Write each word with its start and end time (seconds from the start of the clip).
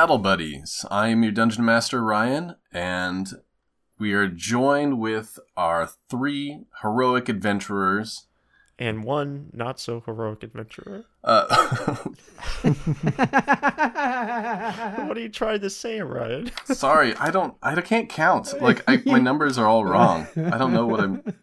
Battle 0.00 0.16
Buddies. 0.16 0.86
I 0.90 1.08
am 1.08 1.22
your 1.22 1.30
Dungeon 1.30 1.62
Master 1.62 2.02
Ryan, 2.02 2.56
and 2.72 3.30
we 3.98 4.14
are 4.14 4.28
joined 4.28 4.98
with 4.98 5.38
our 5.58 5.90
three 6.08 6.64
heroic 6.80 7.28
adventurers. 7.28 8.24
and 8.78 9.04
one 9.04 9.50
not 9.52 9.78
so 9.78 10.00
heroic 10.00 10.42
adventurer. 10.42 11.04
Uh, 11.22 11.44
What 15.04 15.18
are 15.18 15.20
you 15.20 15.28
trying 15.28 15.60
to 15.60 15.68
say, 15.68 16.00
Ryan? 16.00 16.50
sorry, 16.64 17.14
I 17.16 17.30
don't, 17.30 17.54
I 17.62 17.78
can't 17.82 18.08
count. 18.08 18.54
Like 18.58 18.82
I, 18.88 19.02
my 19.04 19.18
numbers 19.18 19.58
are 19.58 19.66
all 19.66 19.84
wrong. 19.84 20.28
I 20.34 20.56
don't 20.56 20.72
know 20.72 20.86
what 20.86 21.00
I'm. 21.00 21.34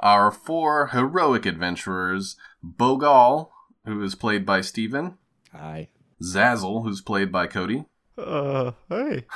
Our 0.00 0.32
four 0.32 0.88
heroic 0.88 1.46
adventurers: 1.46 2.34
Bogal, 2.66 3.50
who 3.84 4.02
is 4.02 4.16
played 4.16 4.44
by 4.44 4.60
Steven, 4.60 5.18
Hi. 5.52 5.88
Zazzle, 6.22 6.82
who's 6.84 7.00
played 7.00 7.30
by 7.32 7.46
Cody, 7.46 7.84
Uh, 8.18 8.72
hey. 8.88 9.26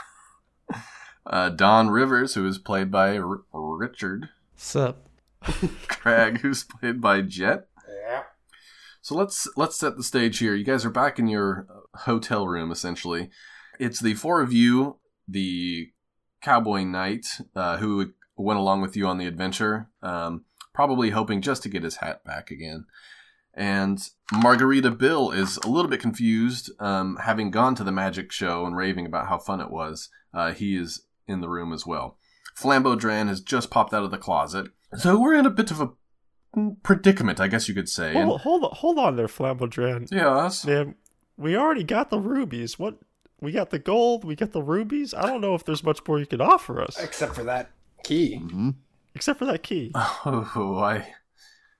uh, 1.27 1.49
Don 1.51 1.89
Rivers, 1.91 2.35
who 2.35 2.47
is 2.47 2.59
played 2.59 2.91
by 2.91 3.19
R- 3.19 3.43
Richard, 3.53 4.29
Sup? 4.57 5.09
Craig, 5.89 6.41
who's 6.41 6.65
played 6.65 7.01
by 7.01 7.21
Jet. 7.23 7.69
Yeah. 7.89 8.23
So 9.01 9.15
let's 9.15 9.47
let's 9.57 9.77
set 9.77 9.97
the 9.97 10.03
stage 10.03 10.39
here. 10.39 10.55
You 10.55 10.65
guys 10.65 10.85
are 10.85 10.91
back 10.91 11.19
in 11.19 11.29
your 11.29 11.67
uh, 11.71 11.99
hotel 12.01 12.47
room 12.49 12.71
essentially. 12.73 13.31
It's 13.79 14.01
the 14.01 14.15
four 14.15 14.41
of 14.41 14.53
you, 14.53 14.97
the 15.29 15.91
cowboy 16.41 16.85
knight 16.85 17.27
uh, 17.55 17.77
who 17.77 18.13
went 18.37 18.59
along 18.59 18.81
with 18.81 18.97
you 18.97 19.07
on 19.07 19.19
the 19.19 19.27
adventure, 19.27 19.89
um, 20.03 20.45
probably 20.75 21.11
hoping 21.11 21.41
just 21.43 21.63
to 21.65 21.69
get 21.69 21.83
his 21.83 21.97
hat 21.97 22.25
back 22.25 22.51
again. 22.51 22.87
And 23.57 23.99
Margarita 24.33 24.91
Bill 24.91 25.31
is 25.31 25.57
a 25.65 25.69
little 25.69 25.91
bit 25.91 26.01
confused, 26.01 26.71
um, 26.79 27.17
having 27.23 27.51
gone 27.51 27.75
to 27.77 27.85
the 27.85 27.93
magic 27.93 28.31
show 28.31 28.67
and 28.67 28.77
raving 28.77 29.07
about 29.07 29.29
how 29.29 29.39
fun 29.39 29.61
it 29.63 29.71
was. 29.71 30.11
Uh, 30.35 30.53
he 30.53 30.77
is 30.77 31.07
in 31.27 31.41
the 31.41 31.49
room 31.49 31.73
as 31.73 31.87
well. 31.87 32.19
Flambodran 32.55 33.29
has 33.29 33.41
just 33.41 33.71
popped 33.71 33.95
out 33.95 34.05
of 34.05 34.11
the 34.11 34.19
closet. 34.19 34.67
So 34.99 35.19
we're 35.19 35.35
in 35.35 35.47
a 35.47 35.51
bit 35.51 35.71
of 35.71 35.81
a 35.81 35.91
predicament, 36.83 37.41
I 37.41 37.49
guess 37.49 37.69
you 37.69 37.75
could 37.75 37.89
say. 37.89 38.15
And- 38.15 38.25
Hold, 38.29 38.41
hold 38.43 38.65
on, 38.65 38.71
hold 38.75 38.99
on 38.99 39.17
there, 39.17 39.29
Flamboyant. 39.29 40.11
yes. 40.13 40.65
Man, 40.67 40.95
we 41.37 41.57
already 41.57 41.85
got 41.85 42.11
the 42.11 42.19
rubies. 42.21 42.79
What? 42.79 42.99
We 43.41 43.53
got 43.53 43.71
the 43.71 43.79
gold. 43.79 44.25
We 44.25 44.35
got 44.35 44.53
the 44.53 44.63
rubies. 44.63 45.13
I 45.13 45.27
don't 45.27 45.41
know 45.43 45.55
if 45.55 45.65
there's 45.65 45.85
much 45.85 46.01
more 46.09 46.19
you 46.19 46.27
can 46.27 46.41
offer 46.41 46.81
us, 46.81 46.99
Except 46.99 47.35
for 47.35 47.45
that 47.45 47.71
key. 48.03 48.37
hmm 48.37 48.71
except 49.15 49.39
for 49.39 49.47
that 49.47 49.63
key. 49.63 49.93
Oh, 49.97 50.79
I, 50.83 51.15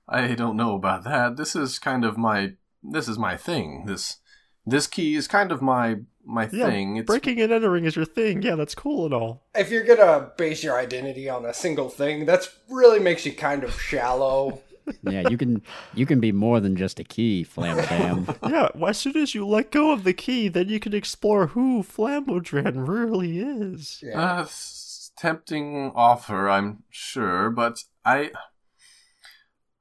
I 0.09 0.33
don't 0.35 0.55
know 0.57 0.75
about 0.75 1.03
that. 1.03 1.37
This 1.37 1.55
is 1.55 1.79
kind 1.79 2.05
of 2.05 2.17
my, 2.17 2.53
this 2.83 3.07
is 3.07 3.17
my 3.17 3.35
thing. 3.37 3.85
This, 3.85 4.17
this 4.65 4.87
key 4.87 5.15
is 5.15 5.27
kind 5.27 5.51
of 5.51 5.61
my 5.61 5.97
my 6.29 6.49
Yeah, 6.51 6.65
thing. 6.69 6.97
It's 6.97 7.05
breaking 7.07 7.39
and 7.39 7.53
entering 7.53 7.85
is 7.85 7.95
your 7.95 8.03
thing. 8.03 8.41
Yeah, 8.41 8.55
that's 8.55 8.75
cool 8.75 9.05
and 9.05 9.13
all. 9.13 9.43
If 9.55 9.71
you're 9.71 9.85
gonna 9.85 10.29
base 10.37 10.61
your 10.61 10.77
identity 10.77 11.29
on 11.29 11.45
a 11.45 11.53
single 11.53 11.87
thing, 11.89 12.25
that's 12.25 12.49
really 12.69 12.99
makes 12.99 13.25
you 13.25 13.31
kind 13.33 13.63
of 13.63 13.79
shallow. 13.79 14.61
Yeah, 15.03 15.27
you 15.29 15.37
can 15.37 15.61
you 15.95 16.05
can 16.05 16.21
be 16.21 16.31
more 16.31 16.61
than 16.61 16.77
just 16.77 16.97
a 16.97 17.03
key, 17.03 17.43
Flam 17.43 17.77
Fam. 17.83 18.25
Yeah, 18.49 18.69
well, 18.73 18.89
as 18.91 18.97
soon 18.97 19.17
as 19.17 19.35
you 19.35 19.45
let 19.45 19.69
go 19.69 19.91
of 19.91 20.05
the 20.05 20.13
key, 20.13 20.47
then 20.47 20.69
you 20.69 20.79
can 20.79 20.93
explore 20.93 21.47
who 21.47 21.83
Flamboyant 21.83 22.75
really 22.77 23.39
is. 23.39 24.01
Yeah. 24.01 24.39
a 24.39 24.41
s- 24.43 25.11
tempting 25.17 25.91
offer, 25.93 26.47
I'm 26.49 26.83
sure, 26.89 27.49
but 27.49 27.83
I. 28.05 28.31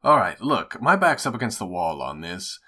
All 0.02 0.16
right, 0.16 0.40
look, 0.40 0.80
my 0.80 0.96
back's 0.96 1.26
up 1.26 1.34
against 1.34 1.58
the 1.58 1.66
wall 1.66 2.02
on 2.02 2.20
this. 2.20 2.60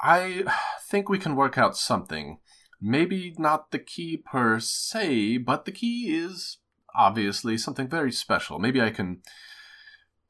I 0.00 0.44
think 0.82 1.08
we 1.08 1.18
can 1.18 1.36
work 1.36 1.58
out 1.58 1.76
something. 1.76 2.38
Maybe 2.80 3.34
not 3.38 3.70
the 3.70 3.78
key 3.78 4.16
per 4.16 4.60
se, 4.60 5.38
but 5.38 5.64
the 5.64 5.72
key 5.72 6.14
is 6.14 6.58
obviously 6.94 7.58
something 7.58 7.88
very 7.88 8.12
special. 8.12 8.58
Maybe 8.58 8.80
I 8.80 8.90
can 8.90 9.22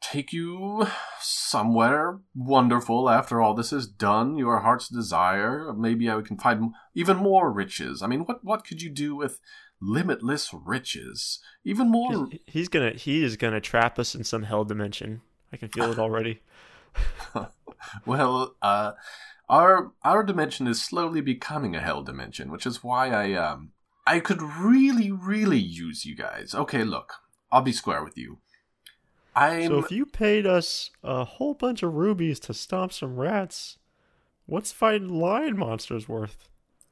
take 0.00 0.32
you 0.32 0.86
somewhere 1.20 2.20
wonderful 2.34 3.08
after 3.08 3.40
all 3.40 3.54
this 3.54 3.72
is 3.72 3.86
done, 3.86 4.36
your 4.36 4.60
heart's 4.60 4.88
desire. 4.88 5.72
Maybe 5.72 6.10
I 6.10 6.20
can 6.20 6.36
find 6.36 6.72
even 6.94 7.16
more 7.16 7.50
riches. 7.50 8.02
I 8.02 8.06
mean, 8.06 8.20
what 8.20 8.44
what 8.44 8.66
could 8.66 8.82
you 8.82 8.90
do 8.90 9.16
with 9.16 9.40
limitless 9.80 10.52
riches? 10.52 11.40
Even 11.64 11.90
more 11.90 12.28
He's, 12.46 12.68
gonna 12.68 12.92
he 12.92 13.24
is 13.24 13.36
gonna 13.36 13.60
trap 13.60 13.98
us 13.98 14.14
in 14.14 14.24
some 14.24 14.44
hell 14.44 14.64
dimension. 14.64 15.22
I 15.54 15.56
can 15.56 15.68
feel 15.68 15.92
it 15.92 16.00
already. 16.00 16.40
well, 18.06 18.56
uh 18.60 18.92
our 19.48 19.92
our 20.02 20.24
dimension 20.24 20.66
is 20.66 20.82
slowly 20.82 21.20
becoming 21.20 21.76
a 21.76 21.80
hell 21.80 22.02
dimension, 22.02 22.50
which 22.50 22.66
is 22.66 22.82
why 22.82 23.10
I 23.10 23.34
um 23.34 23.70
I 24.04 24.18
could 24.18 24.42
really 24.42 25.12
really 25.12 25.58
use 25.58 26.04
you 26.04 26.16
guys. 26.16 26.56
Okay, 26.56 26.82
look. 26.82 27.14
I'll 27.52 27.62
be 27.62 27.70
square 27.70 28.02
with 28.02 28.18
you. 28.18 28.38
I'm 29.36 29.68
So 29.68 29.78
if 29.78 29.92
you 29.92 30.06
paid 30.06 30.44
us 30.44 30.90
a 31.04 31.24
whole 31.24 31.54
bunch 31.54 31.84
of 31.84 31.94
rubies 31.94 32.40
to 32.40 32.52
stomp 32.54 32.92
some 32.92 33.14
rats, 33.16 33.78
what's 34.46 34.72
fighting 34.72 35.08
lion 35.08 35.56
monsters 35.56 36.08
worth? 36.08 36.48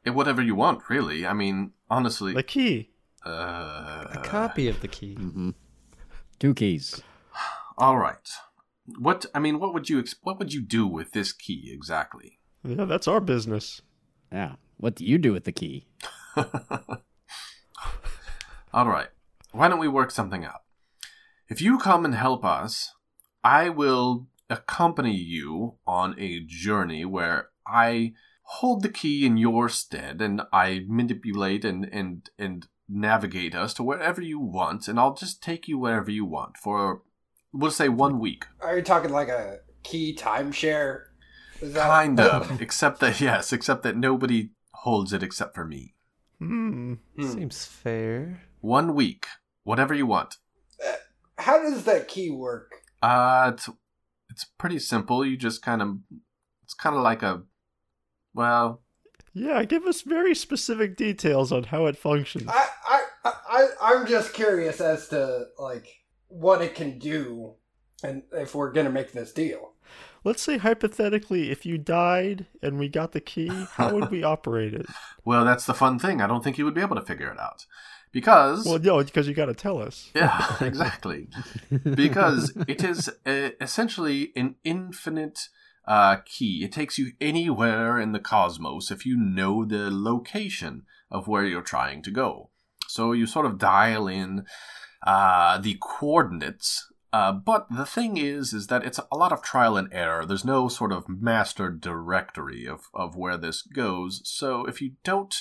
eh, 0.07 0.11
whatever 0.11 0.41
you 0.41 0.55
want, 0.55 0.89
really. 0.89 1.27
I 1.27 1.33
mean, 1.33 1.73
honestly, 1.91 2.33
The 2.33 2.45
key. 2.45 2.91
uh 3.27 4.07
A 4.13 4.21
copy 4.23 4.69
of 4.69 4.81
the 4.83 4.89
key. 4.89 5.15
hmm 5.17 5.51
Two 6.39 6.55
keys. 6.55 7.03
All 7.79 7.97
right. 7.99 8.29
What 8.99 9.27
I 9.35 9.39
mean, 9.39 9.59
what 9.59 9.73
would 9.75 9.89
you 9.89 10.05
what 10.23 10.39
would 10.39 10.53
you 10.53 10.61
do 10.61 10.87
with 10.87 11.13
this 11.13 11.33
key 11.33 11.71
exactly? 11.73 12.39
Yeah, 12.65 12.85
that's 12.85 13.09
our 13.09 13.21
business. 13.21 13.81
Yeah. 14.33 14.55
What 14.77 14.97
do 14.97 15.05
you 15.05 15.19
do 15.19 15.33
with 15.33 15.45
the 15.45 15.53
key? 15.53 15.87
All 18.73 18.89
right. 18.89 19.09
Why 19.53 19.69
don't 19.69 19.79
we 19.79 19.89
work 19.89 20.11
something 20.11 20.45
out? 20.45 20.63
If 21.49 21.61
you 21.61 21.79
come 21.79 22.05
and 22.05 22.15
help 22.15 22.45
us, 22.45 22.95
I 23.45 23.69
will 23.69 24.27
accompany 24.49 25.15
you 25.15 25.77
on 25.87 26.19
a 26.19 26.41
journey 26.41 27.05
where 27.05 27.51
I 27.67 28.15
hold 28.45 28.83
the 28.83 28.89
key 28.89 29.25
in 29.25 29.37
your 29.37 29.69
stead 29.69 30.21
and 30.21 30.43
I 30.53 30.85
manipulate 30.89 31.65
and 31.65 31.85
and 31.93 32.29
and 32.39 32.67
navigate 32.89 33.55
us 33.55 33.73
to 33.75 33.83
wherever 33.83 34.21
you 34.21 34.39
want 34.41 34.89
and 34.89 34.99
I'll 34.99 35.15
just 35.15 35.43
take 35.43 35.69
you 35.69 35.79
wherever 35.79 36.11
you 36.11 36.27
want 36.27 36.57
for 36.59 37.03
we'll 37.53 37.71
say 37.71 37.89
1 37.89 38.19
week. 38.19 38.47
Are 38.61 38.77
you 38.77 38.83
talking 38.83 39.11
like 39.11 39.29
a 39.29 39.59
key 39.83 40.17
timeshare? 40.19 41.05
Is 41.61 41.73
that- 41.75 41.87
Kind 41.89 42.21
of, 42.21 42.61
except 42.63 43.01
that 43.01 43.21
yes, 43.21 43.53
except 43.53 43.83
that 43.85 43.97
nobody 43.97 44.51
holds 44.75 45.13
it 45.13 45.23
except 45.23 45.55
for 45.55 45.65
me. 45.65 45.95
Hmm. 46.39 46.95
Hmm. 47.17 47.29
Seems 47.31 47.65
fair. 47.65 48.43
One 48.61 48.95
week, 48.95 49.27
whatever 49.65 49.95
you 49.95 50.07
want. 50.07 50.37
How 51.39 51.61
does 51.63 51.85
that 51.85 52.09
key 52.09 52.31
work? 52.31 52.73
Uh, 53.03 53.53
it's, 53.55 53.69
it's 54.31 54.45
pretty 54.59 54.79
simple. 54.79 55.25
You 55.25 55.37
just 55.37 55.63
kind 55.63 55.83
of, 55.83 55.99
it's 56.63 56.75
kind 56.75 56.95
of 56.97 57.03
like 57.03 57.23
a, 57.23 57.43
well, 58.35 58.83
Yeah, 59.35 59.65
give 59.65 59.85
us 59.87 60.03
very 60.03 60.35
specific 60.35 60.97
details 60.97 61.51
on 61.53 61.65
how 61.65 61.87
it 61.87 61.97
functions. 61.97 62.49
I, 62.49 62.67
I, 62.89 63.03
I, 63.25 63.67
I'm 63.81 64.07
just 64.07 64.33
curious 64.35 64.81
as 64.81 65.09
to 65.09 65.47
like 65.59 65.87
what 66.33 66.63
it 66.63 66.75
can 66.75 66.99
do, 66.99 67.55
and 68.03 68.23
if 68.33 68.55
we're 68.55 68.73
gonna 68.73 68.91
make 68.91 69.13
this 69.13 69.33
deal. 69.33 69.71
Let's 70.25 70.43
say 70.43 70.59
hypothetically, 70.59 71.51
if 71.51 71.67
you 71.67 71.79
died 71.79 72.47
and 72.63 72.79
we 72.79 72.89
got 72.89 73.13
the 73.13 73.21
key, 73.21 73.49
how 73.73 73.93
would 73.95 74.11
we 74.11 74.23
operate 74.35 74.73
it? 74.73 74.87
well, 75.25 75.45
that's 75.45 75.67
the 75.67 75.75
fun 75.75 75.99
thing. 75.99 76.21
I 76.21 76.27
don't 76.27 76.43
think 76.45 76.59
you 76.59 76.65
would 76.65 76.75
be 76.75 76.81
able 76.81 76.97
to 76.97 77.03
figure 77.03 77.31
it 77.31 77.39
out 77.41 77.67
because, 78.13 78.65
Well, 78.65 78.79
no, 78.79 79.03
because 79.03 79.27
you 79.27 79.35
got 79.35 79.47
to 79.47 79.55
tell 79.55 79.83
us. 79.83 80.11
yeah, 80.15 80.57
exactly. 80.61 81.29
because 81.95 82.53
it 82.69 82.85
is 82.85 83.09
uh, 83.27 83.51
essentially 83.61 84.33
an 84.37 84.55
infinite 84.65 85.49
uh, 85.89 86.19
key. 86.25 86.63
It 86.65 86.71
takes 86.73 86.99
you 86.99 87.13
anywhere 87.21 87.99
in 87.99 88.13
the 88.13 88.21
cosmos 88.21 88.91
if 88.93 89.05
you 89.05 89.17
know 89.17 89.65
the 89.65 89.91
location 89.91 90.83
of 91.11 91.27
where 91.27 91.45
you're 91.45 91.63
trying 91.63 92.03
to 92.03 92.11
go. 92.13 92.51
So 92.87 93.11
you 93.13 93.27
sort 93.27 93.47
of 93.47 93.59
dial 93.59 94.07
in 94.07 94.45
uh, 95.07 95.59
the 95.59 95.77
coordinates. 95.81 96.89
Uh, 97.13 97.33
but 97.33 97.67
the 97.71 97.85
thing 97.85 98.17
is, 98.17 98.55
is 98.55 98.69
that 98.69 98.85
it's 98.85 99.01
a 99.11 99.17
lot 99.17 99.33
of 99.33 99.43
trial 99.43 99.77
and 99.77 99.93
error. 99.93 100.25
There's 100.25 100.45
no 100.45 100.69
sort 100.69 100.93
of 100.93 101.09
master 101.09 101.71
directory 101.71 102.67
of, 102.67 102.85
of 102.95 103.17
where 103.17 103.37
this 103.37 103.61
goes. 103.63 104.23
So 104.25 104.65
if 104.65 104.81
you 104.81 104.93
don't 105.05 105.35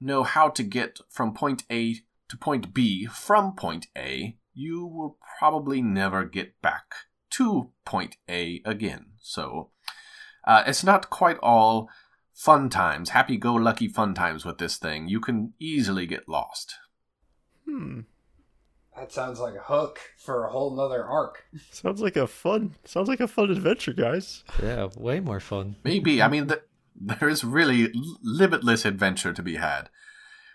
know 0.00 0.24
how 0.24 0.48
to 0.48 0.62
get 0.62 0.98
from 1.08 1.32
point 1.32 1.62
A 1.70 1.96
to 2.28 2.36
point 2.36 2.74
B 2.74 3.06
from 3.06 3.54
point 3.54 3.86
A, 3.96 4.36
you 4.54 4.84
will 4.86 5.18
probably 5.38 5.80
never 5.82 6.24
get 6.24 6.60
back 6.60 6.94
to 7.30 7.70
point 7.84 8.16
A 8.28 8.60
again. 8.64 9.06
So 9.20 9.70
uh, 10.46 10.64
it's 10.66 10.84
not 10.84 11.10
quite 11.10 11.38
all 11.38 11.88
fun 12.32 12.68
times, 12.68 13.10
happy 13.10 13.36
go 13.36 13.54
lucky 13.54 13.88
fun 13.88 14.14
times 14.14 14.44
with 14.44 14.58
this 14.58 14.76
thing. 14.76 15.08
You 15.08 15.20
can 15.20 15.54
easily 15.60 16.06
get 16.06 16.28
lost. 16.28 16.74
Hmm. 17.68 18.00
That 18.96 19.12
sounds 19.12 19.40
like 19.40 19.54
a 19.54 19.62
hook 19.62 19.98
for 20.16 20.44
a 20.44 20.50
whole 20.50 20.74
nother 20.76 21.04
arc. 21.04 21.44
Sounds 21.72 22.00
like 22.00 22.16
a 22.16 22.26
fun. 22.26 22.76
Sounds 22.84 23.08
like 23.08 23.20
a 23.20 23.28
fun 23.28 23.50
adventure, 23.50 23.92
guys. 23.92 24.44
Yeah, 24.62 24.88
way 24.96 25.20
more 25.20 25.40
fun. 25.40 25.76
Maybe. 25.84 26.22
I 26.22 26.28
mean, 26.28 26.46
th 26.48 26.60
there 26.96 27.28
is 27.28 27.42
really 27.42 27.92
limitless 28.22 28.84
adventure 28.84 29.32
to 29.32 29.42
be 29.42 29.56
had. 29.56 29.90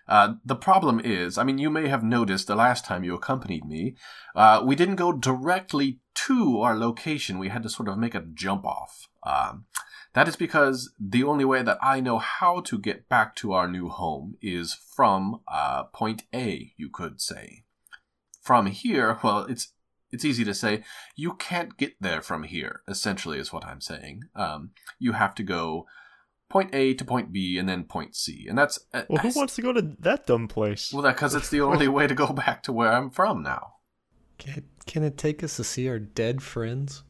Uh, 0.07 0.35
the 0.43 0.55
problem 0.55 0.99
is, 1.03 1.37
I 1.37 1.43
mean, 1.43 1.59
you 1.59 1.69
may 1.69 1.87
have 1.87 2.03
noticed 2.03 2.47
the 2.47 2.55
last 2.55 2.85
time 2.85 3.03
you 3.03 3.13
accompanied 3.13 3.65
me, 3.65 3.95
uh, 4.35 4.63
we 4.65 4.75
didn't 4.75 4.95
go 4.95 5.11
directly 5.11 5.99
to 6.25 6.61
our 6.61 6.75
location. 6.75 7.37
We 7.37 7.49
had 7.49 7.63
to 7.63 7.69
sort 7.69 7.89
of 7.89 7.97
make 7.97 8.15
a 8.15 8.25
jump 8.33 8.65
off. 8.65 9.07
Um, 9.21 9.65
that 10.13 10.27
is 10.27 10.35
because 10.35 10.91
the 10.99 11.23
only 11.23 11.45
way 11.45 11.61
that 11.61 11.77
I 11.81 11.99
know 11.99 12.17
how 12.17 12.61
to 12.61 12.79
get 12.79 13.07
back 13.07 13.35
to 13.35 13.53
our 13.53 13.67
new 13.67 13.89
home 13.89 14.35
is 14.41 14.73
from 14.73 15.41
uh, 15.47 15.83
point 15.83 16.23
A, 16.33 16.73
you 16.77 16.89
could 16.89 17.21
say. 17.21 17.65
From 18.49 18.65
here, 18.65 19.19
well, 19.23 19.41
it's 19.41 19.73
it's 20.11 20.25
easy 20.25 20.43
to 20.43 20.55
say 20.55 20.83
you 21.15 21.35
can't 21.35 21.77
get 21.77 21.93
there 22.01 22.19
from 22.19 22.41
here. 22.41 22.81
Essentially, 22.87 23.37
is 23.37 23.53
what 23.53 23.63
I'm 23.63 23.79
saying. 23.79 24.23
Um, 24.35 24.71
you 24.97 25.11
have 25.11 25.35
to 25.35 25.43
go 25.43 25.85
point 26.49 26.73
A 26.73 26.95
to 26.95 27.05
point 27.05 27.31
B 27.31 27.59
and 27.59 27.69
then 27.69 27.83
point 27.83 28.15
C, 28.15 28.47
and 28.49 28.57
that's 28.57 28.79
uh, 28.91 29.03
Well, 29.07 29.21
who 29.21 29.29
wants 29.35 29.53
to 29.57 29.61
go 29.61 29.71
to 29.71 29.83
that 29.99 30.25
dumb 30.25 30.47
place? 30.47 30.91
well, 30.91 31.03
that 31.03 31.15
because 31.15 31.35
it's 31.35 31.51
the 31.51 31.61
only 31.61 31.87
way 31.97 32.07
to 32.07 32.15
go 32.15 32.33
back 32.33 32.63
to 32.63 32.73
where 32.73 32.91
I'm 32.91 33.11
from 33.11 33.43
now. 33.43 33.73
Can, 34.39 34.63
can 34.87 35.03
it 35.03 35.15
take 35.15 35.43
us 35.43 35.57
to 35.57 35.63
see 35.63 35.87
our 35.87 35.99
dead 35.99 36.41
friends? 36.41 37.03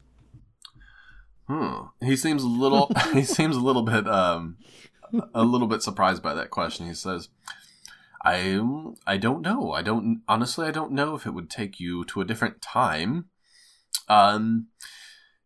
Hmm. 1.48 1.84
He 2.02 2.16
seems 2.16 2.42
a 2.42 2.48
little. 2.48 2.92
he 3.14 3.22
seems 3.24 3.56
a 3.56 3.60
little 3.60 3.84
bit. 3.84 4.06
Um, 4.06 4.58
a 5.32 5.42
little 5.42 5.68
bit 5.68 5.82
surprised 5.82 6.22
by 6.22 6.34
that 6.34 6.50
question. 6.50 6.86
He 6.86 6.92
says, 6.94 7.30
"I. 8.22 8.60
I 9.06 9.16
don't 9.16 9.42
know. 9.42 9.72
I 9.72 9.82
don't. 9.82 10.22
Honestly, 10.28 10.66
I 10.66 10.70
don't 10.70 10.92
know 10.92 11.14
if 11.14 11.26
it 11.26 11.34
would 11.34 11.50
take 11.50 11.80
you 11.80 12.04
to 12.06 12.20
a 12.20 12.24
different 12.24 12.60
time. 12.60 13.26
Um, 14.08 14.68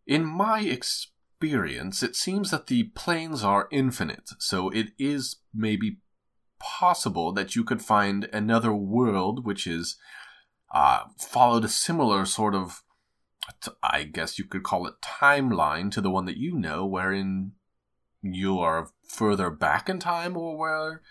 in 0.07 0.25
my 0.25 0.61
experience, 0.61 2.03
it 2.03 2.17
seems 2.17 2.51
that 2.51 2.67
the 2.67 2.85
planes 2.95 3.45
are 3.45 3.69
infinite, 3.71 4.31
so 4.39 4.71
it 4.71 4.89
is 4.99 5.37
maybe 5.55 5.99
possible 6.59 7.33
that 7.33 7.55
you 7.55 7.65
could 7.65 7.83
find 7.83 8.29
another 8.33 8.73
world 8.73 9.45
which 9.45 9.67
is 9.67 9.97
uh, 10.73 11.01
followed 11.19 11.65
a 11.65 11.69
similar 11.69 12.25
sort 12.25 12.55
of 12.55 12.83
I 13.83 14.05
guess 14.05 14.39
you 14.39 14.47
could 14.47 14.63
call 14.63 14.87
it 14.87 14.95
timeline 15.03 15.91
to 15.93 16.01
the 16.01 16.11
one 16.11 16.25
that 16.25 16.39
you 16.39 16.55
know, 16.55 16.87
wherein 16.87 17.53
you 18.23 18.59
are 18.59 18.91
further 19.07 19.51
back 19.51 19.89
in 19.89 19.99
time 19.99 20.37
or 20.37 20.57
where 20.57 21.03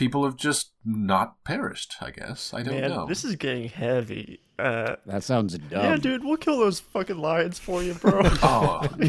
people 0.00 0.24
have 0.24 0.34
just 0.36 0.72
not 0.84 1.44
perished, 1.44 1.94
I 2.00 2.10
guess. 2.10 2.52
I 2.52 2.62
don't 2.64 2.80
Man, 2.80 2.90
know. 2.90 3.06
this 3.06 3.22
is 3.24 3.36
getting 3.36 3.68
heavy. 3.68 4.40
Uh, 4.58 4.96
That 5.06 5.22
sounds 5.22 5.56
dumb. 5.56 5.84
yeah, 5.84 5.96
dude, 5.96 6.24
we'll 6.24 6.36
kill 6.36 6.58
those 6.58 6.80
fucking 6.80 7.18
lions 7.18 7.58
for 7.58 7.82
you, 7.82 7.94
bro. 7.94 8.20
Oh, 8.42 8.86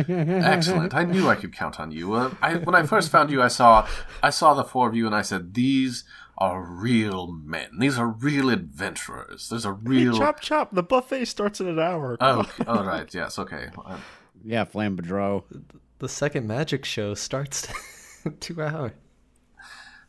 excellent! 0.00 0.94
I 0.94 1.04
knew 1.04 1.28
I 1.28 1.34
could 1.34 1.52
count 1.54 1.78
on 1.80 1.90
you. 1.92 2.14
Uh, 2.14 2.34
I, 2.42 2.56
when 2.56 2.74
I 2.74 2.82
first 2.84 3.10
found 3.10 3.30
you, 3.30 3.42
I 3.42 3.48
saw, 3.48 3.86
I 4.22 4.30
saw 4.30 4.54
the 4.54 4.64
four 4.64 4.88
of 4.88 4.94
you, 4.94 5.06
and 5.06 5.14
I 5.14 5.22
said, 5.22 5.54
"These 5.54 6.04
are 6.38 6.62
real 6.62 7.26
men. 7.32 7.78
These 7.78 7.98
are 7.98 8.08
real 8.08 8.50
adventurers. 8.50 9.48
There's 9.48 9.64
a 9.64 9.70
Hey, 9.72 9.76
real." 9.82 10.18
chop 10.18 10.40
chop. 10.40 10.74
The 10.74 10.82
buffet 10.82 11.24
starts 11.26 11.60
in 11.60 11.68
an 11.68 11.78
hour. 11.78 12.16
oh, 12.20 12.44
all 12.66 12.84
right. 12.84 13.12
Yes. 13.14 13.38
Okay. 13.38 13.68
Uh, 13.84 13.98
yeah, 14.44 14.64
Flambadro. 14.64 15.44
The 15.98 16.08
second 16.08 16.46
magic 16.46 16.84
show 16.84 17.14
starts 17.14 17.66
in 18.24 18.36
two 18.38 18.60
hours. 18.62 18.92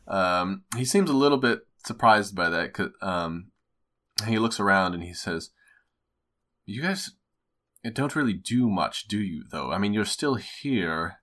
Um, 0.08 0.64
he 0.76 0.84
seems 0.84 1.10
a 1.10 1.14
little 1.14 1.38
bit 1.38 1.60
surprised 1.84 2.34
by 2.34 2.48
that. 2.48 2.72
'cause, 2.74 2.90
um, 3.02 3.50
he 4.26 4.38
looks 4.38 4.58
around 4.58 4.94
and 4.94 5.02
he 5.02 5.12
says, 5.14 5.50
"You 6.64 6.82
guys 6.82 7.12
don't 7.92 8.16
really 8.16 8.32
do 8.32 8.68
much, 8.68 9.06
do 9.06 9.18
you? 9.18 9.44
Though 9.50 9.70
I 9.70 9.78
mean, 9.78 9.92
you're 9.94 10.04
still 10.04 10.34
here 10.34 11.20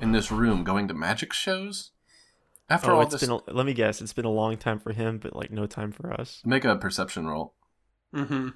in 0.00 0.12
this 0.12 0.30
room 0.30 0.64
going 0.64 0.88
to 0.88 0.94
magic 0.94 1.32
shows. 1.32 1.92
After 2.68 2.90
Oh, 2.92 2.96
all 2.96 3.02
it's 3.02 3.12
this, 3.12 3.20
been. 3.22 3.30
A, 3.30 3.52
let 3.52 3.66
me 3.66 3.74
guess. 3.74 4.00
It's 4.00 4.12
been 4.12 4.24
a 4.24 4.30
long 4.30 4.56
time 4.56 4.78
for 4.80 4.92
him, 4.92 5.18
but 5.18 5.34
like 5.36 5.50
no 5.50 5.66
time 5.66 5.92
for 5.92 6.12
us. 6.12 6.42
make 6.44 6.64
a 6.64 6.76
perception 6.76 7.26
roll. 7.26 7.54
Mm-hmm. 8.14 8.48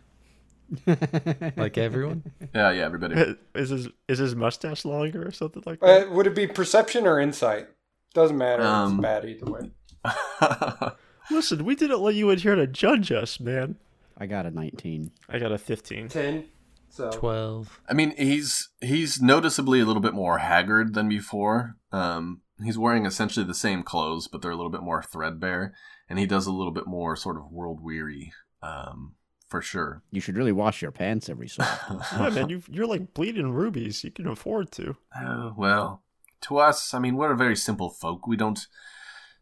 Like 1.57 1.79
everyone? 1.79 2.33
Yeah, 2.55 2.73
yeah, 2.73 2.85
everybody. 2.85 3.37
Is 3.55 3.71
his 3.71 3.89
is 4.09 4.19
his 4.19 4.35
mustache 4.35 4.85
longer 4.85 5.27
or 5.27 5.31
something 5.31 5.63
like 5.67 5.81
that? 5.81 6.09
Uh, 6.09 6.11
would 6.13 6.27
it 6.27 6.35
be 6.35 6.47
perception 6.49 7.07
or 7.07 7.21
insight? 7.21 7.69
Doesn't 8.17 8.39
matter. 8.39 8.63
Um, 8.63 8.95
it's 8.95 9.03
bad 9.03 9.27
either 9.27 9.45
way. 9.45 10.91
Listen, 11.31 11.67
we 11.67 11.75
didn't 11.75 12.01
let 12.01 12.15
you 12.15 12.31
in 12.31 12.39
here 12.39 12.55
to 12.55 12.67
judge 12.67 13.13
us, 13.13 13.39
man. 13.39 13.77
I 14.17 14.25
got 14.25 14.47
a 14.47 14.51
19. 14.51 15.11
I 15.29 15.39
got 15.39 15.53
a 15.53 15.59
fifteen. 15.59 16.09
Ten. 16.09 16.47
So 16.89 17.11
12. 17.11 17.83
I 17.91 17.93
mean, 17.93 18.15
he's 18.17 18.71
he's 18.81 19.21
noticeably 19.21 19.81
a 19.81 19.85
little 19.85 20.01
bit 20.01 20.15
more 20.15 20.39
haggard 20.39 20.95
than 20.95 21.11
before. 21.11 21.77
Um, 21.93 22.41
he's 22.65 22.79
wearing 22.79 23.05
essentially 23.05 23.45
the 23.45 23.53
same 23.53 23.83
clothes, 23.83 24.29
but 24.29 24.41
they're 24.41 24.51
a 24.51 24.57
little 24.57 24.71
bit 24.73 24.83
more 24.83 25.03
threadbare, 25.03 25.75
and 26.09 26.19
he 26.19 26.25
does 26.25 26.47
a 26.47 26.53
little 26.53 26.73
bit 26.73 26.87
more 26.87 27.17
sort 27.17 27.37
of 27.37 27.53
world 27.53 27.81
weary, 27.83 28.33
um, 28.63 29.17
for 29.47 29.61
sure. 29.61 30.03
You 30.11 30.23
should 30.23 30.39
really 30.39 30.53
wash 30.53 30.81
your 30.81 30.91
pants 30.91 31.29
every 31.29 31.49
so 31.49 31.63
often. 31.91 32.01
Yeah, 32.19 32.31
man, 32.31 32.49
you 32.49 32.63
you're 32.71 32.87
like 32.87 33.13
bleeding 33.13 33.51
rubies. 33.51 34.03
You 34.05 34.11
can 34.11 34.27
afford 34.27 34.73
to. 34.73 34.97
Oh, 35.21 35.53
well, 35.55 36.03
to 36.43 36.59
us, 36.59 36.95
I 36.95 36.99
mean, 36.99 37.17
we're 37.17 37.33
a 37.33 37.37
very 37.37 37.57
simple 37.57 37.91
folk. 37.91 38.27
We 38.27 38.37
don't 38.37 38.67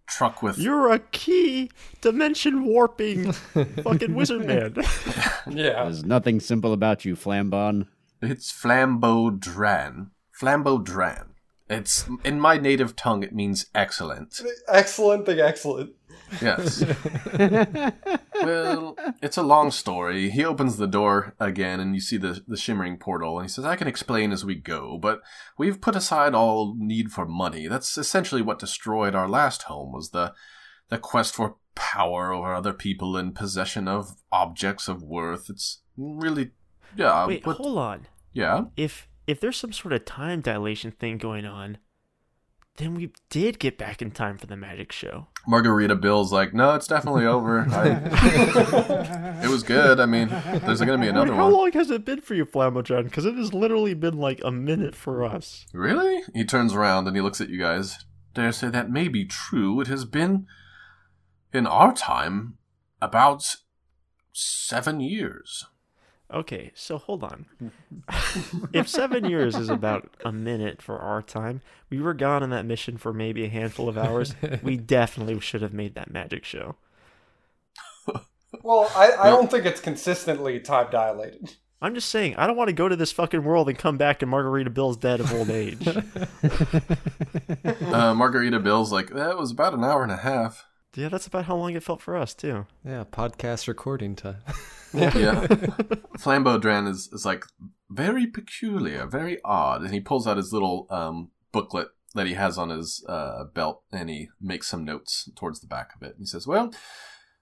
truck 0.07 0.42
with. 0.42 0.59
You're 0.59 0.92
a 0.92 0.99
key 0.99 1.71
dimension 2.00 2.64
warping 2.64 3.33
fucking 3.83 4.14
wizard 4.14 4.47
man. 4.47 4.75
yeah. 5.50 5.85
There's 5.85 6.04
nothing 6.04 6.40
simple 6.40 6.73
about 6.73 7.04
you, 7.04 7.16
Flambon. 7.16 7.88
It's 8.23 8.52
Flambodran. 8.52 10.11
Flambeau 10.40 10.83
dran. 10.83 11.35
It's 11.68 12.07
in 12.25 12.40
my 12.40 12.59
native 12.59 12.95
tongue. 12.95 13.23
It 13.23 13.35
means 13.35 13.66
excellent. 13.75 14.40
Excellent 14.68 15.26
thing. 15.26 15.40
Excellent. 15.40 15.92
Yes. 16.43 16.85
well, 18.43 18.97
it's 19.23 19.37
a 19.37 19.43
long 19.43 19.71
story. 19.71 20.31
He 20.31 20.45
opens 20.45 20.76
the 20.76 20.87
door 20.87 21.35
again, 21.38 21.81
and 21.81 21.95
you 21.95 22.00
see 22.00 22.16
the, 22.16 22.43
the 22.47 22.57
shimmering 22.57 22.97
portal, 22.97 23.38
and 23.38 23.49
he 23.49 23.52
says, 23.52 23.64
I 23.64 23.76
can 23.76 23.88
explain 23.88 24.33
as 24.33 24.45
we 24.45 24.54
go, 24.54 24.99
but 24.99 25.21
we've 25.59 25.81
put 25.81 25.97
aside 25.97 26.35
all 26.35 26.75
need 26.78 27.12
for 27.12 27.26
money. 27.26 27.69
That's 27.69 27.97
essentially 27.97 28.43
what 28.43 28.59
destroyed 28.59 29.14
our 29.14 29.28
last 29.28 29.62
home, 29.62 29.93
was 29.93 30.11
the, 30.11 30.33
the 30.88 30.99
quest 30.99 31.35
for 31.35 31.57
power 31.75 32.33
over 32.33 32.54
other 32.54 32.73
people 32.73 33.16
and 33.16 33.35
possession 33.35 33.88
of 33.88 34.16
objects 34.31 34.88
of 34.88 35.02
worth. 35.02 35.50
It's 35.50 35.81
really, 35.97 36.50
yeah, 36.97 37.26
Wait, 37.26 37.43
but, 37.45 37.57
hold 37.57 37.78
on. 37.78 38.07
yeah. 38.33 38.64
If 38.76 39.09
if 39.26 39.40
there's 39.40 39.57
some 39.57 39.73
sort 39.73 39.95
of 39.95 40.04
time 40.04 40.43
dilation 40.43 40.90
thing 40.90 41.16
going 41.16 41.47
on, 41.47 41.78
then 42.76 42.95
we 42.95 43.12
did 43.31 43.59
get 43.59 43.78
back 43.78 44.02
in 44.02 44.11
time 44.11 44.37
for 44.37 44.47
the 44.47 44.57
magic 44.57 44.90
show. 44.90 45.28
Margarita 45.47 45.95
Bill's 45.95 46.33
like, 46.33 46.52
no, 46.52 46.75
it's 46.75 46.87
definitely 46.88 47.25
over. 47.25 47.61
I, 47.71 49.43
it 49.45 49.49
was 49.49 49.62
good. 49.62 50.00
I 50.00 50.07
mean, 50.07 50.28
there's 50.28 50.81
going 50.81 50.99
to 50.99 51.04
be 51.04 51.09
another 51.09 51.31
Wait, 51.31 51.37
how 51.37 51.45
one. 51.45 51.52
long 51.52 51.73
has 51.73 51.90
it 51.90 52.04
been 52.04 52.21
for 52.21 52.35
you, 52.35 52.45
Flamogen? 52.45 53.04
Because 53.04 53.26
it 53.26 53.37
has 53.37 53.54
literally 53.54 53.95
been 53.95 54.19
like 54.19 54.40
a 54.45 54.50
minute 54.50 54.95
for 54.97 55.23
us. 55.25 55.66
Really? 55.73 56.23
He 56.35 56.45
turns 56.45 56.75
around 56.75 57.07
and 57.07 57.16
he 57.16 57.23
looks 57.23 57.40
at 57.40 57.49
you 57.49 57.59
guys. 57.59 58.04
Dare 58.35 58.52
say 58.52 58.69
that 58.71 58.90
may 58.90 59.07
be 59.07 59.25
true. 59.25 59.81
It 59.81 59.87
has 59.87 60.04
been, 60.04 60.47
in 61.52 61.66
our 61.69 61.93
time, 61.95 62.59
about 63.00 63.57
seven 64.33 65.00
years. 65.00 65.66
Okay, 66.33 66.73
so 66.75 66.99
hold 66.99 67.23
on. 67.23 67.47
if 68.73 68.88
seven 68.88 69.25
years 69.26 69.54
is 69.57 69.69
about 69.69 70.16
a 70.25 70.33
minute 70.33 70.81
for 70.81 70.99
our 70.99 71.23
time, 71.23 71.61
we 71.90 72.00
were 72.00 72.14
gone 72.14 72.43
on 72.43 72.50
that 72.50 72.64
mission 72.64 72.97
for 72.97 73.12
maybe 73.12 73.45
a 73.45 73.49
handful 73.49 73.88
of 73.88 73.99
hours. 73.99 74.35
we 74.62 74.76
definitely 74.78 75.38
should 75.40 75.62
have 75.62 75.75
made 75.75 75.95
that 75.95 76.11
magic 76.11 76.45
show. 76.45 76.76
Well, 78.62 78.90
I, 78.95 79.12
I 79.12 79.31
don't 79.31 79.50
think 79.50 79.66
it's 79.66 79.81
consistently 79.81 80.61
time 80.61 80.87
dilated. 80.90 81.57
I'm 81.83 81.95
just 81.95 82.09
saying, 82.09 82.37
I 82.37 82.47
don't 82.47 82.57
want 82.57 82.69
to 82.69 82.75
go 82.75 82.88
to 82.88 82.97
this 82.97 83.12
fucking 83.12 83.45
world 83.45 83.69
and 83.69 83.76
come 83.76 83.99
back 83.99 84.23
and 84.23 84.31
Margarita 84.31 84.71
Bill's 84.71 84.97
dead 84.97 85.21
of 85.21 85.33
old 85.33 85.50
age. 85.50 85.87
Uh, 87.64 88.12
Margarita 88.14 88.59
Bill's 88.59 88.93
like, 88.93 89.11
that 89.11 89.38
was 89.38 89.50
about 89.50 89.73
an 89.75 89.85
hour 89.85 90.02
and 90.02 90.12
a 90.12 90.16
half. 90.16 90.66
Yeah, 90.94 91.08
that's 91.08 91.26
about 91.26 91.46
how 91.46 91.56
long 91.56 91.74
it 91.74 91.82
felt 91.82 92.00
for 92.00 92.16
us 92.16 92.34
too. 92.34 92.66
Yeah, 92.84 93.04
podcast 93.04 93.68
recording 93.68 94.16
time. 94.16 94.38
Yeah. 94.94 95.10
Flambeau 96.18 96.60
Dran 96.60 96.86
is, 96.86 97.08
is 97.12 97.26
like 97.26 97.44
very 97.90 98.28
peculiar, 98.28 99.06
very 99.06 99.38
odd. 99.44 99.82
And 99.82 99.92
he 99.92 100.00
pulls 100.00 100.24
out 100.26 100.36
his 100.36 100.52
little 100.52 100.86
um, 100.88 101.30
booklet 101.52 101.88
that 102.14 102.26
he 102.26 102.34
has 102.34 102.58
on 102.58 102.70
his 102.70 103.04
uh, 103.08 103.44
belt 103.52 103.82
and 103.92 104.08
he 104.08 104.28
makes 104.40 104.68
some 104.68 104.84
notes 104.84 105.28
towards 105.34 105.60
the 105.60 105.66
back 105.66 105.90
of 105.96 106.02
it. 106.06 106.14
He 106.18 106.26
says, 106.26 106.46
Well, 106.46 106.72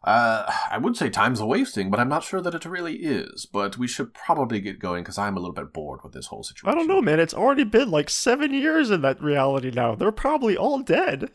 uh, 0.04 0.50
I 0.71 0.78
would 0.78 0.97
say 0.97 1.11
time's 1.11 1.40
a 1.40 1.47
wasting, 1.47 1.90
but 1.90 2.00
I'm 2.00 2.09
not 2.09 2.25
sure 2.25 2.40
that 2.40 2.54
it 2.54 2.64
really 2.64 2.97
is. 2.97 3.47
But 3.47 3.78
we 3.78 3.87
should 3.87 4.14
probably 4.14 4.61
get 4.61 4.78
going 4.78 5.04
because 5.04 5.18
I'm 5.18 5.37
a 5.37 5.40
little 5.40 5.54
bit 5.54 5.73
bored 5.73 6.00
with 6.02 6.12
this 6.12 6.26
whole 6.26 6.42
situation. 6.42 6.75
I 6.75 6.75
don't 6.75 6.88
know, 6.88 7.02
man. 7.02 7.21
It's 7.21 7.35
already 7.35 7.64
been 7.64 7.90
like 7.90 8.11
seven 8.11 8.52
years 8.52 8.90
in 8.90 9.02
that 9.02 9.23
reality 9.23 9.71
now. 9.71 9.94
They're 9.94 10.11
probably 10.11 10.56
all 10.56 10.80
dead. 10.80 11.30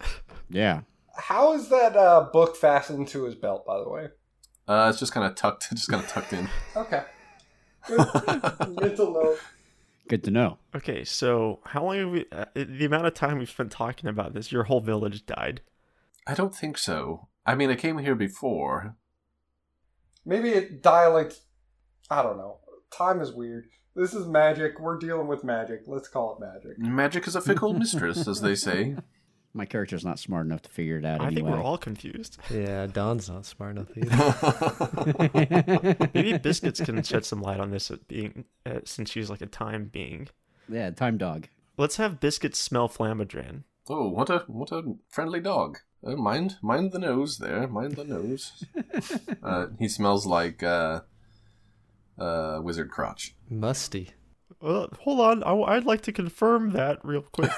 Yeah. 0.49 0.81
How 1.17 1.53
is 1.53 1.69
that 1.69 1.95
uh, 1.95 2.29
book 2.31 2.55
fastened 2.55 3.07
to 3.09 3.23
his 3.23 3.35
belt, 3.35 3.65
by 3.65 3.79
the 3.79 3.89
way? 3.89 4.07
Uh, 4.67 4.87
it's 4.89 4.99
just 4.99 5.11
kind 5.11 5.25
of 5.25 5.35
tucked, 5.35 5.69
just 5.73 5.89
kind 5.89 6.03
of 6.03 6.09
tucked 6.09 6.33
in. 6.33 6.49
Okay. 6.75 7.03
Good. 7.87 8.81
Mental 8.81 9.13
note. 9.13 9.39
Good 10.07 10.23
to 10.25 10.31
know. 10.31 10.57
Okay, 10.75 11.03
so 11.03 11.59
how 11.65 11.83
long 11.83 11.97
have 11.97 12.09
we? 12.09 12.25
Uh, 12.31 12.45
the 12.55 12.85
amount 12.85 13.07
of 13.07 13.13
time 13.13 13.39
we've 13.39 13.49
spent 13.49 13.71
talking 13.71 14.09
about 14.09 14.33
this, 14.33 14.51
your 14.51 14.63
whole 14.63 14.79
village 14.79 15.25
died. 15.25 15.61
I 16.25 16.33
don't 16.33 16.55
think 16.55 16.77
so. 16.77 17.27
I 17.45 17.55
mean, 17.55 17.69
I 17.69 17.75
came 17.75 17.97
here 17.97 18.15
before. 18.15 18.95
Maybe 20.25 20.49
it 20.49 20.81
dialect. 20.81 21.39
I 22.09 22.21
don't 22.21 22.37
know. 22.37 22.59
Time 22.91 23.21
is 23.21 23.31
weird. 23.33 23.67
This 23.95 24.13
is 24.13 24.27
magic. 24.27 24.79
We're 24.79 24.97
dealing 24.97 25.27
with 25.27 25.43
magic. 25.43 25.81
Let's 25.87 26.07
call 26.07 26.35
it 26.35 26.41
magic. 26.41 26.77
Magic 26.77 27.27
is 27.27 27.35
a 27.35 27.41
fickle 27.41 27.73
mistress, 27.73 28.27
as 28.27 28.41
they 28.41 28.55
say. 28.55 28.95
My 29.57 29.65
character's 29.65 30.05
not 30.05 30.19
smart 30.19 30.45
enough 30.45 30.61
to 30.61 30.69
figure 30.69 30.99
it 30.99 31.05
out 31.05 31.19
I 31.19 31.25
anyway. 31.27 31.35
think 31.35 31.47
we're 31.47 31.63
all 31.63 31.79
confused. 31.79 32.37
Yeah, 32.51 32.85
Don's 32.85 33.27
not 33.27 33.43
smart 33.43 33.75
enough 33.75 33.87
either. 33.97 35.97
Maybe 36.13 36.37
Biscuits 36.37 36.79
can 36.79 37.01
shed 37.01 37.25
some 37.25 37.41
light 37.41 37.59
on 37.59 37.71
this, 37.71 37.89
being 38.07 38.45
uh, 38.67 38.81
since 38.85 39.09
she's 39.09 39.31
like 39.31 39.41
a 39.41 39.47
time 39.47 39.85
being. 39.91 40.27
yeah, 40.69 40.91
time 40.91 41.17
dog. 41.17 41.47
Let's 41.75 41.97
have 41.97 42.19
Biscuits 42.19 42.59
smell 42.59 42.87
Flamadran. 42.87 43.63
Oh, 43.89 44.09
what 44.09 44.29
a 44.29 44.43
what 44.47 44.71
a 44.71 44.83
friendly 45.09 45.39
dog. 45.39 45.79
Uh, 46.05 46.15
mind 46.15 46.57
mind 46.61 46.91
the 46.91 46.99
nose 46.99 47.39
there. 47.39 47.67
Mind 47.67 47.95
the 47.95 48.03
nose. 48.03 48.63
uh, 49.43 49.67
he 49.79 49.87
smells 49.87 50.27
like 50.27 50.61
uh, 50.61 50.99
uh, 52.19 52.59
wizard 52.61 52.91
crotch. 52.91 53.33
Musty. 53.49 54.11
Uh, 54.59 54.87
hold 55.01 55.19
on, 55.19 55.43
I, 55.43 55.53
would 55.53 55.85
like 55.85 56.01
to 56.01 56.11
confirm 56.11 56.71
that 56.71 56.97
real 57.03 57.21
quick. 57.21 57.51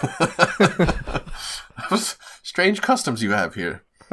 Strange 2.44 2.82
customs 2.82 3.22
you 3.24 3.32
have 3.32 3.56
here. 3.56 3.84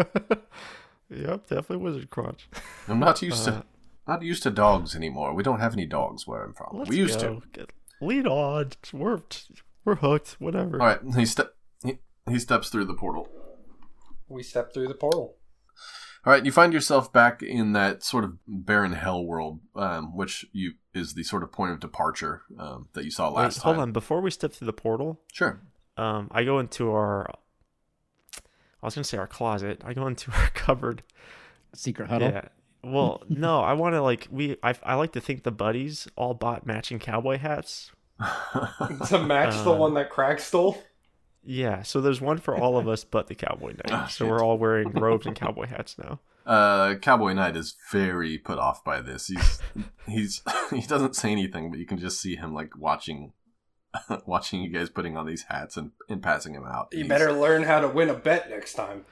yep, 1.10 1.46
definitely 1.46 1.76
Wizard 1.78 2.10
Crunch. 2.10 2.48
I'm 2.88 2.98
not 3.00 3.22
used 3.22 3.46
Uh, 3.48 3.60
to 3.60 3.64
not 4.08 4.22
used 4.22 4.42
to 4.44 4.50
dogs 4.50 4.94
anymore. 4.94 5.34
We 5.34 5.42
don't 5.42 5.60
have 5.60 5.72
any 5.72 5.86
dogs 5.86 6.26
where 6.26 6.44
I'm 6.44 6.54
from. 6.54 6.78
Let's 6.78 6.90
we 6.90 6.96
used 6.96 7.20
go. 7.20 7.40
to. 7.40 7.46
Get, 7.52 7.72
lead 8.00 8.26
on. 8.26 8.70
We're 8.92 9.20
we're 9.84 9.96
hooked. 9.96 10.36
Whatever. 10.38 10.80
All 10.80 10.86
right, 10.86 11.00
he 11.16 11.26
step 11.26 11.54
he, 11.82 11.98
he 12.28 12.38
steps 12.38 12.68
through 12.68 12.84
the 12.86 12.94
portal. 12.94 13.28
We 14.28 14.42
step 14.42 14.72
through 14.74 14.88
the 14.88 14.94
portal. 14.94 15.36
All 16.24 16.32
right, 16.32 16.44
you 16.44 16.50
find 16.50 16.72
yourself 16.72 17.12
back 17.12 17.40
in 17.40 17.72
that 17.74 18.02
sort 18.02 18.24
of 18.24 18.32
barren 18.48 18.92
hell 18.94 19.24
world, 19.24 19.60
um, 19.76 20.16
which 20.16 20.44
you 20.52 20.72
is 20.92 21.14
the 21.14 21.22
sort 21.22 21.44
of 21.44 21.52
point 21.52 21.70
of 21.72 21.78
departure 21.80 22.42
um, 22.58 22.88
that 22.94 23.04
you 23.04 23.10
saw 23.12 23.28
Wait, 23.28 23.42
last 23.42 23.58
hold 23.58 23.78
on. 23.78 23.92
Before 23.92 24.20
we 24.20 24.30
step 24.32 24.52
through 24.52 24.66
the 24.66 24.72
portal, 24.72 25.20
Sure. 25.32 25.60
um, 25.96 26.28
I 26.32 26.42
go 26.44 26.58
into 26.58 26.90
our. 26.90 27.30
I 28.86 28.88
was 28.88 28.94
gonna 28.94 29.02
say 29.04 29.18
our 29.18 29.26
closet. 29.26 29.82
I 29.84 29.94
go 29.94 30.06
into 30.06 30.30
our 30.40 30.50
cupboard. 30.54 31.02
Secret 31.74 32.08
huddle. 32.08 32.28
Yeah. 32.28 32.42
Well, 32.84 33.24
no, 33.28 33.60
I 33.60 33.72
want 33.72 33.96
to 33.96 34.00
like 34.02 34.28
we. 34.30 34.56
I, 34.62 34.74
I 34.84 34.94
like 34.94 35.10
to 35.14 35.20
think 35.20 35.42
the 35.42 35.50
buddies 35.50 36.06
all 36.14 36.34
bought 36.34 36.64
matching 36.66 37.00
cowboy 37.00 37.38
hats. 37.38 37.90
to 39.08 39.18
match 39.26 39.54
the 39.64 39.72
Uh, 39.72 39.76
one 39.76 39.94
that 39.94 40.08
Craig 40.10 40.38
stole. 40.38 40.78
Yeah, 41.42 41.82
so 41.82 42.00
there's 42.00 42.20
one 42.20 42.38
for 42.38 42.56
all 42.56 42.78
of 42.78 42.86
us 42.88 43.02
but 43.02 43.26
the 43.26 43.34
cowboy 43.34 43.70
knight. 43.72 43.90
Ah, 43.90 44.06
so 44.06 44.24
shit. 44.24 44.30
we're 44.30 44.40
all 44.42 44.56
wearing 44.56 44.90
robes 44.92 45.26
and 45.26 45.34
cowboy 45.34 45.66
hats 45.66 45.96
now. 45.98 46.20
Uh, 46.46 46.94
Cowboy 46.94 47.32
Knight 47.32 47.56
is 47.56 47.74
very 47.90 48.38
put 48.38 48.56
off 48.58 48.84
by 48.84 49.00
this. 49.00 49.26
He's 49.26 49.60
he's 50.06 50.42
he 50.70 50.80
doesn't 50.82 51.16
say 51.16 51.32
anything, 51.32 51.70
but 51.70 51.80
you 51.80 51.86
can 51.86 51.98
just 51.98 52.20
see 52.20 52.36
him 52.36 52.54
like 52.54 52.78
watching 52.78 53.32
watching 54.26 54.62
you 54.62 54.68
guys 54.70 54.88
putting 54.90 55.16
on 55.16 55.26
these 55.26 55.44
hats 55.48 55.76
and, 55.76 55.90
and 56.08 56.22
passing 56.22 56.52
them 56.54 56.64
out. 56.64 56.88
You 56.92 56.98
He's- 56.98 57.08
better 57.08 57.32
learn 57.32 57.62
how 57.64 57.80
to 57.80 57.88
win 57.88 58.08
a 58.08 58.14
bet 58.14 58.50
next 58.50 58.74
time. 58.74 59.04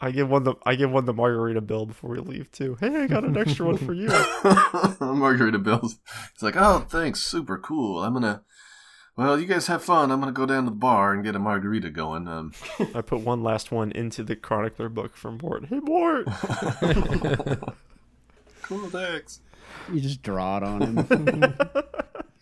I 0.00 0.10
give 0.10 0.28
one 0.28 0.42
the 0.42 0.54
I 0.66 0.74
give 0.74 0.90
one 0.90 1.04
the 1.04 1.12
margarita 1.12 1.60
bill 1.60 1.86
before 1.86 2.10
we 2.10 2.18
leave 2.18 2.50
too. 2.50 2.76
Hey, 2.80 3.02
I 3.02 3.06
got 3.06 3.22
an 3.24 3.36
extra 3.36 3.66
one 3.66 3.76
for 3.78 3.92
you. 3.94 4.08
Margarita 5.00 5.60
Bills. 5.60 5.98
It's 6.34 6.42
like, 6.42 6.56
oh, 6.56 6.80
thanks, 6.88 7.20
super 7.22 7.56
cool. 7.56 8.02
I'm 8.02 8.12
gonna. 8.14 8.42
Well, 9.16 9.38
you 9.38 9.46
guys 9.46 9.68
have 9.68 9.84
fun. 9.84 10.10
I'm 10.10 10.18
gonna 10.18 10.32
go 10.32 10.44
down 10.44 10.64
to 10.64 10.70
the 10.70 10.76
bar 10.76 11.12
and 11.12 11.22
get 11.22 11.36
a 11.36 11.38
margarita 11.38 11.88
going. 11.90 12.26
Um, 12.26 12.52
I 12.96 13.00
put 13.02 13.20
one 13.20 13.44
last 13.44 13.70
one 13.70 13.92
into 13.92 14.24
the 14.24 14.34
chronicler 14.34 14.88
book 14.88 15.14
from 15.16 15.38
Mort. 15.40 15.66
Hey 15.66 15.78
Mort, 15.80 16.26
cool, 18.62 18.88
thanks. 18.90 19.40
You 19.92 20.00
just 20.00 20.22
draw 20.22 20.56
it 20.56 20.62
on 20.64 20.82
him 20.82 20.96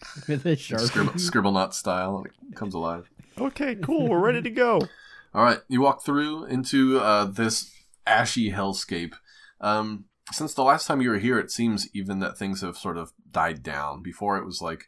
with 0.28 0.46
a 0.46 0.56
Scribble, 0.56 1.12
sharpie. 1.12 1.30
Scribblenaut 1.30 1.74
style. 1.74 2.24
It 2.50 2.56
comes 2.56 2.74
alive. 2.74 3.10
okay, 3.38 3.74
cool, 3.76 4.08
we're 4.08 4.18
ready 4.18 4.42
to 4.42 4.50
go. 4.50 4.80
All 5.34 5.44
right, 5.44 5.60
you 5.68 5.80
walk 5.80 6.04
through 6.04 6.44
into 6.46 6.98
uh, 6.98 7.24
this 7.24 7.72
ashy 8.06 8.50
hellscape. 8.50 9.14
Um, 9.60 10.06
since 10.32 10.54
the 10.54 10.64
last 10.64 10.86
time 10.86 11.00
you 11.00 11.10
were 11.10 11.18
here, 11.18 11.38
it 11.38 11.50
seems 11.50 11.88
even 11.94 12.18
that 12.20 12.36
things 12.36 12.62
have 12.62 12.76
sort 12.76 12.96
of 12.96 13.12
died 13.30 13.62
down. 13.62 14.02
Before 14.02 14.36
it 14.38 14.44
was 14.44 14.60
like 14.60 14.86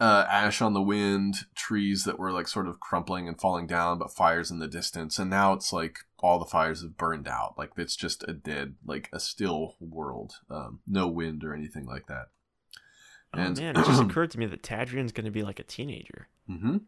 uh, 0.00 0.26
ash 0.28 0.60
on 0.60 0.74
the 0.74 0.82
wind, 0.82 1.46
trees 1.54 2.04
that 2.04 2.18
were 2.18 2.32
like 2.32 2.48
sort 2.48 2.66
of 2.66 2.80
crumpling 2.80 3.28
and 3.28 3.40
falling 3.40 3.66
down, 3.66 3.98
but 3.98 4.12
fires 4.12 4.50
in 4.50 4.58
the 4.58 4.68
distance. 4.68 5.18
And 5.18 5.30
now 5.30 5.52
it's 5.52 5.72
like 5.72 6.00
all 6.18 6.38
the 6.38 6.44
fires 6.44 6.82
have 6.82 6.96
burned 6.96 7.28
out. 7.28 7.54
Like 7.56 7.70
it's 7.76 7.96
just 7.96 8.24
a 8.28 8.32
dead, 8.32 8.74
like 8.84 9.08
a 9.12 9.20
still 9.20 9.76
world. 9.80 10.34
Um, 10.50 10.80
no 10.86 11.06
wind 11.06 11.44
or 11.44 11.54
anything 11.54 11.86
like 11.86 12.06
that. 12.08 12.26
Oh 13.34 13.38
man, 13.38 13.56
it 13.76 13.84
just 13.86 14.02
occurred 14.02 14.30
to 14.32 14.38
me 14.38 14.46
that 14.46 14.62
Tadrian's 14.62 15.12
gonna 15.12 15.30
be 15.30 15.42
like 15.42 15.58
a 15.58 15.64
teenager. 15.64 16.28
hmm 16.46 16.78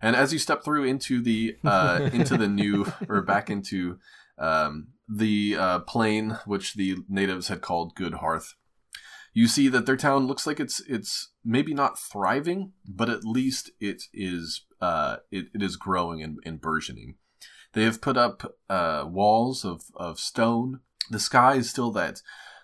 And 0.00 0.16
as 0.16 0.32
you 0.32 0.38
step 0.38 0.64
through 0.64 0.84
into 0.84 1.22
the 1.22 1.56
uh, 1.64 2.10
into 2.12 2.36
the 2.36 2.48
new 2.48 2.90
or 3.08 3.22
back 3.22 3.50
into 3.50 3.98
um, 4.38 4.88
the 5.08 5.56
uh, 5.58 5.78
plain, 5.80 6.38
which 6.46 6.74
the 6.74 6.96
natives 7.08 7.48
had 7.48 7.60
called 7.60 7.94
Good 7.94 8.14
Hearth, 8.14 8.54
you 9.34 9.46
see 9.46 9.68
that 9.68 9.86
their 9.86 9.96
town 9.96 10.26
looks 10.26 10.46
like 10.46 10.60
it's 10.60 10.80
it's 10.88 11.30
maybe 11.44 11.74
not 11.74 11.98
thriving, 11.98 12.72
but 12.86 13.08
at 13.08 13.24
least 13.24 13.70
it 13.80 14.04
is 14.12 14.62
uh, 14.80 15.16
it, 15.30 15.46
it 15.54 15.62
is 15.62 15.76
growing 15.76 16.22
and, 16.22 16.38
and 16.44 16.60
burgeoning. 16.60 17.16
They 17.72 17.84
have 17.84 18.02
put 18.02 18.16
up 18.16 18.56
uh, 18.68 19.06
walls 19.08 19.64
of, 19.64 19.84
of 19.94 20.18
stone. 20.18 20.80
The 21.10 21.18
sky 21.18 21.54
is 21.54 21.70
still 21.70 21.90
that 21.92 22.20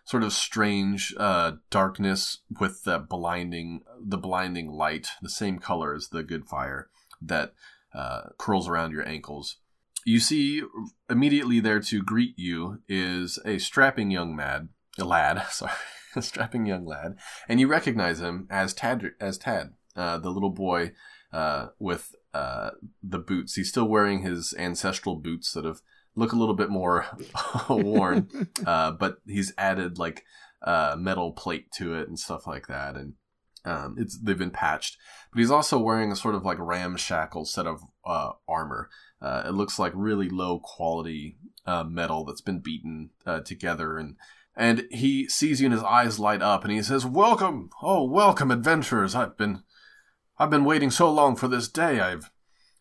sort 0.09 0.23
of 0.23 0.33
strange 0.33 1.15
uh, 1.19 1.53
darkness 1.69 2.39
with 2.59 2.85
the 2.85 2.99
blinding 2.99 3.83
the 4.01 4.17
blinding 4.17 4.71
light, 4.71 5.09
the 5.21 5.29
same 5.29 5.59
color 5.59 5.95
as 5.95 6.09
the 6.09 6.23
good 6.23 6.47
fire 6.47 6.89
that 7.21 7.53
uh, 7.93 8.23
curls 8.39 8.67
around 8.67 8.93
your 8.93 9.07
ankles. 9.07 9.59
You 10.07 10.19
see 10.19 10.63
immediately 11.11 11.61
there 11.61 11.81
to 11.81 12.03
greet 12.03 12.39
you 12.39 12.79
is 12.89 13.39
a 13.45 13.59
strapping 13.59 14.11
young 14.11 14.35
mad, 14.35 14.71
a 14.99 15.05
lad, 15.05 15.47
sorry, 15.51 15.73
a 16.17 16.23
strapping 16.23 16.65
young 16.65 16.87
lad, 16.87 17.19
and 17.47 17.61
you 17.61 17.69
recognize 17.69 18.21
him 18.21 18.47
as 18.49 18.73
Tad, 18.73 19.11
as 19.21 19.37
Tad, 19.37 19.75
uh, 19.95 20.17
the 20.17 20.31
little 20.31 20.53
boy 20.53 20.93
uh, 21.35 21.67
with 21.79 22.15
uh, 22.33 22.71
the 23.03 23.19
boots. 23.19 23.57
He's 23.57 23.69
still 23.69 23.87
wearing 23.87 24.23
his 24.23 24.55
ancestral 24.59 25.17
boots 25.17 25.53
that 25.53 25.67
have 25.67 25.83
look 26.19 26.33
a 26.33 26.37
little 26.37 26.55
bit 26.55 26.69
more 26.69 27.07
worn, 27.69 28.29
uh, 28.67 28.93
but 28.93 29.19
he's 29.27 29.53
added 29.57 29.99
like 29.99 30.25
uh, 30.63 30.97
metal 30.99 31.33
plate 31.33 31.71
to 31.73 31.95
it 31.95 32.09
and 32.09 32.19
stuff 32.19 32.47
like 32.47 32.67
that, 32.67 32.97
and 32.97 33.15
um, 33.65 33.95
it's 33.99 34.19
they've 34.19 34.39
been 34.39 34.51
patched. 34.51 34.99
But 35.33 35.39
he's 35.39 35.51
also 35.51 35.79
wearing 35.79 36.11
a 36.11 36.17
sort 36.17 36.35
of 36.35 36.45
like 36.45 36.59
ramshackle 36.59 37.45
set 37.47 37.67
of 37.67 37.81
uh, 38.05 38.33
armor. 38.49 38.91
Uh, 39.23 39.45
it 39.47 39.53
looks 39.53 39.79
like 39.79 39.93
really 39.95 40.29
low 40.29 40.59
quality 40.59 41.39
uh, 41.67 41.85
metal 41.85 42.25
that's 42.25 42.41
been 42.41 42.61
beaten 42.61 43.11
uh, 43.25 43.41
together, 43.41 43.97
and 43.97 44.17
and 44.57 44.87
he 44.91 45.29
sees 45.29 45.61
you, 45.61 45.67
and 45.67 45.75
his 45.75 45.85
eyes 45.85 46.19
light 46.19 46.43
up, 46.43 46.65
and 46.65 46.73
he 46.73 46.83
says, 46.83 47.07
"Welcome, 47.07 47.71
oh 47.81 48.05
welcome, 48.05 48.51
adventurers! 48.51 49.15
I've 49.15 49.37
been 49.37 49.63
I've 50.39 50.51
been 50.51 50.65
waiting 50.65 50.91
so 50.91 51.11
long 51.11 51.37
for 51.37 51.49
this 51.49 51.69
day. 51.69 52.01
I've 52.01 52.31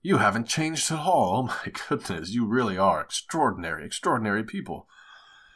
you 0.08 0.18
haven't 0.18 0.48
changed 0.48 0.92
at 0.92 1.00
all. 1.00 1.38
Oh 1.38 1.44
my 1.44 1.72
goodness, 1.90 2.30
you 2.32 2.46
really 2.46 2.78
are 2.78 3.02
extraordinary, 3.02 3.86
extraordinary 3.86 4.44
people." 4.44 4.88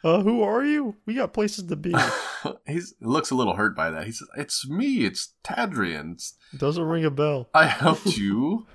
Uh, 0.04 0.20
who 0.22 0.42
are 0.42 0.64
you? 0.64 0.96
We 1.06 1.14
got 1.14 1.32
places 1.32 1.64
to 1.68 1.76
be. 1.76 1.94
he 2.66 2.80
looks 3.00 3.30
a 3.30 3.36
little 3.36 3.54
hurt 3.54 3.76
by 3.76 3.88
that. 3.90 4.04
He 4.06 4.12
says, 4.12 4.28
"It's 4.36 4.68
me. 4.68 5.04
It's 5.04 5.34
Tadrian. 5.44 6.12
It's- 6.14 6.34
Doesn't 6.56 6.82
ring 6.84 7.04
a 7.04 7.10
bell. 7.10 7.48
I 7.54 7.66
helped 7.66 8.16
you. 8.18 8.66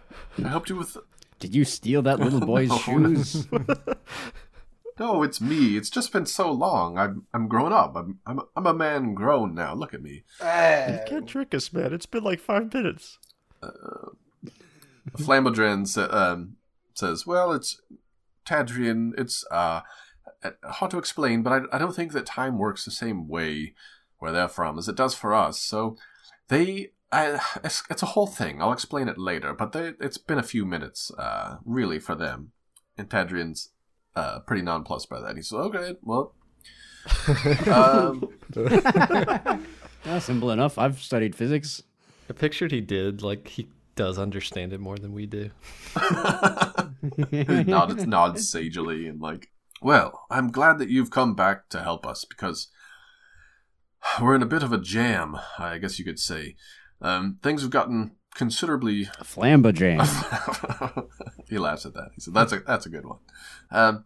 I 0.44 0.48
helped 0.48 0.70
you 0.70 0.78
with. 0.78 0.96
Did 1.40 1.54
you 1.54 1.66
steal 1.66 2.02
that 2.04 2.20
little 2.20 2.40
boy's 2.40 2.70
No. 2.70 2.78
shoes? 2.78 3.46
No, 5.00 5.22
it's 5.22 5.40
me. 5.40 5.78
It's 5.78 5.92
just 5.92 6.12
been 6.12 6.26
so 6.26 6.52
long. 6.52 6.98
I'm 6.98 7.28
I'm 7.34 7.48
grown 7.48 7.72
up. 7.72 7.96
I'm 7.96 8.18
I'm 8.26 8.40
I'm 8.56 8.66
a 8.66 8.74
man 8.74 9.14
grown 9.14 9.54
now. 9.54 9.76
Look 9.76 9.94
at 9.94 10.02
me." 10.02 10.24
You 10.40 11.00
can't 11.08 11.28
trick 11.28 11.54
us, 11.54 11.72
man. 11.72 11.94
It's 11.94 12.08
been 12.08 12.24
like 12.24 12.40
five 12.40 12.74
minutes. 12.74 13.20
Flambodran 15.18 15.88
sa- 15.88 16.10
um, 16.12 16.58
says, 16.94 17.26
"Well, 17.26 17.52
it's 17.54 17.80
Tadrian. 18.46 19.12
It's 19.18 19.46
uh 19.52 19.82
hard 20.64 20.92
to 20.92 20.98
explain, 20.98 21.44
but 21.44 21.52
I, 21.54 21.76
I 21.76 21.78
don't 21.78 21.96
think 21.96 22.12
that 22.14 22.26
time 22.26 22.58
works 22.58 22.86
the 22.86 22.92
same 22.92 23.28
way 23.28 23.74
where 24.20 24.32
they're 24.32 24.48
from 24.48 24.78
as 24.78 24.88
it 24.88 24.96
does 24.96 25.14
for 25.16 25.34
us. 25.34 25.60
So 25.60 25.98
they." 26.48 26.92
I, 27.10 27.40
it's, 27.64 27.84
it's 27.90 28.04
a 28.04 28.08
whole 28.08 28.28
thing. 28.28 28.62
I'll 28.62 28.74
explain 28.74 29.08
it 29.08 29.18
later, 29.18 29.54
but 29.54 29.72
they, 29.72 29.94
it's 30.02 30.18
been 30.18 30.38
a 30.38 30.44
few 30.44 30.66
minutes, 30.66 31.10
uh, 31.18 31.56
really, 31.64 32.00
for 32.00 32.16
them. 32.16 32.52
And 32.98 33.10
Tadrian's 33.10 33.70
uh, 34.14 34.40
pretty 34.40 34.62
nonplussed 34.62 35.10
by 35.10 35.22
that. 35.22 35.38
He 35.38 35.42
says, 35.42 35.54
"Okay, 35.58 35.96
well, 36.02 36.34
um, 37.72 38.28
Ah, 40.06 40.20
simple 40.20 40.52
enough. 40.52 40.78
I've 40.78 41.00
studied 41.00 41.36
physics. 41.36 41.84
I 42.30 42.34
pictured 42.34 42.72
he 42.72 42.82
did. 42.82 43.22
Like 43.22 43.48
he 43.48 43.68
does 43.98 44.18
understand 44.18 44.72
it 44.72 44.80
more 44.80 44.98
than 44.98 45.12
we 45.12 45.26
do. 45.26 45.50
he 47.32 47.64
nods, 47.66 48.08
nods 48.08 48.50
sagely 48.50 49.08
and 49.08 49.20
like, 49.20 49.50
well, 49.82 50.26
I'm 50.30 50.52
glad 50.52 50.78
that 50.80 50.90
you've 50.90 51.12
come 51.12 51.36
back 51.36 51.68
to 51.70 51.82
help 51.82 52.08
us 52.08 52.24
because 52.24 52.70
we're 54.22 54.36
in 54.36 54.42
a 54.42 54.48
bit 54.48 54.64
of 54.64 54.72
a 54.72 54.80
jam, 54.80 55.38
I 55.60 55.78
guess 55.78 56.00
you 56.00 56.06
could 56.06 56.20
say. 56.20 56.56
Um, 57.02 57.40
things 57.44 57.62
have 57.62 57.72
gotten 57.72 58.16
considerably. 58.34 59.10
A 59.20 59.24
flamba 59.24 59.74
jam. 59.74 60.00
he 61.50 61.58
laughs 61.58 61.86
at 61.86 61.94
that. 61.94 62.12
He 62.16 62.22
said, 62.22 62.34
"That's 62.34 62.54
a 62.54 62.60
that's 62.60 62.86
a 62.86 62.90
good 62.90 63.06
one." 63.06 63.20
Um, 63.72 64.06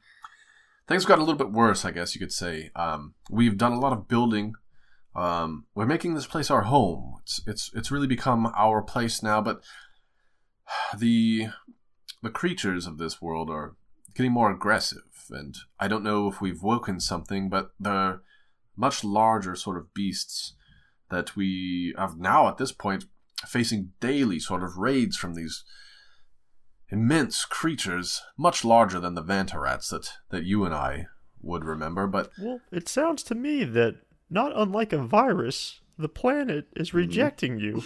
things 0.88 1.04
have 1.04 1.08
gotten 1.08 1.24
a 1.24 1.26
little 1.26 1.38
bit 1.38 1.54
worse, 1.54 1.86
I 1.86 1.92
guess 1.92 2.16
you 2.16 2.20
could 2.20 2.34
say. 2.34 2.72
Um, 2.76 3.14
we've 3.30 3.58
done 3.58 3.74
a 3.74 3.80
lot 3.80 3.94
of 3.94 4.08
building. 4.08 4.54
Um, 5.16 5.66
we're 5.76 5.86
making 5.86 6.14
this 6.14 6.28
place 6.28 6.50
our 6.50 6.64
home. 6.64 7.16
It's 7.22 7.42
it's 7.46 7.72
it's 7.74 7.92
really 7.92 8.08
become 8.08 8.52
our 8.56 8.82
place 8.82 9.22
now. 9.22 9.42
But 9.42 9.62
the 10.98 11.48
the 12.24 12.30
creatures 12.30 12.88
of 12.88 12.98
this 12.98 13.22
world 13.22 13.50
are 13.50 13.76
getting 14.16 14.32
more 14.32 14.52
aggressive, 14.52 15.28
and 15.30 15.56
I 15.80 15.88
don't 15.88 16.04
know 16.04 16.28
if 16.28 16.42
we've 16.42 16.62
woken 16.62 17.00
something, 17.00 17.50
but 17.50 17.72
they're 17.80 18.22
much 18.76 19.04
larger 19.04 19.56
sort 19.56 19.78
of 19.78 19.94
beasts 19.94 20.54
that 21.10 21.36
we 21.36 21.94
have 21.98 22.18
now 22.18 22.48
at 22.48 22.58
this 22.58 22.72
point 22.72 23.06
facing 23.46 23.92
daily 24.00 24.40
sort 24.40 24.64
of 24.64 24.78
raids 24.78 25.18
from 25.18 25.34
these 25.34 25.64
immense 26.90 27.46
creatures, 27.46 28.22
much 28.38 28.66
larger 28.66 29.00
than 29.00 29.16
the 29.16 29.24
Vantarats 29.24 29.90
that, 29.90 30.14
that 30.30 30.44
you 30.44 30.66
and 30.66 30.74
I 30.74 31.08
would 31.42 31.64
remember, 31.64 32.06
but 32.06 32.32
Well, 32.40 32.60
it 32.72 32.88
sounds 32.88 33.24
to 33.24 33.36
me 33.36 33.64
that, 33.64 33.96
not 34.32 34.54
unlike 34.56 34.94
a 34.94 34.98
virus, 34.98 35.82
the 35.98 36.10
planet 36.10 36.68
is 36.76 36.90
hmm. 36.90 36.98
rejecting 36.98 37.60
you. 37.60 37.84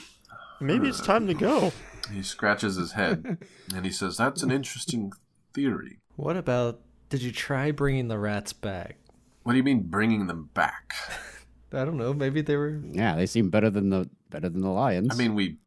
Maybe 0.61 0.87
it's 0.87 1.01
time 1.01 1.27
to 1.27 1.33
go. 1.33 1.73
he 2.13 2.21
scratches 2.21 2.77
his 2.77 2.93
head 2.93 3.37
and 3.75 3.85
he 3.85 3.91
says, 3.91 4.15
That's 4.15 4.41
an 4.43 4.51
interesting 4.51 5.11
theory. 5.53 5.99
What 6.15 6.37
about? 6.37 6.79
Did 7.09 7.21
you 7.21 7.31
try 7.31 7.71
bringing 7.71 8.07
the 8.07 8.17
rats 8.17 8.53
back? 8.53 8.97
What 9.43 9.51
do 9.51 9.57
you 9.57 9.63
mean 9.63 9.83
bringing 9.83 10.27
them 10.27 10.49
back? 10.53 10.93
I 11.73 11.83
don't 11.83 11.97
know. 11.97 12.13
Maybe 12.13 12.41
they 12.41 12.55
were. 12.55 12.81
yeah, 12.91 13.15
they 13.15 13.25
seem 13.25 13.49
better 13.49 13.69
than 13.69 13.89
the 13.89 14.09
better 14.29 14.47
than 14.47 14.61
the 14.61 14.69
lions. 14.69 15.09
I 15.11 15.15
mean, 15.15 15.35
we 15.35 15.57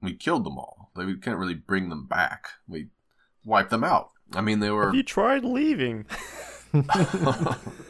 we 0.00 0.14
killed 0.14 0.44
them 0.44 0.56
all. 0.58 0.90
Like, 0.94 1.06
we 1.06 1.16
can't 1.16 1.38
really 1.38 1.54
bring 1.54 1.90
them 1.90 2.06
back. 2.06 2.48
We 2.66 2.88
wiped 3.44 3.70
them 3.70 3.84
out. 3.84 4.10
I 4.32 4.40
mean, 4.40 4.60
they 4.60 4.70
were. 4.70 4.86
Have 4.86 4.94
you 4.94 5.02
tried 5.02 5.44
leaving? 5.44 6.06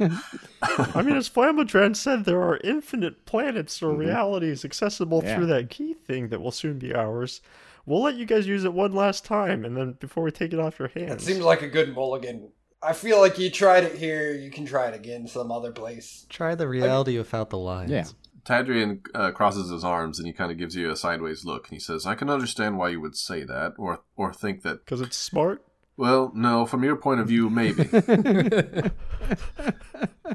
I 0.70 1.02
mean, 1.02 1.16
as 1.16 1.28
Flambodran 1.28 1.94
said, 1.96 2.24
there 2.24 2.40
are 2.42 2.58
infinite 2.64 3.24
planets 3.26 3.82
or 3.82 3.94
realities 3.94 4.64
accessible 4.64 5.22
Yeah. 5.24 5.36
through 5.36 5.46
that 5.46 5.70
key 5.70 5.94
thing 5.94 6.28
that 6.28 6.40
will 6.40 6.50
soon 6.50 6.78
be 6.78 6.94
ours. 6.94 7.40
We'll 7.84 8.02
let 8.02 8.14
you 8.14 8.26
guys 8.26 8.46
use 8.46 8.64
it 8.64 8.72
one 8.72 8.92
last 8.92 9.24
time, 9.24 9.64
and 9.64 9.76
then 9.76 9.92
before 9.98 10.22
we 10.22 10.30
take 10.30 10.52
it 10.52 10.60
off 10.60 10.78
your 10.78 10.88
hands. 10.88 11.22
It 11.22 11.26
seems 11.26 11.40
like 11.44 11.62
a 11.62 11.68
good 11.68 11.94
mulligan. 11.94 12.50
I 12.82 12.92
feel 12.92 13.20
like 13.20 13.38
you 13.38 13.50
tried 13.50 13.84
it 13.84 13.96
here, 13.96 14.32
you 14.32 14.50
can 14.50 14.64
try 14.66 14.88
it 14.88 14.94
again 14.94 15.26
some 15.26 15.50
other 15.52 15.72
place. 15.72 16.26
Try 16.28 16.54
the 16.54 16.68
reality 16.68 17.18
without 17.18 17.50
the 17.50 17.58
lines. 17.58 17.90
Yeah. 17.90 18.04
Tadrian 18.44 19.04
uh, 19.14 19.30
crosses 19.30 19.70
his 19.70 19.84
arms 19.84 20.18
and 20.18 20.26
he 20.26 20.32
kind 20.32 20.50
of 20.50 20.58
gives 20.58 20.74
you 20.74 20.90
a 20.90 20.96
sideways 20.96 21.44
look 21.44 21.68
and 21.68 21.74
he 21.74 21.78
says, 21.78 22.06
"I 22.06 22.16
can 22.16 22.28
understand 22.28 22.76
why 22.76 22.88
you 22.88 23.00
would 23.00 23.16
say 23.16 23.44
that, 23.44 23.74
or 23.78 24.00
or 24.16 24.32
think 24.32 24.62
that. 24.62 24.84
Because 24.84 25.00
it's 25.00 25.16
smart. 25.16 25.64
Well, 25.96 26.32
no, 26.34 26.64
from 26.66 26.84
your 26.84 26.96
point 26.96 27.20
of 27.20 27.28
view, 27.28 27.50
maybe. 27.50 27.84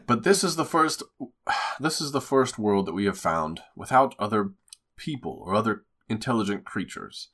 but 0.06 0.24
this 0.24 0.43
is 0.43 0.56
the 0.56 0.65
first. 0.65 1.04
This 1.80 2.00
is 2.00 2.12
the 2.12 2.22
first 2.22 2.60
world 2.60 2.86
that 2.86 2.93
we 2.93 3.06
have 3.06 3.17
found 3.17 3.62
without 3.76 4.15
other 4.20 4.52
people 4.96 5.41
or 5.46 5.56
other 5.56 5.86
intelligent 6.10 6.65
creatures. 6.65 7.30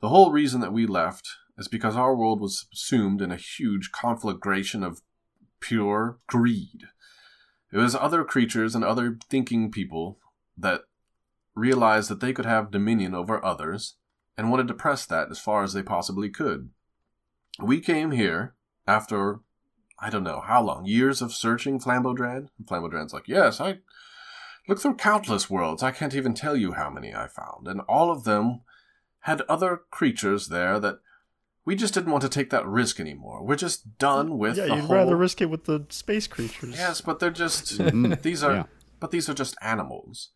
The 0.00 0.08
whole 0.08 0.30
reason 0.30 0.60
that 0.60 0.72
we 0.72 0.86
left 0.86 1.28
is 1.58 1.68
because 1.68 1.96
our 1.96 2.14
world 2.14 2.40
was 2.40 2.60
subsumed 2.60 3.22
in 3.22 3.32
a 3.32 3.36
huge 3.36 3.90
conflagration 3.92 4.82
of 4.82 5.02
pure 5.60 6.18
greed. 6.26 6.84
It 7.72 7.78
was 7.78 7.94
other 7.94 8.24
creatures 8.24 8.74
and 8.74 8.84
other 8.84 9.18
thinking 9.28 9.70
people 9.70 10.18
that 10.56 10.82
realized 11.54 12.10
that 12.10 12.20
they 12.20 12.32
could 12.32 12.46
have 12.46 12.70
dominion 12.70 13.14
over 13.14 13.44
others 13.44 13.96
and 14.36 14.50
wanted 14.50 14.68
to 14.68 14.74
press 14.74 15.06
that 15.06 15.30
as 15.30 15.38
far 15.38 15.62
as 15.62 15.72
they 15.72 15.82
possibly 15.82 16.28
could. 16.28 16.70
We 17.60 17.80
came 17.80 18.10
here 18.10 18.54
after, 18.86 19.40
I 19.98 20.10
don't 20.10 20.24
know 20.24 20.40
how 20.40 20.62
long, 20.62 20.86
years 20.86 21.22
of 21.22 21.32
searching 21.32 21.78
Flambodran. 21.80 22.48
And 22.58 22.66
Flambodran's 22.66 23.12
like, 23.12 23.28
yes, 23.28 23.60
I 23.60 23.78
looked 24.68 24.82
through 24.82 24.96
countless 24.96 25.48
worlds. 25.48 25.82
I 25.82 25.90
can't 25.90 26.14
even 26.14 26.34
tell 26.34 26.56
you 26.56 26.72
how 26.72 26.90
many 26.90 27.14
I 27.14 27.28
found. 27.28 27.66
And 27.68 27.80
all 27.82 28.10
of 28.10 28.24
them 28.24 28.60
had 29.20 29.40
other 29.42 29.82
creatures 29.90 30.48
there 30.48 30.78
that 30.80 31.00
we 31.64 31.74
just 31.74 31.94
didn't 31.94 32.12
want 32.12 32.22
to 32.22 32.28
take 32.28 32.50
that 32.50 32.66
risk 32.66 33.00
anymore. 33.00 33.42
We're 33.44 33.56
just 33.56 33.98
done 33.98 34.38
with 34.38 34.56
yeah, 34.56 34.66
the 34.66 34.74
you'd 34.76 34.84
whole... 34.84 34.94
rather 34.96 35.16
risk 35.16 35.40
it 35.40 35.50
with 35.50 35.64
the 35.64 35.84
space 35.88 36.26
creatures. 36.28 36.76
Yes, 36.76 37.00
but 37.00 37.18
they're 37.18 37.30
just 37.30 37.78
Mhm. 37.78 38.22
these 38.22 38.44
are 38.44 38.52
Yeah. 38.52 38.64
but 39.00 39.10
these 39.10 39.28
are 39.28 39.34
just 39.34 39.56
animals. 39.60 40.30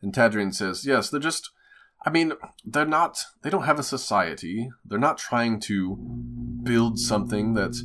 And 0.00 0.12
Tadrian 0.14 0.54
says, 0.54 0.86
"Yes, 0.86 1.10
they're 1.10 1.18
just 1.18 1.50
I 2.06 2.10
mean, 2.10 2.32
they're 2.64 2.84
not 2.86 3.24
they 3.42 3.50
don't 3.50 3.64
have 3.64 3.80
a 3.80 3.82
society. 3.82 4.70
They're 4.84 5.00
not 5.00 5.18
trying 5.18 5.58
to 5.62 5.96
build 6.62 6.98
something 6.98 7.54
that 7.54 7.76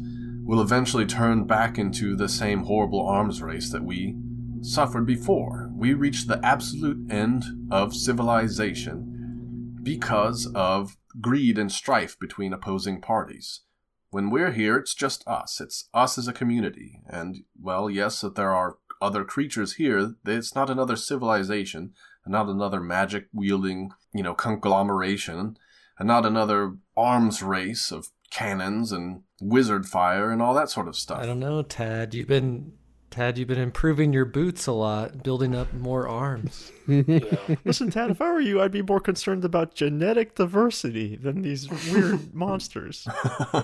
will 0.44 0.62
eventually 0.62 1.06
turn 1.06 1.46
back 1.46 1.78
into 1.78 2.16
the 2.16 2.30
same 2.30 2.64
horrible 2.64 3.06
arms 3.06 3.42
race 3.42 3.72
that 3.72 3.84
we 3.84 4.18
suffered 4.62 5.06
before. 5.06 5.70
We 5.74 5.94
reached 5.94 6.28
the 6.28 6.44
absolute 6.44 7.12
end 7.12 7.44
of 7.72 7.96
civilization 7.96 9.80
because 9.84 10.52
of 10.54 10.98
greed 11.20 11.58
and 11.58 11.72
strife 11.72 12.18
between 12.20 12.54
opposing 12.54 13.02
parties. 13.02 13.62
When 14.10 14.30
we're 14.30 14.52
here, 14.52 14.78
it's 14.78 14.94
just 14.94 15.28
us. 15.28 15.60
It's 15.60 15.90
us 15.94 16.18
as 16.18 16.28
a 16.28 16.34
community. 16.34 17.02
And, 17.08 17.44
well, 17.60 17.90
yes, 17.90 18.22
that 18.22 18.36
there 18.36 18.54
are 18.54 18.78
other 19.02 19.24
creatures 19.24 19.74
here. 19.74 20.16
It's 20.26 20.56
not 20.56 20.70
another 20.70 20.96
civilization, 20.96 21.94
and 22.24 22.32
not 22.32 22.48
another 22.48 22.80
magic 22.80 23.28
wielding, 23.34 23.92
you 24.14 24.24
know, 24.24 24.34
conglomeration, 24.34 25.58
and 25.98 26.08
not 26.08 26.26
another 26.26 26.76
arms 26.96 27.44
race 27.44 27.92
of 27.92 28.10
cannons 28.34 28.92
and 28.92 29.22
wizard 29.40 29.86
fire 29.86 30.32
and 30.32 30.42
all 30.42 30.54
that 30.56 30.70
sort 30.70 30.88
of 30.88 30.96
stuff. 30.96 31.20
I 31.20 31.26
don't 31.26 31.40
know, 31.40 31.62
Tad. 31.62 32.14
You've 32.14 32.28
been 32.28 32.74
Tad. 33.12 33.38
You've 33.38 33.48
been 33.48 33.60
improving 33.60 34.12
your 34.12 34.26
boots 34.26 34.66
a 34.66 34.72
lot, 34.72 35.24
building 35.24 35.56
up 35.56 35.72
more 35.74 36.08
arms. 36.08 36.72
Listen, 36.88 37.92
Tad, 37.92 38.10
if 38.10 38.22
I 38.22 38.32
were 38.32 38.42
you, 38.42 38.60
I'd 38.60 38.72
be 38.72 38.82
more 38.82 39.00
concerned 39.00 39.46
about 39.46 39.76
genetic 39.76 40.36
diversity 40.36 41.16
than 41.16 41.44
these 41.44 41.70
weird 41.92 42.34
monsters. 42.34 43.08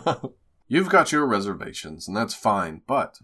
You've 0.67 0.89
got 0.89 1.11
your 1.11 1.25
reservations, 1.25 2.07
and 2.07 2.15
that's 2.15 2.35
fine, 2.35 2.83
but 2.85 3.17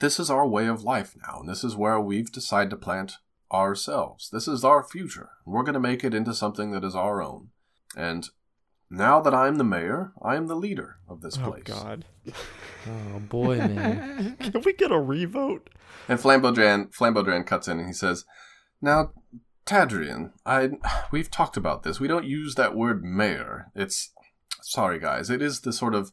this 0.00 0.20
is 0.20 0.28
our 0.28 0.46
way 0.46 0.66
of 0.66 0.84
life 0.84 1.16
now, 1.26 1.40
and 1.40 1.48
this 1.48 1.64
is 1.64 1.74
where 1.74 1.98
we've 1.98 2.30
decided 2.30 2.70
to 2.70 2.76
plant 2.76 3.14
ourselves. 3.50 4.28
This 4.28 4.46
is 4.46 4.64
our 4.64 4.84
future. 4.84 5.30
We're 5.46 5.62
going 5.62 5.74
to 5.74 5.80
make 5.80 6.04
it 6.04 6.14
into 6.14 6.34
something 6.34 6.72
that 6.72 6.84
is 6.84 6.94
our 6.94 7.22
own. 7.22 7.48
And 7.96 8.28
now 8.90 9.20
that 9.20 9.34
I'm 9.34 9.56
the 9.56 9.64
mayor, 9.64 10.12
I 10.20 10.36
am 10.36 10.46
the 10.48 10.56
leader 10.56 10.96
of 11.08 11.20
this 11.20 11.38
oh, 11.38 11.50
place. 11.50 11.62
oh. 11.70 11.72
God. 11.72 12.04
Oh 12.88 13.18
boy, 13.20 13.58
man. 13.58 14.36
Can 14.40 14.62
we 14.62 14.72
get 14.72 14.90
a 14.90 14.98
revote? 14.98 15.70
And 16.08 16.18
Flambodran, 16.18 16.92
Flambodran 16.94 17.46
cuts 17.46 17.68
in 17.68 17.78
and 17.78 17.86
he 17.86 17.92
says, 17.92 18.24
Now, 18.82 19.12
Tadrian, 19.66 20.32
I, 20.44 20.70
we've 21.12 21.30
talked 21.30 21.56
about 21.56 21.82
this. 21.82 22.00
We 22.00 22.08
don't 22.08 22.24
use 22.24 22.54
that 22.56 22.74
word 22.74 23.04
mayor. 23.04 23.70
It's, 23.74 24.12
sorry 24.62 24.98
guys, 24.98 25.30
it 25.30 25.40
is 25.40 25.60
the 25.60 25.72
sort 25.72 25.94
of, 25.94 26.12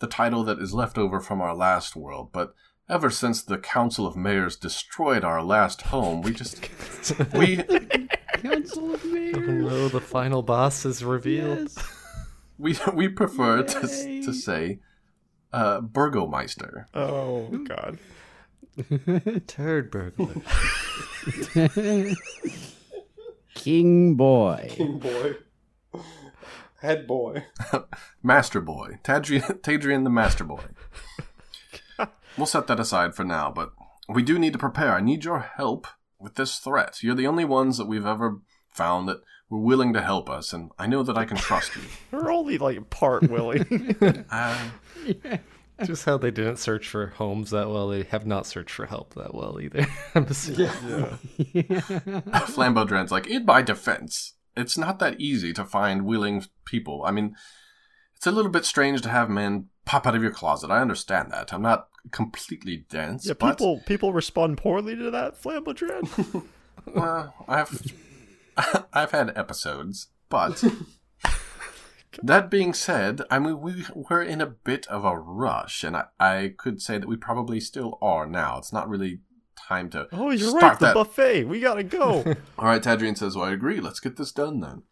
the 0.00 0.06
title 0.06 0.44
that 0.44 0.58
is 0.60 0.74
left 0.74 0.96
over 0.98 1.20
from 1.20 1.40
our 1.40 1.54
last 1.56 1.96
world, 1.96 2.30
but 2.32 2.54
ever 2.88 3.10
since 3.10 3.42
the 3.42 3.58
Council 3.58 4.06
of 4.06 4.16
Mayors 4.16 4.56
destroyed 4.56 5.24
our 5.24 5.42
last 5.42 5.82
home, 5.82 6.22
we 6.22 6.32
just 6.32 6.68
we 7.34 7.56
Council 8.34 8.94
of 8.94 9.04
Oh 9.04 9.08
Mayors. 9.08 9.38
no, 9.38 9.88
the 9.88 10.00
final 10.00 10.42
boss 10.42 10.84
is 10.84 11.02
revealed. 11.02 11.70
We 12.58 12.76
we 12.94 13.08
prefer 13.08 13.62
to 13.62 13.80
to 14.22 14.32
say 14.32 14.80
uh, 15.52 15.80
Burgomeister. 15.80 16.86
Oh 16.94 17.46
God. 17.66 17.98
Turd 19.46 19.90
burglar. 19.90 20.34
King 23.54 24.14
boy. 24.14 24.66
King 24.70 24.98
boy. 24.98 25.36
Head 26.80 27.08
boy. 27.08 27.44
Master 28.22 28.60
Boy. 28.60 29.00
Tadrian, 29.02 29.60
Tadrian 29.62 30.04
the 30.04 30.10
Master 30.10 30.44
Boy. 30.44 30.62
We'll 32.36 32.46
set 32.46 32.68
that 32.68 32.78
aside 32.78 33.16
for 33.16 33.24
now, 33.24 33.50
but 33.50 33.72
we 34.08 34.22
do 34.22 34.38
need 34.38 34.52
to 34.52 34.60
prepare. 34.60 34.92
I 34.92 35.00
need 35.00 35.24
your 35.24 35.40
help 35.40 35.88
with 36.20 36.36
this 36.36 36.58
threat. 36.58 37.02
You're 37.02 37.16
the 37.16 37.26
only 37.26 37.44
ones 37.44 37.78
that 37.78 37.88
we've 37.88 38.06
ever 38.06 38.38
found 38.72 39.08
that 39.08 39.22
were 39.50 39.58
willing 39.58 39.92
to 39.94 40.02
help 40.02 40.28
us, 40.28 40.52
and 40.52 40.70
I 40.78 40.86
know 40.86 41.02
that 41.02 41.16
I 41.16 41.24
can 41.24 41.36
trust 41.36 41.74
you. 41.76 41.82
We're 42.18 42.32
only 42.32 42.58
like 42.58 42.90
part 42.90 43.28
willing. 43.28 43.96
Uh, 44.30 45.84
Just 45.84 46.04
how 46.06 46.18
they 46.18 46.32
didn't 46.32 46.56
search 46.56 46.88
for 46.88 47.06
homes 47.06 47.50
that 47.50 47.70
well, 47.70 47.88
they 47.88 48.02
have 48.02 48.26
not 48.26 48.46
searched 48.46 48.74
for 48.74 48.86
help 48.86 49.14
that 49.14 49.32
well 49.32 49.60
either. 49.60 49.86
I'm 50.14 50.24
assuming. 50.24 50.66
Flambodran's 52.48 53.12
like, 53.12 53.28
in 53.28 53.44
my 53.44 53.62
defense, 53.62 54.34
it's 54.56 54.76
not 54.76 54.98
that 54.98 55.20
easy 55.20 55.52
to 55.52 55.64
find 55.64 56.04
willing 56.04 56.44
people. 56.64 57.04
I 57.04 57.12
mean, 57.12 57.36
it's 58.16 58.26
a 58.26 58.32
little 58.32 58.50
bit 58.50 58.64
strange 58.64 59.02
to 59.02 59.08
have 59.08 59.30
men 59.30 59.66
pop 59.84 60.04
out 60.04 60.16
of 60.16 60.22
your 60.22 60.32
closet. 60.32 60.70
I 60.70 60.80
understand 60.80 61.30
that. 61.30 61.52
I'm 61.52 61.62
not 61.62 61.88
completely 62.10 62.84
dense, 62.90 63.26
yeah, 63.26 63.34
but 63.38 63.52
people 63.58 63.80
people 63.86 64.12
respond 64.12 64.58
poorly 64.58 64.96
to 64.96 65.10
that 65.12 65.40
Flambodran. 65.40 66.44
well, 66.92 67.34
I've 67.46 67.92
I've 68.92 69.10
had 69.12 69.36
episodes, 69.36 70.08
but 70.28 70.62
that 72.22 72.50
being 72.50 72.74
said, 72.74 73.22
I 73.30 73.38
mean 73.38 73.60
we 73.60 73.84
we're 73.94 74.22
in 74.22 74.40
a 74.40 74.46
bit 74.46 74.86
of 74.88 75.04
a 75.04 75.18
rush, 75.18 75.84
and 75.84 75.96
I, 75.96 76.04
I 76.18 76.54
could 76.56 76.80
say 76.82 76.98
that 76.98 77.08
we 77.08 77.16
probably 77.16 77.60
still 77.60 77.98
are 78.02 78.26
now. 78.26 78.58
It's 78.58 78.72
not 78.72 78.88
really 78.88 79.20
time 79.68 79.90
to 79.90 80.06
Oh, 80.12 80.30
you're 80.30 80.48
start 80.50 80.62
right. 80.62 80.78
The 80.78 80.86
that. 80.86 80.94
buffet. 80.94 81.44
We 81.44 81.60
gotta 81.60 81.82
go. 81.84 82.22
All 82.58 82.66
right, 82.66 82.82
Tadrian 82.82 83.16
says, 83.16 83.36
Well, 83.36 83.46
I 83.48 83.52
agree. 83.52 83.80
Let's 83.80 84.00
get 84.00 84.16
this 84.16 84.32
done 84.32 84.60
then. 84.60 84.82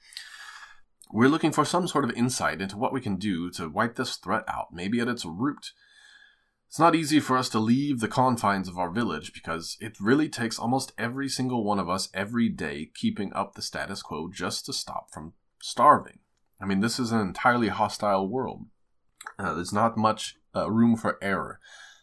We're 1.12 1.28
looking 1.28 1.52
for 1.52 1.64
some 1.64 1.86
sort 1.86 2.04
of 2.04 2.10
insight 2.16 2.60
into 2.60 2.76
what 2.76 2.92
we 2.92 3.00
can 3.00 3.16
do 3.16 3.48
to 3.52 3.68
wipe 3.68 3.94
this 3.94 4.16
threat 4.16 4.42
out, 4.48 4.72
maybe 4.72 4.98
at 5.00 5.06
its 5.08 5.24
root. 5.24 5.70
It's 6.68 6.78
not 6.78 6.94
easy 6.94 7.20
for 7.20 7.36
us 7.36 7.48
to 7.50 7.58
leave 7.58 8.00
the 8.00 8.08
confines 8.08 8.68
of 8.68 8.78
our 8.78 8.90
village 8.90 9.32
because 9.32 9.76
it 9.80 10.00
really 10.00 10.28
takes 10.28 10.58
almost 10.58 10.92
every 10.98 11.28
single 11.28 11.64
one 11.64 11.78
of 11.78 11.88
us 11.88 12.08
every 12.12 12.48
day 12.48 12.90
keeping 12.94 13.32
up 13.32 13.54
the 13.54 13.62
status 13.62 14.02
quo 14.02 14.28
just 14.32 14.66
to 14.66 14.72
stop 14.72 15.08
from 15.12 15.34
starving. 15.62 16.18
I 16.60 16.66
mean, 16.66 16.80
this 16.80 16.98
is 16.98 17.12
an 17.12 17.20
entirely 17.20 17.68
hostile 17.68 18.28
world. 18.28 18.66
Uh, 19.38 19.54
there's 19.54 19.72
not 19.72 19.96
much 19.96 20.36
uh, 20.54 20.70
room 20.70 20.96
for 20.96 21.18
error. 21.22 21.60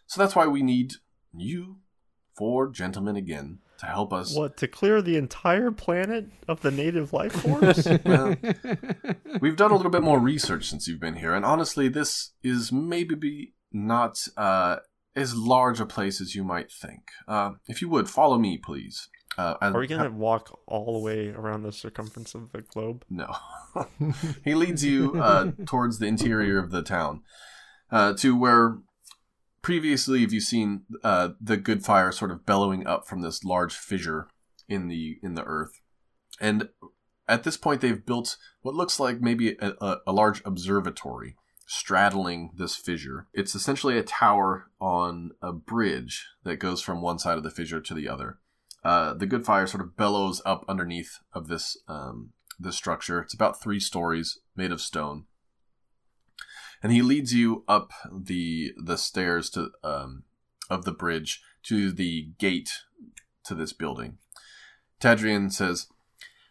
So 0.07 0.21
that's 0.21 0.35
why 0.35 0.47
we 0.47 0.61
need 0.61 0.93
you, 1.33 1.77
four 2.35 2.69
gentlemen 2.69 3.15
again, 3.15 3.59
to 3.79 3.85
help 3.87 4.13
us 4.13 4.35
what 4.35 4.57
to 4.57 4.67
clear 4.67 5.01
the 5.01 5.17
entire 5.17 5.71
planet 5.71 6.27
of 6.47 6.61
the 6.61 6.71
native 6.71 7.13
life 7.13 7.33
forms? 7.33 7.87
Well, 8.05 8.35
we've 9.41 9.55
done 9.55 9.71
a 9.71 9.75
little 9.75 9.91
bit 9.91 10.03
more 10.03 10.19
research 10.19 10.69
since 10.69 10.87
you've 10.87 10.99
been 10.99 11.15
here, 11.15 11.33
and 11.33 11.45
honestly, 11.45 11.87
this 11.87 12.31
is 12.43 12.71
maybe 12.71 13.15
be 13.15 13.53
not 13.73 14.19
uh, 14.37 14.77
as 15.15 15.35
large 15.35 15.79
a 15.79 15.85
place 15.85 16.21
as 16.21 16.35
you 16.35 16.43
might 16.43 16.71
think. 16.71 17.01
Uh, 17.27 17.53
if 17.67 17.81
you 17.81 17.89
would 17.89 18.09
follow 18.09 18.37
me, 18.37 18.57
please. 18.57 19.09
Uh, 19.37 19.55
Are 19.61 19.79
we 19.79 19.87
gonna 19.87 20.11
walk 20.11 20.59
all 20.67 20.93
the 20.93 20.99
way 20.99 21.29
around 21.29 21.63
the 21.63 21.71
circumference 21.71 22.35
of 22.35 22.51
the 22.51 22.61
globe? 22.61 23.03
No. 23.09 23.35
he 24.43 24.53
leads 24.53 24.85
you 24.85 25.19
uh, 25.19 25.51
towards 25.65 25.97
the 25.97 26.05
interior 26.05 26.59
of 26.59 26.69
the 26.69 26.83
town, 26.83 27.21
uh, 27.91 28.13
to 28.13 28.37
where 28.37 28.77
previously 29.63 30.21
have 30.21 30.33
you 30.33 30.39
seen 30.39 30.83
uh, 31.03 31.29
the 31.41 31.57
good 31.57 31.83
fire 31.83 32.11
sort 32.11 32.29
of 32.29 32.45
bellowing 32.45 32.85
up 32.85 33.07
from 33.07 33.21
this 33.21 33.43
large 33.43 33.73
fissure 33.73 34.27
in 34.69 34.87
the 34.87 35.17
in 35.23 35.33
the 35.33 35.43
earth, 35.45 35.81
and 36.39 36.69
at 37.27 37.43
this 37.43 37.57
point 37.57 37.81
they've 37.81 38.05
built 38.05 38.37
what 38.61 38.75
looks 38.75 38.99
like 38.99 39.19
maybe 39.19 39.57
a, 39.59 39.73
a, 39.81 39.97
a 40.05 40.11
large 40.11 40.43
observatory 40.45 41.37
straddling 41.73 42.51
this 42.55 42.75
fissure. 42.75 43.27
It's 43.33 43.55
essentially 43.55 43.97
a 43.97 44.03
tower 44.03 44.69
on 44.79 45.31
a 45.41 45.51
bridge 45.51 46.27
that 46.43 46.57
goes 46.57 46.81
from 46.81 47.01
one 47.01 47.17
side 47.17 47.37
of 47.37 47.43
the 47.43 47.49
fissure 47.49 47.81
to 47.81 47.93
the 47.95 48.07
other. 48.07 48.37
Uh, 48.83 49.15
the 49.15 49.25
good 49.25 49.43
fire 49.43 49.65
sort 49.65 49.81
of 49.81 49.97
bellows 49.97 50.39
up 50.45 50.63
underneath 50.67 51.19
of 51.33 51.47
this 51.47 51.77
um, 51.87 52.33
this 52.59 52.75
structure. 52.75 53.19
It's 53.21 53.33
about 53.33 53.59
three 53.59 53.79
stories, 53.79 54.39
made 54.55 54.71
of 54.71 54.81
stone, 54.81 55.25
and 56.83 56.91
he 56.91 57.01
leads 57.01 57.33
you 57.33 57.63
up 57.67 57.91
the 58.11 58.73
the 58.77 58.97
stairs 58.97 59.49
to 59.51 59.71
um, 59.83 60.23
of 60.69 60.85
the 60.85 60.91
bridge 60.91 61.41
to 61.63 61.91
the 61.91 62.33
gate 62.37 62.81
to 63.45 63.55
this 63.55 63.73
building. 63.73 64.17
Tadrian 64.99 65.51
says, 65.51 65.87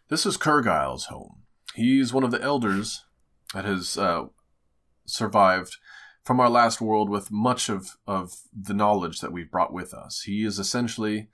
"This 0.09 0.25
is 0.25 0.37
Kurgile's 0.37 1.05
home. 1.05 1.43
He's 1.75 2.11
one 2.11 2.23
of 2.23 2.31
the 2.31 2.41
elders 2.41 3.05
that 3.53 3.65
has 3.65 3.97
uh, 3.97 4.25
survived." 5.05 5.77
From 6.23 6.39
our 6.39 6.49
last 6.49 6.79
world, 6.79 7.09
with 7.09 7.31
much 7.31 7.67
of, 7.67 7.97
of 8.07 8.35
the 8.57 8.73
knowledge 8.73 9.19
that 9.19 9.33
we've 9.33 9.51
brought 9.51 9.73
with 9.73 9.93
us. 9.93 10.21
He 10.21 10.45
is 10.45 10.57
essentially 10.57 11.27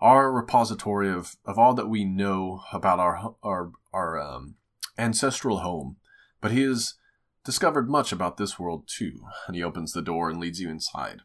our 0.00 0.32
repository 0.32 1.08
of, 1.08 1.36
of 1.44 1.58
all 1.58 1.74
that 1.74 1.88
we 1.88 2.04
know 2.04 2.62
about 2.72 2.98
our 2.98 3.36
our 3.42 3.70
our 3.92 4.20
um, 4.20 4.56
ancestral 4.98 5.58
home. 5.58 5.96
But 6.40 6.50
he 6.50 6.62
has 6.62 6.94
discovered 7.44 7.88
much 7.88 8.12
about 8.12 8.36
this 8.36 8.58
world 8.58 8.88
too. 8.88 9.20
And 9.46 9.56
he 9.56 9.62
opens 9.62 9.92
the 9.92 10.02
door 10.02 10.28
and 10.28 10.38
leads 10.38 10.60
you 10.60 10.68
inside. 10.68 11.22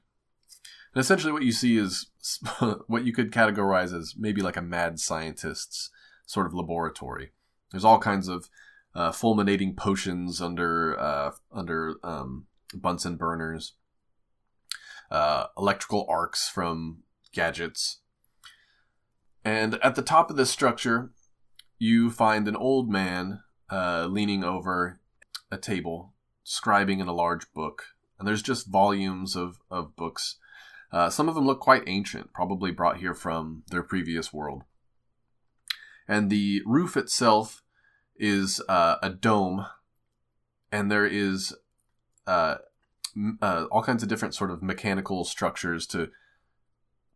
And 0.94 1.02
essentially, 1.02 1.34
what 1.34 1.44
you 1.44 1.52
see 1.52 1.78
is 1.78 2.08
what 2.88 3.06
you 3.06 3.14
could 3.14 3.32
categorize 3.32 3.94
as 3.94 4.16
maybe 4.18 4.42
like 4.42 4.58
a 4.58 4.62
mad 4.62 5.00
scientist's 5.00 5.90
sort 6.26 6.46
of 6.46 6.54
laboratory. 6.54 7.32
There's 7.72 7.86
all 7.86 8.00
kinds 8.00 8.28
of 8.28 8.50
uh, 8.94 9.12
fulminating 9.12 9.76
potions 9.76 10.42
under 10.42 11.00
uh, 11.00 11.32
under 11.52 11.96
um, 12.04 12.48
Bunsen 12.74 13.16
burners, 13.16 13.74
uh, 15.10 15.46
electrical 15.58 16.06
arcs 16.10 16.50
from 16.50 17.04
gadgets, 17.34 18.00
and 19.44 19.76
at 19.84 19.96
the 19.96 20.02
top 20.02 20.30
of 20.30 20.38
this 20.38 20.52
structure, 20.52 21.12
you 21.80 22.12
find 22.12 22.48
an 22.48 22.56
old 22.56 22.90
man 22.90 23.42
uh, 23.72 24.06
leaning 24.06 24.44
over 24.44 25.00
a 25.52 25.58
table, 25.58 26.14
scribing 26.46 27.00
in 27.00 27.08
a 27.08 27.14
large 27.14 27.52
book. 27.54 27.86
And 28.20 28.28
there's 28.28 28.44
just 28.44 28.68
volumes 28.68 29.36
of, 29.36 29.58
of 29.72 29.96
books. 29.96 30.38
Uh, 30.92 31.10
some 31.10 31.28
of 31.28 31.36
them 31.36 31.46
look 31.46 31.60
quite 31.60 31.84
ancient, 31.88 32.34
probably 32.34 32.72
brought 32.72 32.98
here 32.98 33.16
from 33.16 33.64
their 33.72 33.82
previous 33.82 34.32
world. 34.32 34.64
And 36.08 36.30
the 36.30 36.62
roof 36.66 36.96
itself 36.96 37.64
is 38.18 38.62
uh, 38.70 38.98
a 39.02 39.10
dome, 39.10 39.66
and 40.72 40.92
there 40.92 41.06
is 41.06 41.56
uh, 42.28 42.56
uh, 43.42 43.66
all 43.72 43.84
kinds 43.84 44.04
of 44.04 44.10
different 44.10 44.36
sort 44.36 44.52
of 44.52 44.64
mechanical 44.64 45.26
structures 45.26 45.86
to 45.88 46.10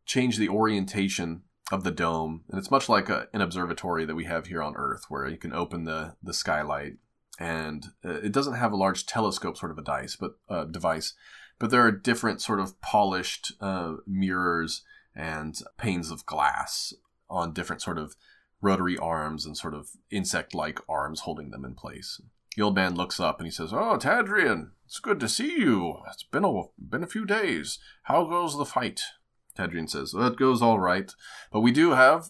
change 0.05 0.37
the 0.37 0.49
orientation 0.49 1.43
of 1.71 1.83
the 1.83 1.91
dome, 1.91 2.43
and 2.49 2.59
it's 2.59 2.71
much 2.71 2.87
like 2.89 3.09
a, 3.09 3.27
an 3.33 3.41
observatory 3.41 4.05
that 4.05 4.15
we 4.15 4.25
have 4.25 4.47
here 4.47 4.61
on 4.61 4.75
Earth, 4.75 5.05
where 5.09 5.27
you 5.27 5.37
can 5.37 5.53
open 5.53 5.85
the 5.85 6.15
the 6.21 6.33
skylight, 6.33 6.97
and 7.39 7.85
uh, 8.03 8.19
it 8.21 8.31
doesn't 8.31 8.55
have 8.55 8.71
a 8.71 8.77
large 8.77 9.05
telescope 9.05 9.57
sort 9.57 9.71
of 9.71 9.77
a 9.77 9.83
dice, 9.83 10.15
but 10.15 10.37
uh, 10.49 10.65
device, 10.65 11.13
but 11.57 11.71
there 11.71 11.85
are 11.85 11.91
different 11.91 12.41
sort 12.41 12.59
of 12.59 12.79
polished 12.81 13.53
uh, 13.61 13.93
mirrors 14.05 14.83
and 15.15 15.59
panes 15.77 16.11
of 16.11 16.25
glass 16.25 16.93
on 17.29 17.53
different 17.53 17.81
sort 17.81 17.97
of 17.97 18.15
rotary 18.65 18.97
arms 18.97 19.45
and 19.45 19.55
sort 19.55 19.75
of 19.75 19.91
insect-like 20.09 20.79
arms 20.89 21.21
holding 21.21 21.51
them 21.51 21.63
in 21.63 21.75
place. 21.75 22.19
The 22.55 22.63
old 22.63 22.75
man 22.75 22.95
looks 22.95 23.19
up 23.19 23.39
and 23.39 23.45
he 23.45 23.51
says, 23.51 23.71
"Oh, 23.71 23.97
Tadrian, 23.97 24.71
it's 24.85 24.99
good 24.99 25.19
to 25.19 25.29
see 25.29 25.59
you. 25.59 25.99
It's 26.11 26.23
been 26.23 26.43
a 26.45 26.63
been 26.79 27.03
a 27.03 27.07
few 27.07 27.25
days. 27.25 27.79
How 28.03 28.25
goes 28.25 28.57
the 28.57 28.65
fight?" 28.65 29.01
Tadrian 29.57 29.89
says, 29.89 30.11
"That 30.11 30.37
goes 30.37 30.61
all 30.61 30.79
right, 30.79 31.13
but 31.51 31.61
we 31.61 31.71
do 31.71 31.91
have 31.91 32.29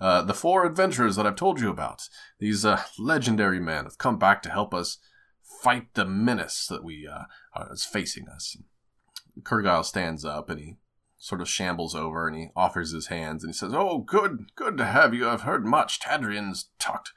uh, 0.00 0.22
the 0.22 0.34
four 0.34 0.66
adventurers 0.66 1.16
that 1.16 1.26
I've 1.26 1.36
told 1.36 1.60
you 1.60 1.70
about. 1.70 2.08
These 2.38 2.64
uh, 2.64 2.82
legendary 2.98 3.60
men 3.60 3.84
have 3.84 3.98
come 3.98 4.18
back 4.18 4.42
to 4.42 4.50
help 4.50 4.74
us 4.74 4.98
fight 5.62 5.94
the 5.94 6.04
menace 6.04 6.66
that 6.66 6.84
we 6.84 7.08
uh, 7.08 7.24
is 7.72 7.84
facing 7.84 8.28
us." 8.28 8.56
Kurgile 9.42 9.84
stands 9.84 10.24
up 10.24 10.50
and 10.50 10.60
he 10.60 10.76
sort 11.24 11.40
of 11.40 11.48
shambles 11.48 11.94
over 11.94 12.28
and 12.28 12.36
he 12.36 12.48
offers 12.54 12.92
his 12.92 13.06
hands 13.06 13.42
and 13.42 13.50
he 13.50 13.56
says, 13.56 13.72
"Oh, 13.74 14.00
good, 14.00 14.54
good 14.56 14.76
to 14.76 14.84
have 14.84 15.14
you. 15.14 15.26
I've 15.26 15.42
heard 15.42 15.64
much. 15.64 15.98
Tadrian's 15.98 16.68
talked 16.78 17.12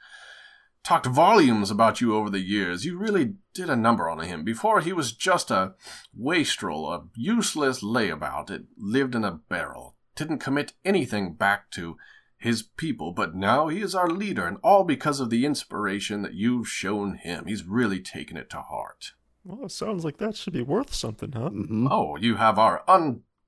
talked 0.82 1.04
volumes 1.04 1.70
about 1.70 2.00
you 2.00 2.16
over 2.16 2.30
the 2.30 2.40
years. 2.40 2.86
You 2.86 2.96
really 2.96 3.34
did 3.52 3.68
a 3.68 3.76
number 3.76 4.08
on 4.08 4.20
him. 4.20 4.44
Before 4.44 4.80
he 4.80 4.94
was 4.94 5.12
just 5.12 5.50
a 5.50 5.74
wastrel, 6.16 6.90
a 6.90 7.02
useless 7.16 7.82
layabout. 7.82 8.50
It 8.50 8.64
lived 8.78 9.14
in 9.14 9.24
a 9.24 9.32
barrel. 9.32 9.96
Didn't 10.16 10.38
commit 10.38 10.72
anything 10.86 11.34
back 11.34 11.70
to 11.72 11.98
his 12.38 12.62
people, 12.62 13.12
but 13.12 13.34
now 13.34 13.68
he 13.68 13.82
is 13.82 13.94
our 13.94 14.08
leader, 14.08 14.46
and 14.46 14.56
all 14.62 14.84
because 14.84 15.20
of 15.20 15.28
the 15.28 15.44
inspiration 15.44 16.22
that 16.22 16.34
you've 16.34 16.68
shown 16.68 17.16
him. 17.16 17.44
He's 17.46 17.64
really 17.64 18.00
taken 18.00 18.38
it 18.38 18.48
to 18.50 18.62
heart. 18.62 19.12
Well, 19.44 19.66
it 19.66 19.72
sounds 19.72 20.04
like 20.04 20.16
that 20.18 20.36
should 20.36 20.52
be 20.54 20.62
worth 20.62 20.94
something, 20.94 21.32
huh? 21.32 21.50
Mhm. 21.50 21.88
Oh, 21.90 22.16
you 22.16 22.36
have 22.36 22.58
our 22.58 22.84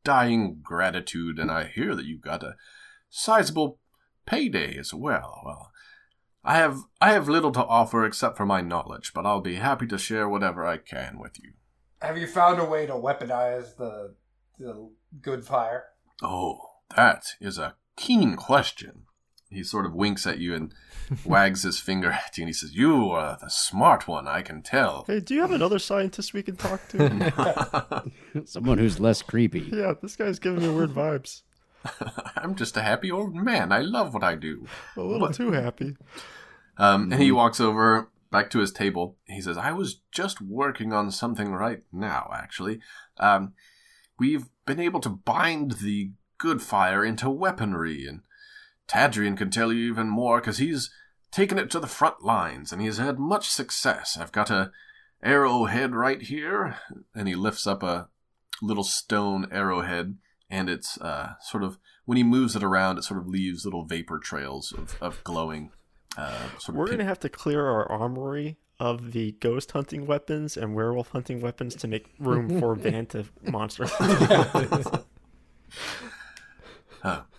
undying 0.04 0.60
gratitude, 0.62 1.38
and 1.38 1.50
I 1.50 1.64
hear 1.64 1.94
that 1.94 2.04
you've 2.04 2.20
got 2.20 2.42
a 2.42 2.56
sizable 3.08 3.78
payday 4.26 4.76
as 4.78 4.94
well. 4.94 5.40
Well, 5.44 5.70
I 6.44 6.56
have 6.56 6.78
I 7.00 7.12
have 7.12 7.28
little 7.28 7.52
to 7.52 7.64
offer 7.64 8.04
except 8.04 8.36
for 8.36 8.46
my 8.46 8.60
knowledge, 8.60 9.12
but 9.14 9.26
I'll 9.26 9.40
be 9.40 9.56
happy 9.56 9.86
to 9.88 9.98
share 9.98 10.28
whatever 10.28 10.66
I 10.66 10.78
can 10.78 11.18
with 11.18 11.38
you. 11.42 11.52
Have 12.00 12.16
you 12.16 12.26
found 12.26 12.58
a 12.60 12.64
way 12.64 12.86
to 12.86 12.94
weaponize 12.94 13.76
the 13.76 14.14
the 14.58 14.90
good 15.20 15.44
fire? 15.44 15.84
Oh, 16.22 16.58
that 16.96 17.24
is 17.40 17.58
a 17.58 17.76
keen 17.96 18.36
question. 18.36 19.04
He 19.50 19.64
sort 19.64 19.84
of 19.84 19.92
winks 19.92 20.26
at 20.26 20.38
you 20.38 20.54
and 20.54 20.72
wags 21.24 21.64
his 21.64 21.80
finger 21.80 22.12
at 22.12 22.38
you, 22.38 22.42
and 22.42 22.48
he 22.48 22.52
says, 22.52 22.74
"You 22.74 23.10
are 23.10 23.36
the 23.40 23.50
smart 23.50 24.06
one, 24.06 24.28
I 24.28 24.42
can 24.42 24.62
tell." 24.62 25.04
Hey, 25.06 25.20
do 25.20 25.34
you 25.34 25.40
have 25.40 25.50
another 25.50 25.78
scientist 25.78 26.32
we 26.32 26.42
can 26.42 26.56
talk 26.56 26.86
to? 26.88 28.04
Someone 28.44 28.78
who's 28.78 29.00
less 29.00 29.22
creepy. 29.22 29.60
yeah, 29.72 29.94
this 30.00 30.16
guy's 30.16 30.38
giving 30.38 30.62
me 30.62 30.68
weird 30.68 30.90
vibes. 30.90 31.42
I'm 32.36 32.54
just 32.54 32.76
a 32.76 32.82
happy 32.82 33.10
old 33.10 33.34
man. 33.34 33.72
I 33.72 33.80
love 33.80 34.14
what 34.14 34.22
I 34.22 34.34
do. 34.34 34.66
A 34.96 35.02
little 35.02 35.32
too 35.32 35.52
happy. 35.52 35.96
Um, 36.76 37.10
and 37.12 37.20
he 37.20 37.32
walks 37.32 37.60
over 37.60 38.10
back 38.30 38.50
to 38.50 38.58
his 38.60 38.72
table. 38.72 39.16
He 39.26 39.40
says, 39.40 39.56
I 39.56 39.72
was 39.72 40.00
just 40.12 40.40
working 40.40 40.92
on 40.92 41.10
something 41.10 41.52
right 41.52 41.82
now, 41.92 42.30
actually. 42.34 42.80
Um, 43.18 43.54
we've 44.18 44.48
been 44.66 44.80
able 44.80 45.00
to 45.00 45.08
bind 45.08 45.72
the 45.72 46.12
good 46.38 46.62
fire 46.62 47.04
into 47.04 47.28
weaponry, 47.28 48.06
and 48.06 48.20
Tadrian 48.90 49.36
can 49.36 49.50
tell 49.50 49.72
you 49.72 49.90
even 49.90 50.08
more 50.08 50.40
because 50.40 50.58
he's 50.58 50.90
taken 51.30 51.58
it 51.58 51.70
to 51.70 51.78
the 51.80 51.86
front 51.86 52.24
lines 52.24 52.72
and 52.72 52.82
he's 52.82 52.98
had 52.98 53.18
much 53.18 53.48
success. 53.48 54.18
I've 54.20 54.32
got 54.32 54.50
a 54.50 54.72
arrowhead 55.22 55.94
right 55.94 56.20
here, 56.20 56.76
and 57.14 57.28
he 57.28 57.34
lifts 57.34 57.66
up 57.66 57.82
a 57.82 58.08
little 58.62 58.84
stone 58.84 59.46
arrowhead, 59.52 60.16
and 60.48 60.68
it's 60.68 60.98
uh, 61.00 61.34
sort 61.42 61.62
of 61.62 61.78
when 62.04 62.16
he 62.16 62.24
moves 62.24 62.56
it 62.56 62.62
around, 62.64 62.98
it 62.98 63.04
sort 63.04 63.20
of 63.20 63.28
leaves 63.28 63.64
little 63.64 63.84
vapor 63.84 64.18
trails 64.18 64.72
of, 64.76 64.96
of 65.00 65.22
glowing. 65.22 65.70
Uh, 66.16 66.48
sort 66.58 66.70
of 66.70 66.74
We're 66.74 66.86
pink- 66.86 66.98
gonna 66.98 67.08
have 67.08 67.20
to 67.20 67.28
clear 67.28 67.64
our 67.64 67.90
armory 67.90 68.56
of 68.80 69.12
the 69.12 69.32
ghost 69.40 69.72
hunting 69.72 70.06
weapons 70.06 70.56
and 70.56 70.74
werewolf 70.74 71.10
hunting 71.10 71.40
weapons 71.40 71.76
to 71.76 71.86
make 71.86 72.06
room 72.18 72.58
for 72.58 72.74
Vanta 72.76 73.26
monster. 73.44 73.86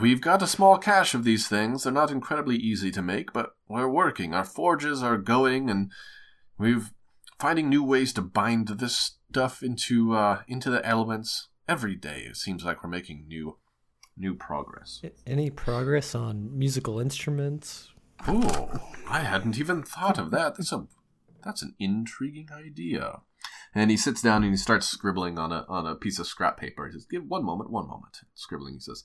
We've 0.00 0.20
got 0.20 0.42
a 0.42 0.46
small 0.46 0.78
cache 0.78 1.14
of 1.14 1.24
these 1.24 1.48
things. 1.48 1.84
They're 1.84 1.92
not 1.92 2.10
incredibly 2.10 2.56
easy 2.56 2.90
to 2.90 3.02
make, 3.02 3.32
but 3.32 3.54
we're 3.68 3.88
working. 3.88 4.34
Our 4.34 4.44
forges 4.44 5.02
are 5.02 5.16
going, 5.16 5.70
and 5.70 5.90
we've 6.58 6.92
finding 7.38 7.68
new 7.68 7.82
ways 7.82 8.12
to 8.14 8.22
bind 8.22 8.68
this 8.68 9.16
stuff 9.30 9.62
into 9.62 10.14
uh, 10.14 10.42
into 10.46 10.70
the 10.70 10.84
elements 10.84 11.48
every 11.68 11.94
day. 11.94 12.26
It 12.28 12.36
seems 12.36 12.64
like 12.64 12.82
we're 12.82 12.90
making 12.90 13.26
new 13.28 13.56
new 14.16 14.34
progress. 14.34 15.00
Any 15.26 15.50
progress 15.50 16.14
on 16.14 16.56
musical 16.58 17.00
instruments? 17.00 17.90
Oh, 18.26 18.80
I 19.08 19.20
hadn't 19.20 19.58
even 19.58 19.82
thought 19.82 20.18
of 20.18 20.30
that. 20.32 20.56
That's 20.56 20.72
a 20.72 20.86
that's 21.44 21.62
an 21.62 21.74
intriguing 21.78 22.48
idea. 22.52 23.20
And 23.74 23.90
he 23.90 23.96
sits 23.96 24.22
down 24.22 24.42
and 24.42 24.52
he 24.52 24.56
starts 24.56 24.88
scribbling 24.88 25.38
on 25.38 25.52
a 25.52 25.64
on 25.68 25.86
a 25.86 25.94
piece 25.94 26.18
of 26.18 26.26
scrap 26.26 26.58
paper. 26.58 26.86
He 26.86 26.92
says, 26.92 27.04
"Give 27.04 27.24
one 27.28 27.44
moment, 27.44 27.70
one 27.70 27.86
moment." 27.86 28.20
Scribbling. 28.34 28.74
He 28.74 28.80
says, 28.80 29.04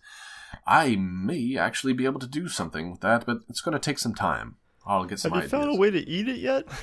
"I 0.65 0.95
may 0.95 1.57
actually 1.57 1.93
be 1.93 2.05
able 2.05 2.19
to 2.19 2.27
do 2.27 2.47
something 2.47 2.91
with 2.91 3.01
that, 3.01 3.25
but 3.25 3.39
it's 3.49 3.61
going 3.61 3.73
to 3.73 3.79
take 3.79 3.99
some 3.99 4.15
time. 4.15 4.55
I'll 4.85 5.05
get 5.05 5.19
some 5.19 5.33
ideas. 5.33 5.51
have 5.51 5.59
you 5.59 5.63
ideas." 5.63 5.67
found 5.67 5.77
a 5.77 5.81
way 5.81 5.91
to 5.91 6.09
eat 6.09 6.27
it 6.27 6.39
yet? 6.39 6.67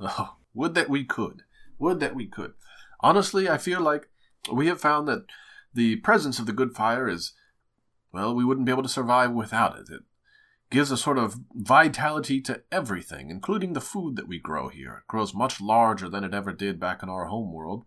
Oh, 0.00 0.36
would 0.54 0.74
that 0.74 0.88
we 0.88 1.04
could. 1.04 1.42
Would 1.78 2.00
that 2.00 2.14
we 2.16 2.26
could. 2.26 2.54
Honestly, 3.00 3.48
I 3.48 3.58
feel 3.58 3.80
like 3.80 4.08
we 4.52 4.66
have 4.66 4.80
found 4.80 5.06
that 5.06 5.26
the 5.72 5.96
presence 5.96 6.38
of 6.38 6.46
the 6.46 6.52
good 6.52 6.74
fire 6.74 7.08
is, 7.08 7.34
well, 8.12 8.34
we 8.34 8.44
wouldn't 8.44 8.66
be 8.66 8.72
able 8.72 8.82
to 8.82 8.88
survive 8.88 9.30
without 9.32 9.78
it. 9.78 9.88
It 9.88 10.02
gives 10.70 10.90
a 10.90 10.96
sort 10.96 11.18
of 11.18 11.40
vitality 11.54 12.40
to 12.42 12.62
everything, 12.70 13.30
including 13.30 13.72
the 13.72 13.80
food 13.80 14.16
that 14.16 14.28
we 14.28 14.38
grow 14.38 14.68
here. 14.68 14.98
It 14.98 15.06
grows 15.08 15.34
much 15.34 15.60
larger 15.60 16.08
than 16.08 16.24
it 16.24 16.34
ever 16.34 16.52
did 16.52 16.78
back 16.78 17.02
in 17.02 17.08
our 17.08 17.26
home 17.26 17.52
world. 17.52 17.84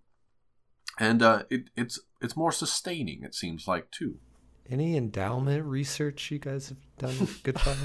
And 0.99 1.21
uh, 1.21 1.43
it, 1.49 1.69
it's 1.75 1.99
it's 2.21 2.35
more 2.35 2.51
sustaining, 2.51 3.23
it 3.23 3.33
seems 3.33 3.67
like, 3.67 3.89
too. 3.91 4.19
Any 4.69 4.95
endowment 4.95 5.65
research 5.65 6.29
you 6.31 6.39
guys 6.39 6.69
have 6.69 6.77
done 6.97 7.19
with 7.19 7.41
Good 7.43 7.59
Fire? 7.59 7.75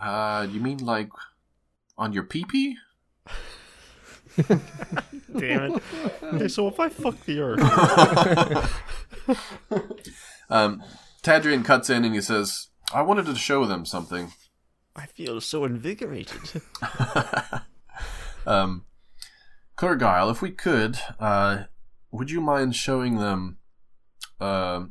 Uh, 0.00 0.46
you 0.50 0.60
mean 0.60 0.78
like 0.78 1.08
on 1.98 2.12
your 2.12 2.22
pee-pee? 2.24 2.76
Damn 5.38 5.74
it. 5.76 5.82
Okay, 6.22 6.48
so 6.48 6.68
if 6.68 6.78
I 6.78 6.88
fuck 6.88 7.24
the 7.24 7.40
earth, 7.40 7.60
Um, 10.50 10.82
Tadrian 11.22 11.64
cuts 11.64 11.88
in 11.90 12.04
and 12.04 12.14
he 12.14 12.20
says, 12.20 12.69
I 12.92 13.02
wanted 13.02 13.26
to 13.26 13.34
show 13.34 13.66
them 13.66 13.84
something. 13.84 14.32
I 14.96 15.06
feel 15.06 15.40
so 15.40 15.64
invigorated. 15.64 16.62
um, 18.46 18.84
Kurgile, 19.76 20.30
if 20.30 20.42
we 20.42 20.50
could, 20.50 20.98
uh, 21.18 21.64
would 22.10 22.30
you 22.30 22.40
mind 22.40 22.74
showing 22.74 23.16
them, 23.16 23.58
uh, 24.40 24.84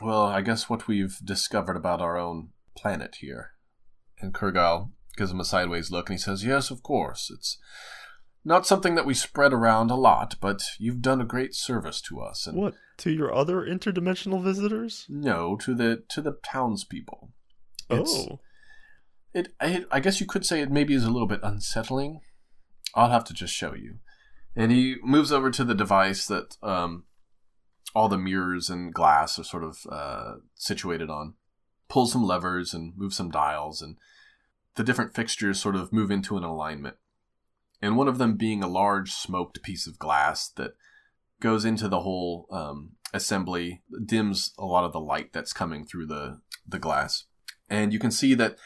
well, 0.00 0.22
I 0.22 0.40
guess 0.40 0.68
what 0.70 0.88
we've 0.88 1.18
discovered 1.22 1.76
about 1.76 2.00
our 2.00 2.16
own 2.16 2.50
planet 2.76 3.16
here? 3.20 3.52
And 4.18 4.32
Kurgile 4.32 4.90
gives 5.16 5.30
him 5.30 5.40
a 5.40 5.44
sideways 5.44 5.90
look 5.90 6.08
and 6.08 6.18
he 6.18 6.22
says, 6.22 6.44
Yes, 6.44 6.70
of 6.70 6.82
course. 6.82 7.30
It's 7.32 7.58
not 8.44 8.66
something 8.66 8.94
that 8.94 9.06
we 9.06 9.14
spread 9.14 9.52
around 9.52 9.90
a 9.90 9.96
lot, 9.96 10.36
but 10.40 10.62
you've 10.78 11.02
done 11.02 11.20
a 11.20 11.24
great 11.26 11.54
service 11.54 12.00
to 12.02 12.20
us. 12.20 12.46
And 12.46 12.56
What? 12.56 12.74
To 12.98 13.10
your 13.10 13.34
other 13.34 13.62
interdimensional 13.62 14.42
visitors? 14.42 15.06
No, 15.08 15.56
to 15.56 15.74
the 15.74 16.02
to 16.10 16.20
the 16.20 16.32
townspeople. 16.42 17.32
It's- 17.88 18.26
Oh. 18.30 18.40
It, 19.32 19.54
I, 19.60 19.84
I 19.92 20.00
guess 20.00 20.20
you 20.20 20.26
could 20.26 20.44
say 20.44 20.60
it 20.60 20.72
maybe 20.72 20.92
is 20.92 21.04
a 21.04 21.10
little 21.10 21.28
bit 21.28 21.38
unsettling. 21.44 22.20
I'll 22.96 23.10
have 23.10 23.22
to 23.26 23.32
just 23.32 23.54
show 23.54 23.74
you. 23.74 23.98
And 24.56 24.72
he 24.72 24.96
moves 25.04 25.30
over 25.30 25.52
to 25.52 25.62
the 25.62 25.74
device 25.74 26.26
that 26.26 26.56
um, 26.64 27.04
all 27.94 28.08
the 28.08 28.18
mirrors 28.18 28.68
and 28.68 28.92
glass 28.92 29.38
are 29.38 29.44
sort 29.44 29.62
of 29.62 29.78
uh, 29.88 30.34
situated 30.56 31.10
on. 31.10 31.34
Pulls 31.88 32.10
some 32.10 32.24
levers 32.24 32.74
and 32.74 32.92
moves 32.96 33.16
some 33.16 33.30
dials, 33.30 33.80
and 33.80 33.96
the 34.74 34.82
different 34.82 35.14
fixtures 35.14 35.60
sort 35.60 35.76
of 35.76 35.92
move 35.92 36.10
into 36.10 36.36
an 36.36 36.42
alignment. 36.42 36.96
And 37.82 37.96
one 37.96 38.08
of 38.08 38.18
them 38.18 38.36
being 38.36 38.62
a 38.62 38.68
large 38.68 39.12
smoked 39.12 39.62
piece 39.62 39.86
of 39.86 39.98
glass 39.98 40.48
that 40.56 40.72
goes 41.40 41.64
into 41.64 41.88
the 41.88 42.00
whole 42.00 42.46
um, 42.50 42.92
assembly, 43.14 43.82
dims 44.04 44.52
a 44.58 44.64
lot 44.64 44.84
of 44.84 44.92
the 44.92 45.00
light 45.00 45.32
that's 45.32 45.52
coming 45.52 45.86
through 45.86 46.06
the, 46.06 46.40
the 46.66 46.78
glass. 46.78 47.24
And 47.68 47.92
you 47.92 47.98
can 47.98 48.10
see 48.10 48.34
that 48.34 48.56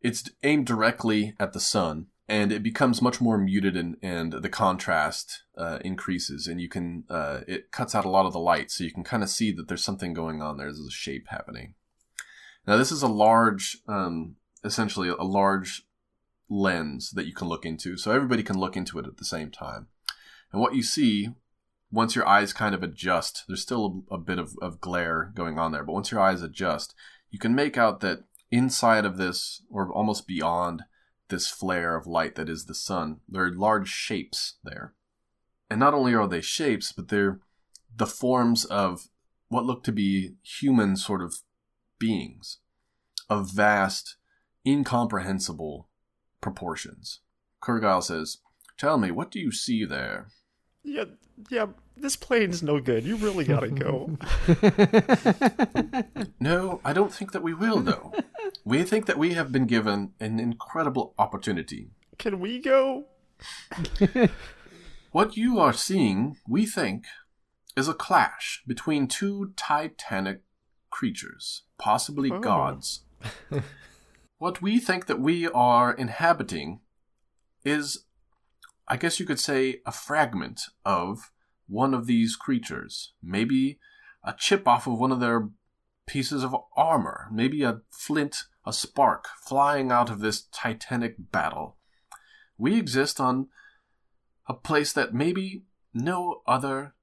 it's 0.00 0.30
aimed 0.42 0.66
directly 0.66 1.34
at 1.38 1.52
the 1.52 1.60
sun 1.60 2.06
and 2.30 2.52
it 2.52 2.62
becomes 2.62 3.02
much 3.02 3.20
more 3.20 3.36
muted 3.36 3.76
and, 3.76 3.96
and 4.02 4.32
the 4.32 4.48
contrast 4.48 5.42
uh, 5.58 5.78
increases 5.84 6.46
and 6.46 6.60
you 6.60 6.68
can 6.68 7.04
uh, 7.10 7.40
it 7.46 7.70
cuts 7.72 7.94
out 7.94 8.04
a 8.04 8.10
lot 8.10 8.24
of 8.24 8.32
the 8.32 8.38
light 8.38 8.70
so 8.70 8.84
you 8.84 8.92
can 8.92 9.04
kind 9.04 9.22
of 9.22 9.28
see 9.28 9.50
that 9.52 9.68
there's 9.68 9.84
something 9.84 10.14
going 10.14 10.40
on 10.40 10.56
there 10.56 10.66
there's 10.66 10.78
a 10.78 10.90
shape 10.90 11.26
happening 11.28 11.74
now 12.66 12.76
this 12.76 12.92
is 12.92 13.02
a 13.02 13.08
large 13.08 13.78
um, 13.88 14.36
essentially 14.64 15.08
a 15.08 15.24
large 15.24 15.82
lens 16.50 17.12
that 17.12 17.26
you 17.26 17.32
can 17.32 17.48
look 17.48 17.64
into 17.64 17.96
so 17.96 18.10
everybody 18.10 18.42
can 18.42 18.58
look 18.58 18.76
into 18.76 18.98
it 18.98 19.06
at 19.06 19.16
the 19.16 19.24
same 19.24 19.50
time 19.50 19.86
and 20.52 20.60
what 20.60 20.74
you 20.74 20.82
see 20.82 21.28
once 21.92 22.14
your 22.14 22.26
eyes 22.26 22.52
kind 22.52 22.74
of 22.74 22.82
adjust 22.82 23.44
there's 23.46 23.62
still 23.62 24.04
a, 24.10 24.14
a 24.16 24.18
bit 24.18 24.38
of, 24.38 24.54
of 24.60 24.80
glare 24.80 25.32
going 25.34 25.58
on 25.58 25.72
there 25.72 25.84
but 25.84 25.92
once 25.92 26.10
your 26.10 26.20
eyes 26.20 26.42
adjust 26.42 26.94
you 27.30 27.38
can 27.38 27.54
make 27.54 27.78
out 27.78 28.00
that 28.00 28.24
inside 28.50 29.04
of 29.04 29.16
this, 29.16 29.62
or 29.70 29.90
almost 29.92 30.26
beyond 30.26 30.82
this 31.28 31.48
flare 31.48 31.96
of 31.96 32.06
light 32.06 32.34
that 32.34 32.48
is 32.48 32.64
the 32.64 32.74
sun, 32.74 33.20
there 33.28 33.44
are 33.44 33.54
large 33.54 33.88
shapes 33.88 34.54
there. 34.64 34.94
And 35.70 35.78
not 35.78 35.94
only 35.94 36.14
are 36.14 36.26
they 36.26 36.40
shapes, 36.40 36.92
but 36.92 37.08
they're 37.08 37.40
the 37.94 38.06
forms 38.06 38.64
of 38.64 39.08
what 39.48 39.64
look 39.64 39.84
to 39.84 39.92
be 39.92 40.34
human 40.42 40.96
sort 40.96 41.22
of 41.22 41.36
beings 41.98 42.58
of 43.28 43.52
vast, 43.52 44.16
incomprehensible 44.66 45.88
proportions. 46.40 47.20
Kurgile 47.62 48.02
says, 48.02 48.38
Tell 48.78 48.96
me, 48.98 49.10
what 49.10 49.30
do 49.30 49.38
you 49.38 49.52
see 49.52 49.84
there? 49.84 50.28
Yeah, 50.82 51.04
yeah, 51.50 51.66
this 51.96 52.16
plane's 52.16 52.62
no 52.62 52.80
good. 52.80 53.04
You 53.04 53.16
really 53.16 53.44
gotta 53.44 53.68
go. 53.68 54.16
No, 56.40 56.80
I 56.84 56.92
don't 56.94 57.12
think 57.12 57.32
that 57.32 57.42
we 57.42 57.52
will, 57.52 57.80
though. 57.80 58.12
we 58.64 58.82
think 58.82 59.04
that 59.06 59.18
we 59.18 59.34
have 59.34 59.52
been 59.52 59.66
given 59.66 60.12
an 60.18 60.40
incredible 60.40 61.14
opportunity. 61.18 61.90
Can 62.18 62.40
we 62.40 62.58
go? 62.60 63.04
What 65.12 65.36
you 65.36 65.58
are 65.58 65.72
seeing, 65.72 66.36
we 66.48 66.66
think, 66.66 67.04
is 67.76 67.88
a 67.88 67.94
clash 67.94 68.62
between 68.64 69.08
two 69.08 69.52
titanic 69.56 70.42
creatures, 70.88 71.62
possibly 71.78 72.30
Oh. 72.30 72.38
gods. 72.38 73.02
what 74.40 74.62
we 74.62 74.80
think 74.80 75.04
that 75.04 75.20
we 75.20 75.46
are 75.48 75.92
inhabiting 75.92 76.80
is, 77.62 78.06
I 78.88 78.96
guess 78.96 79.20
you 79.20 79.26
could 79.26 79.38
say, 79.38 79.82
a 79.84 79.92
fragment 79.92 80.62
of 80.82 81.30
one 81.68 81.92
of 81.92 82.06
these 82.06 82.36
creatures. 82.36 83.12
Maybe 83.22 83.78
a 84.24 84.34
chip 84.36 84.66
off 84.66 84.86
of 84.86 84.98
one 84.98 85.12
of 85.12 85.20
their 85.20 85.50
pieces 86.06 86.42
of 86.42 86.56
armor. 86.74 87.28
Maybe 87.30 87.62
a 87.62 87.82
flint, 87.90 88.44
a 88.64 88.72
spark 88.72 89.26
flying 89.46 89.92
out 89.92 90.08
of 90.08 90.20
this 90.20 90.46
titanic 90.50 91.16
battle. 91.30 91.76
We 92.56 92.78
exist 92.78 93.20
on 93.20 93.48
a 94.48 94.54
place 94.54 94.94
that 94.94 95.12
maybe 95.12 95.64
no 95.92 96.40
other 96.46 96.94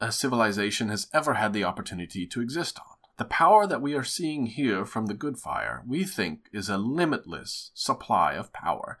uh, 0.00 0.10
civilization 0.10 0.88
has 0.88 1.06
ever 1.12 1.34
had 1.34 1.52
the 1.52 1.64
opportunity 1.64 2.26
to 2.28 2.40
exist 2.40 2.78
on. 2.78 2.91
The 3.18 3.24
power 3.26 3.66
that 3.66 3.82
we 3.82 3.94
are 3.94 4.04
seeing 4.04 4.46
here 4.46 4.84
from 4.84 5.06
the 5.06 5.14
good 5.14 5.38
fire, 5.38 5.82
we 5.86 6.04
think, 6.04 6.48
is 6.52 6.68
a 6.68 6.78
limitless 6.78 7.70
supply 7.74 8.34
of 8.34 8.52
power 8.52 8.98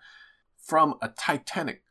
from 0.58 0.94
a 1.00 1.08
titanic, 1.08 1.82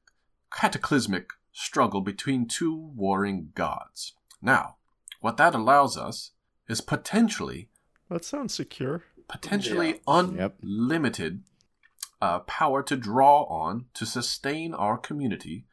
cataclysmic 0.55 1.31
struggle 1.51 2.01
between 2.01 2.47
two 2.47 2.75
warring 2.95 3.51
gods. 3.55 4.13
Now, 4.41 4.77
what 5.19 5.38
that 5.38 5.55
allows 5.55 5.97
us 5.97 6.31
is 6.69 6.79
potentially 6.81 7.69
That 8.10 8.23
sounds 8.23 8.53
secure. 8.53 9.03
potentially 9.27 9.99
Yep. 10.07 10.55
unlimited 10.63 11.43
uh, 12.21 12.39
power 12.41 12.84
to 12.84 12.95
draw 12.95 13.43
on 13.43 13.86
to 13.95 14.05
sustain 14.05 14.73
our 14.73 14.97
community 14.97 15.65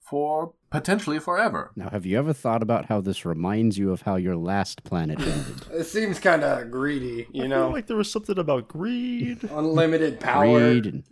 for 0.00 0.54
potentially 0.74 1.18
forever. 1.18 1.70
Now, 1.76 1.88
have 1.90 2.04
you 2.04 2.18
ever 2.18 2.32
thought 2.32 2.62
about 2.62 2.86
how 2.86 3.00
this 3.00 3.24
reminds 3.24 3.78
you 3.78 3.92
of 3.92 4.02
how 4.02 4.16
your 4.16 4.36
last 4.36 4.84
planet 4.84 5.20
ended? 5.20 5.62
It 5.72 5.84
seems 5.84 6.18
kind 6.18 6.42
of 6.44 6.70
greedy, 6.70 7.26
you 7.32 7.44
I 7.44 7.46
know. 7.46 7.66
feel 7.66 7.72
like 7.72 7.86
there 7.86 7.96
was 7.96 8.10
something 8.10 8.38
about 8.38 8.68
greed. 8.68 9.44
Unlimited 9.44 10.20
power. 10.20 10.58
Greed 10.58 10.86
and 10.86 11.04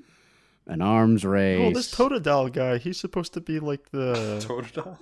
an 0.67 0.81
arms 0.83 1.25
race. 1.25 1.61
Oh, 1.61 1.73
this 1.73 1.93
Totodile 1.93 2.53
guy, 2.53 2.79
he's 2.79 2.99
supposed 3.01 3.33
to 3.35 3.41
be 3.41 3.59
like 3.61 3.91
the 3.91 4.13
Totodile? 4.47 4.99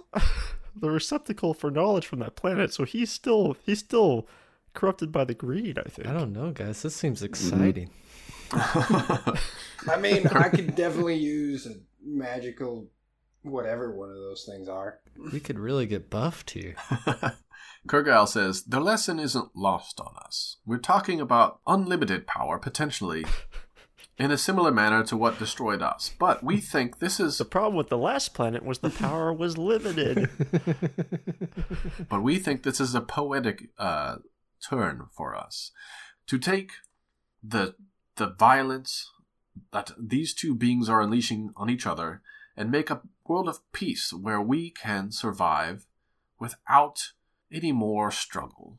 the 0.76 0.90
receptacle 0.90 1.52
for 1.54 1.70
knowledge 1.70 2.06
from 2.06 2.20
that 2.20 2.36
planet, 2.36 2.72
so 2.72 2.84
he's 2.84 3.10
still 3.10 3.56
he's 3.64 3.80
still 3.80 4.26
corrupted 4.72 5.10
by 5.12 5.24
the 5.24 5.34
greed, 5.34 5.78
I 5.78 5.88
think. 5.90 6.06
I 6.08 6.12
don't 6.12 6.32
know, 6.32 6.50
guys. 6.52 6.82
This 6.82 6.94
seems 6.96 7.20
Mm-hmm. 7.22 7.26
exciting. 7.26 7.90
I 8.52 9.96
mean, 10.00 10.26
I 10.28 10.48
could 10.48 10.74
definitely 10.74 11.16
use 11.16 11.66
a 11.66 11.74
magical 12.04 12.86
whatever 13.42 13.90
one 13.90 14.10
of 14.10 14.16
those 14.16 14.44
things 14.44 14.68
are. 14.68 15.00
We 15.32 15.40
could 15.40 15.58
really 15.58 15.86
get 15.86 16.10
buffed 16.10 16.50
here. 16.50 16.76
Kurgal 17.86 18.28
says, 18.28 18.62
The 18.64 18.80
lesson 18.80 19.18
isn't 19.18 19.56
lost 19.56 20.00
on 20.00 20.14
us. 20.24 20.56
We're 20.66 20.78
talking 20.78 21.20
about 21.20 21.60
unlimited 21.66 22.26
power, 22.26 22.58
potentially, 22.58 23.24
in 24.18 24.30
a 24.30 24.38
similar 24.38 24.70
manner 24.70 25.02
to 25.04 25.16
what 25.16 25.38
destroyed 25.38 25.82
us. 25.82 26.10
But 26.18 26.44
we 26.44 26.58
think 26.58 26.98
this 26.98 27.18
is 27.18 27.38
The 27.38 27.44
problem 27.44 27.76
with 27.76 27.88
the 27.88 27.98
last 27.98 28.34
planet 28.34 28.64
was 28.64 28.78
the 28.78 28.90
power 28.90 29.32
was 29.32 29.56
limited. 29.56 30.28
but 32.08 32.22
we 32.22 32.38
think 32.38 32.62
this 32.62 32.80
is 32.80 32.94
a 32.94 33.00
poetic 33.00 33.70
uh, 33.78 34.16
turn 34.68 35.06
for 35.16 35.34
us 35.34 35.72
to 36.26 36.38
take 36.38 36.72
the 37.42 37.74
the 38.16 38.34
violence 38.38 39.10
that 39.72 39.92
these 39.98 40.34
two 40.34 40.54
beings 40.54 40.90
are 40.90 41.00
unleashing 41.00 41.52
on 41.56 41.70
each 41.70 41.86
other 41.86 42.20
and 42.56 42.70
make 42.70 42.90
a 42.90 43.00
world 43.30 43.48
of 43.48 43.60
peace 43.72 44.12
where 44.12 44.40
we 44.40 44.70
can 44.70 45.12
survive 45.12 45.86
without 46.40 47.12
any 47.52 47.70
more 47.70 48.10
struggle. 48.10 48.78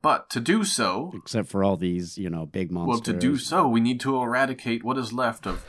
But 0.00 0.30
to 0.30 0.40
do 0.40 0.64
so, 0.64 1.12
Except 1.14 1.48
for 1.48 1.62
all 1.62 1.76
these, 1.76 2.16
you 2.16 2.30
know, 2.30 2.46
big 2.46 2.70
monsters. 2.70 2.88
well, 2.88 3.00
to 3.00 3.12
do 3.12 3.36
so, 3.36 3.68
we 3.68 3.80
need 3.80 4.00
to 4.00 4.16
eradicate 4.16 4.82
what 4.82 4.96
is 4.96 5.12
left 5.12 5.46
of 5.46 5.64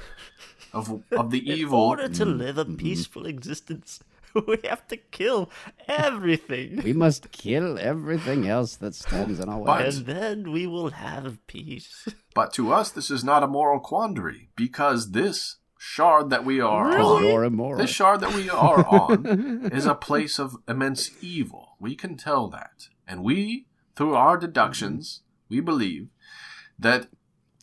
of 0.73 1.03
of 1.11 1.31
the 1.31 1.39
In 1.51 1.57
evil. 1.57 1.79
In 1.79 1.89
order 1.89 2.07
to 2.07 2.25
mm-hmm. 2.25 2.37
live 2.37 2.57
a 2.57 2.65
mm-hmm. 2.65 2.75
peaceful 2.75 3.25
existence, 3.25 3.99
we 4.47 4.59
have 4.63 4.87
to 4.87 4.97
kill 4.97 5.49
everything. 5.87 6.81
We 6.83 6.93
must 6.93 7.31
kill 7.31 7.77
everything 7.79 8.47
else 8.47 8.75
that 8.77 8.95
stands 8.95 9.39
in 9.39 9.49
our 9.49 9.59
way. 9.59 9.85
And 9.85 10.05
then 10.05 10.51
we 10.51 10.67
will 10.67 10.91
have 10.91 11.45
peace. 11.47 12.07
But 12.33 12.53
to 12.53 12.71
us, 12.71 12.91
this 12.91 13.09
is 13.09 13.23
not 13.23 13.43
a 13.43 13.47
moral 13.47 13.79
quandary 13.79 14.49
because 14.55 15.11
this 15.11 15.57
shard 15.77 16.29
that 16.29 16.45
we 16.45 16.59
are 16.59 16.89
Because 16.89 17.05
on, 17.05 17.23
you're 17.25 17.43
immoral. 17.43 17.79
this 17.81 17.91
shard 17.91 18.21
that 18.21 18.33
we 18.33 18.49
are 18.49 18.85
on, 18.85 19.69
is 19.71 19.85
a 19.85 19.95
place 19.95 20.39
of 20.39 20.57
immense 20.67 21.11
evil. 21.21 21.75
We 21.79 21.95
can 21.95 22.15
tell 22.17 22.47
that, 22.49 22.87
and 23.07 23.23
we, 23.23 23.67
through 23.95 24.15
our 24.15 24.37
deductions, 24.37 25.21
we 25.49 25.59
believe 25.59 26.07
that 26.79 27.07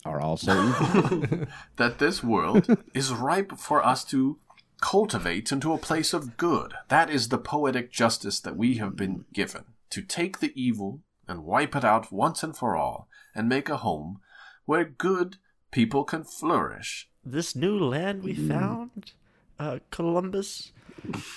Are 0.05 0.19
also 0.21 0.71
certain. 0.71 1.47
that 1.77 1.99
this 1.99 2.23
world 2.23 2.77
is 2.93 3.11
ripe 3.13 3.57
for 3.57 3.85
us 3.85 4.03
to 4.05 4.39
cultivate 4.81 5.51
into 5.51 5.73
a 5.73 5.77
place 5.77 6.13
of 6.13 6.37
good. 6.37 6.73
That 6.89 7.09
is 7.09 7.29
the 7.29 7.37
poetic 7.37 7.91
justice 7.91 8.39
that 8.41 8.57
we 8.57 8.75
have 8.77 8.95
been 8.95 9.25
given 9.33 9.63
to 9.91 10.01
take 10.01 10.39
the 10.39 10.51
evil 10.55 11.01
and 11.27 11.43
wipe 11.45 11.75
it 11.75 11.83
out 11.85 12.11
once 12.11 12.43
and 12.43 12.55
for 12.55 12.75
all 12.75 13.07
and 13.33 13.47
make 13.49 13.69
a 13.69 13.77
home 13.77 14.19
where 14.65 14.83
good 14.85 15.37
people 15.71 16.03
can 16.03 16.23
flourish. 16.23 17.09
This 17.25 17.55
new 17.55 17.79
land 17.79 18.23
we 18.23 18.33
found, 18.35 19.11
uh, 19.59 19.79
Columbus, 19.91 20.71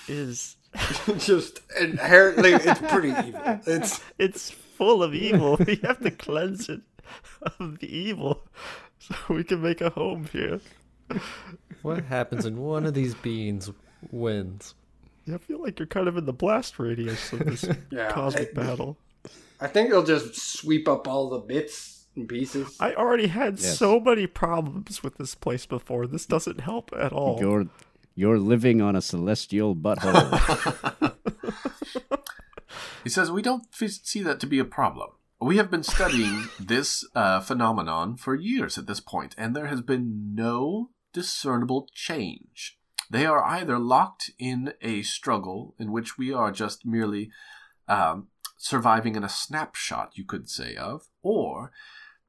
is 0.07 0.57
Just 1.18 1.61
inherently, 1.81 2.53
it's 2.53 2.81
pretty 2.88 3.09
evil. 3.29 3.61
It's 3.66 4.03
it's 4.18 4.51
full 4.51 5.03
of 5.03 5.14
evil. 5.14 5.57
we 5.66 5.77
have 5.83 6.01
to 6.01 6.11
cleanse 6.11 6.68
it 6.68 6.83
of 7.59 7.79
the 7.79 7.94
evil 7.96 8.42
so 8.98 9.14
we 9.31 9.44
can 9.44 9.62
make 9.62 9.81
a 9.81 9.90
home 9.90 10.27
here. 10.31 10.61
What 11.83 12.05
happens 12.05 12.44
when 12.44 12.59
one 12.59 12.85
of 12.85 12.92
these 12.94 13.14
beings 13.14 13.70
wins? 14.11 14.74
I 15.33 15.38
feel 15.38 15.62
like 15.62 15.79
you're 15.79 15.87
kind 15.87 16.07
of 16.09 16.16
in 16.18 16.27
the 16.27 16.33
blast 16.35 16.79
radius 16.79 17.33
of 17.33 17.40
this 17.40 17.64
Yeah, 17.90 18.11
cosmic 18.11 18.48
it- 18.48 18.55
battle. 18.55 18.98
I 19.61 19.66
think 19.66 19.90
it'll 19.90 20.05
just 20.05 20.37
sweep 20.59 20.87
up 20.87 21.09
all 21.09 21.31
the 21.31 21.38
bits 21.38 21.97
and 22.18 22.28
pieces. 22.28 22.76
I 22.81 22.94
already 22.94 23.28
had 23.28 23.59
Yes. 23.59 23.78
so 23.78 23.98
many 24.00 24.26
problems 24.26 25.02
with 25.02 25.16
this 25.16 25.35
place 25.35 25.66
before. 25.66 26.07
This 26.07 26.26
doesn't 26.26 26.61
help 26.61 26.90
at 26.98 27.12
all. 27.12 27.38
You're 27.40 27.66
you're 28.14 28.38
living 28.38 28.81
on 28.83 28.96
a 28.96 29.00
celestial 29.00 29.74
butthole. 29.76 31.14
He 33.04 33.11
says, 33.11 33.31
We 33.31 33.42
don't 33.42 33.64
f- 33.81 33.90
see 34.02 34.22
that 34.22 34.40
to 34.40 34.46
be 34.46 34.59
a 34.59 34.64
problem. 34.64 35.11
We 35.40 35.57
have 35.57 35.70
been 35.70 35.83
studying 35.85 36.48
this 36.61 37.07
uh, 37.14 37.40
phenomenon 37.40 38.16
for 38.16 38.35
years 38.35 38.76
at 38.76 38.87
this 38.87 39.00
point, 39.00 39.35
and 39.38 39.54
there 39.54 39.66
has 39.68 39.81
been 39.81 40.35
no 40.35 40.90
discernible 41.14 41.88
change. 41.94 42.76
They 43.11 43.24
are 43.24 43.42
either 43.42 43.78
locked 43.78 44.31
in 44.38 44.74
a 44.83 45.02
struggle 45.02 45.74
in 45.78 45.90
which 45.92 46.18
we 46.18 46.33
are 46.33 46.52
just 46.52 46.85
merely 46.85 47.31
um, 47.88 48.26
surviving 48.59 49.14
in 49.16 49.24
a 49.24 49.28
snapshot, 49.31 50.11
you 50.18 50.24
could 50.24 50.50
say, 50.50 50.74
of, 50.76 51.07
or 51.22 51.72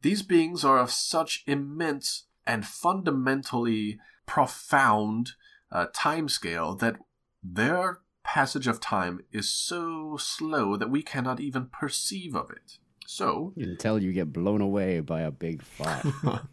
these 0.01 0.21
beings 0.21 0.63
are 0.63 0.79
of 0.79 0.91
such 0.91 1.43
immense 1.45 2.25
and 2.45 2.65
fundamentally 2.65 3.99
profound 4.25 5.31
uh, 5.71 5.87
timescale 5.95 6.77
that 6.79 6.97
their 7.43 7.99
passage 8.23 8.67
of 8.67 8.79
time 8.79 9.21
is 9.31 9.49
so 9.49 10.17
slow 10.17 10.75
that 10.75 10.89
we 10.89 11.01
cannot 11.01 11.39
even 11.39 11.67
perceive 11.67 12.35
of 12.35 12.49
it. 12.51 12.77
So, 13.05 13.53
until 13.57 14.01
you 14.01 14.13
get 14.13 14.31
blown 14.31 14.61
away 14.61 14.99
by 14.99 15.21
a 15.21 15.31
big 15.31 15.63
fire. 15.63 16.03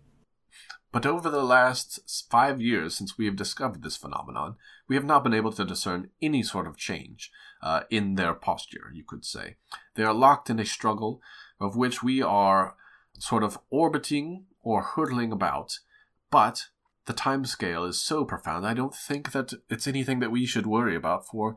but 0.92 1.04
over 1.04 1.28
the 1.28 1.44
last 1.44 2.26
five 2.30 2.62
years 2.62 2.96
since 2.96 3.18
we 3.18 3.26
have 3.26 3.36
discovered 3.36 3.82
this 3.82 3.96
phenomenon, 3.96 4.56
we 4.88 4.96
have 4.96 5.04
not 5.04 5.22
been 5.22 5.34
able 5.34 5.52
to 5.52 5.66
discern 5.66 6.08
any 6.22 6.42
sort 6.42 6.66
of 6.66 6.78
change 6.78 7.30
uh, 7.62 7.82
in 7.90 8.14
their 8.14 8.32
posture, 8.32 8.90
you 8.94 9.04
could 9.06 9.24
say. 9.24 9.56
They 9.96 10.02
are 10.02 10.14
locked 10.14 10.48
in 10.48 10.58
a 10.58 10.64
struggle 10.64 11.20
of 11.60 11.76
which 11.76 12.02
we 12.02 12.22
are 12.22 12.74
sort 13.18 13.42
of 13.42 13.58
orbiting 13.70 14.46
or 14.62 14.82
hurtling 14.82 15.32
about, 15.32 15.78
but 16.30 16.66
the 17.06 17.12
time 17.12 17.44
scale 17.44 17.84
is 17.84 18.00
so 18.00 18.24
profound, 18.24 18.66
I 18.66 18.74
don't 18.74 18.94
think 18.94 19.32
that 19.32 19.52
it's 19.70 19.86
anything 19.86 20.20
that 20.20 20.32
we 20.32 20.44
should 20.44 20.66
worry 20.66 20.96
about 20.96 21.26
for 21.26 21.56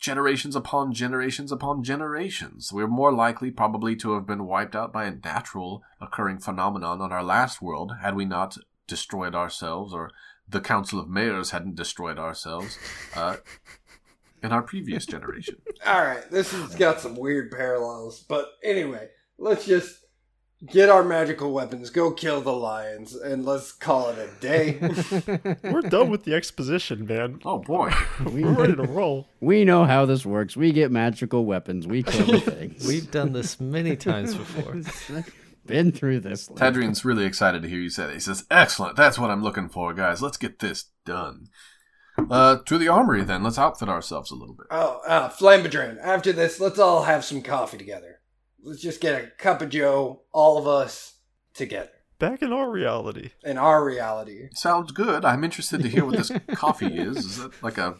generations 0.00 0.56
upon 0.56 0.92
generations 0.92 1.52
upon 1.52 1.82
generations. 1.82 2.72
We're 2.72 2.88
more 2.88 3.12
likely 3.12 3.50
probably 3.50 3.94
to 3.96 4.14
have 4.14 4.26
been 4.26 4.46
wiped 4.46 4.74
out 4.74 4.92
by 4.92 5.04
a 5.04 5.14
natural 5.14 5.82
occurring 6.00 6.38
phenomenon 6.38 7.00
on 7.00 7.12
our 7.12 7.22
last 7.22 7.62
world 7.62 7.92
had 8.02 8.16
we 8.16 8.24
not 8.24 8.56
destroyed 8.88 9.34
ourselves 9.34 9.94
or 9.94 10.10
the 10.48 10.60
Council 10.60 10.98
of 10.98 11.08
Mayors 11.08 11.50
hadn't 11.50 11.76
destroyed 11.76 12.18
ourselves 12.18 12.78
uh, 13.14 13.36
in 14.42 14.52
our 14.52 14.62
previous 14.62 15.06
generation. 15.06 15.56
All 15.86 16.04
right, 16.04 16.28
this 16.30 16.52
has 16.52 16.74
got 16.74 17.00
some 17.00 17.16
weird 17.16 17.52
parallels, 17.52 18.24
but 18.28 18.48
anyway, 18.64 19.08
let's 19.38 19.66
just 19.66 20.01
get 20.66 20.88
our 20.88 21.02
magical 21.02 21.52
weapons, 21.52 21.90
go 21.90 22.10
kill 22.12 22.40
the 22.40 22.52
lions, 22.52 23.14
and 23.14 23.44
let's 23.44 23.72
call 23.72 24.08
it 24.10 24.18
a 24.18 24.40
day. 24.40 24.78
We're 25.62 25.82
done 25.82 26.10
with 26.10 26.24
the 26.24 26.34
exposition, 26.34 27.06
man. 27.06 27.40
Oh 27.44 27.58
boy. 27.58 27.92
We, 28.24 28.44
We're 28.44 28.52
ready 28.52 28.76
to 28.76 28.82
roll. 28.84 29.28
we 29.40 29.64
know 29.64 29.84
how 29.84 30.06
this 30.06 30.24
works. 30.24 30.56
We 30.56 30.72
get 30.72 30.90
magical 30.90 31.44
weapons. 31.44 31.86
We 31.86 32.02
kill 32.02 32.40
things. 32.40 32.86
We've 32.88 33.10
done 33.10 33.32
this 33.32 33.60
many 33.60 33.96
times 33.96 34.34
before. 34.34 34.80
been 35.66 35.92
through 35.92 36.20
this. 36.20 36.48
Tadrian's 36.48 37.04
really 37.04 37.24
excited 37.24 37.62
to 37.62 37.68
hear 37.68 37.80
you 37.80 37.90
say 37.90 38.06
that. 38.06 38.14
He 38.14 38.20
says, 38.20 38.44
Excellent, 38.50 38.96
that's 38.96 39.18
what 39.18 39.30
I'm 39.30 39.42
looking 39.42 39.68
for, 39.68 39.92
guys. 39.94 40.22
Let's 40.22 40.36
get 40.36 40.58
this 40.60 40.86
done. 41.04 41.48
Uh, 42.30 42.58
to 42.66 42.76
the 42.76 42.88
armory 42.88 43.24
then. 43.24 43.42
Let's 43.42 43.58
outfit 43.58 43.88
ourselves 43.88 44.30
a 44.30 44.34
little 44.34 44.54
bit. 44.54 44.66
oh, 44.70 45.00
uh, 45.06 45.28
Flambodran, 45.30 45.98
after 46.02 46.32
this, 46.32 46.60
let's 46.60 46.78
all 46.78 47.04
have 47.04 47.24
some 47.24 47.40
coffee 47.42 47.78
together. 47.78 48.20
Let's 48.62 48.80
just 48.80 49.00
get 49.00 49.22
a 49.22 49.26
cup 49.38 49.62
of 49.62 49.70
Joe, 49.70 50.22
all 50.32 50.58
of 50.58 50.66
us 50.66 51.14
together. 51.54 51.90
Back 52.18 52.42
in 52.42 52.52
our 52.52 52.70
reality. 52.70 53.30
In 53.42 53.58
our 53.58 53.84
reality. 53.84 54.48
Sounds 54.54 54.92
good. 54.92 55.24
I'm 55.24 55.42
interested 55.42 55.82
to 55.82 55.88
hear 55.88 56.04
what 56.04 56.16
this 56.16 56.30
coffee 56.54 56.96
is. 56.96 57.16
Is 57.16 57.36
that 57.38 57.62
like 57.62 57.78
a 57.78 57.96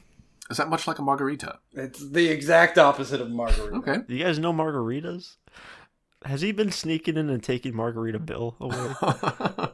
is 0.51 0.59
that 0.59 0.69
much 0.69 0.87
like 0.87 0.99
a 0.99 1.03
margarita? 1.03 1.59
It's 1.73 2.11
the 2.11 2.29
exact 2.29 2.79
opposite 2.79 3.21
of 3.21 3.31
margarita. 3.31 3.77
Okay. 3.79 3.97
You 4.07 4.23
guys 4.23 4.39
know 4.39 4.53
margaritas? 4.53 5.37
Has 6.25 6.43
he 6.43 6.53
been 6.53 6.71
sneaking 6.71 7.17
in 7.17 7.29
and 7.31 7.43
taking 7.43 7.75
Margarita 7.75 8.21
Bill 8.21 8.55
away? 8.61 8.95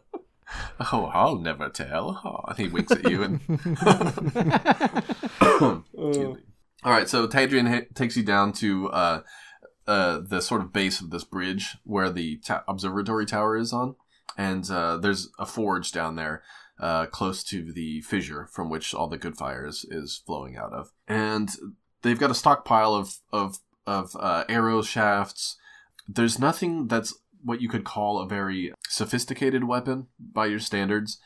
oh, 0.93 1.11
I'll 1.13 1.37
never 1.37 1.69
tell. 1.69 2.19
Oh, 2.25 2.49
and 2.49 2.57
he 2.59 2.69
winks 2.69 2.93
at 2.93 3.11
you 3.11 3.23
and 3.23 3.41
Uh, 6.01 6.35
All 6.85 6.93
right, 6.93 7.09
so 7.09 7.27
Tadrian 7.27 7.69
ha- 7.69 7.87
takes 7.95 8.17
you 8.17 8.23
down 8.23 8.53
to 8.55 8.89
uh, 8.91 9.23
uh, 9.89 10.21
the 10.21 10.41
sort 10.41 10.61
of 10.61 10.73
base 10.73 11.01
of 11.01 11.11
this 11.11 11.25
bridge 11.25 11.77
where 11.85 12.11
the 12.11 12.37
ta- 12.37 12.63
observatory 12.69 13.25
tower 13.25 13.57
is 13.57 13.73
on, 13.73 13.97
and 14.37 14.71
uh, 14.71 14.99
there's 14.99 15.31
a 15.39 15.47
forge 15.47 15.91
down 15.93 16.15
there 16.15 16.43
uh, 16.79 17.07
close 17.07 17.43
to 17.45 17.73
the 17.73 18.03
fissure 18.03 18.47
from 18.53 18.69
which 18.69 18.95
all 18.95 19.09
the 19.09 19.17
good 19.17 19.37
fire 19.37 19.67
is, 19.67 19.87
is 19.91 20.23
flowing 20.27 20.57
out 20.57 20.73
of, 20.75 20.93
and 21.09 21.51
they've 22.03 22.21
got 22.21 22.31
a 22.31 22.35
stockpile 22.35 22.95
of 22.95 23.15
of 23.33 23.61
of 23.87 24.15
uh, 24.21 24.45
arrow 24.49 24.83
shafts. 24.83 25.57
There's 26.07 26.39
nothing 26.39 26.89
that's 26.89 27.15
what 27.43 27.63
you 27.63 27.69
could 27.69 27.85
call 27.85 28.21
a 28.21 28.29
very 28.29 28.73
sophisticated 28.89 29.65
weapon 29.65 30.09
by 30.19 30.47
your 30.47 30.59
standards. 30.59 31.19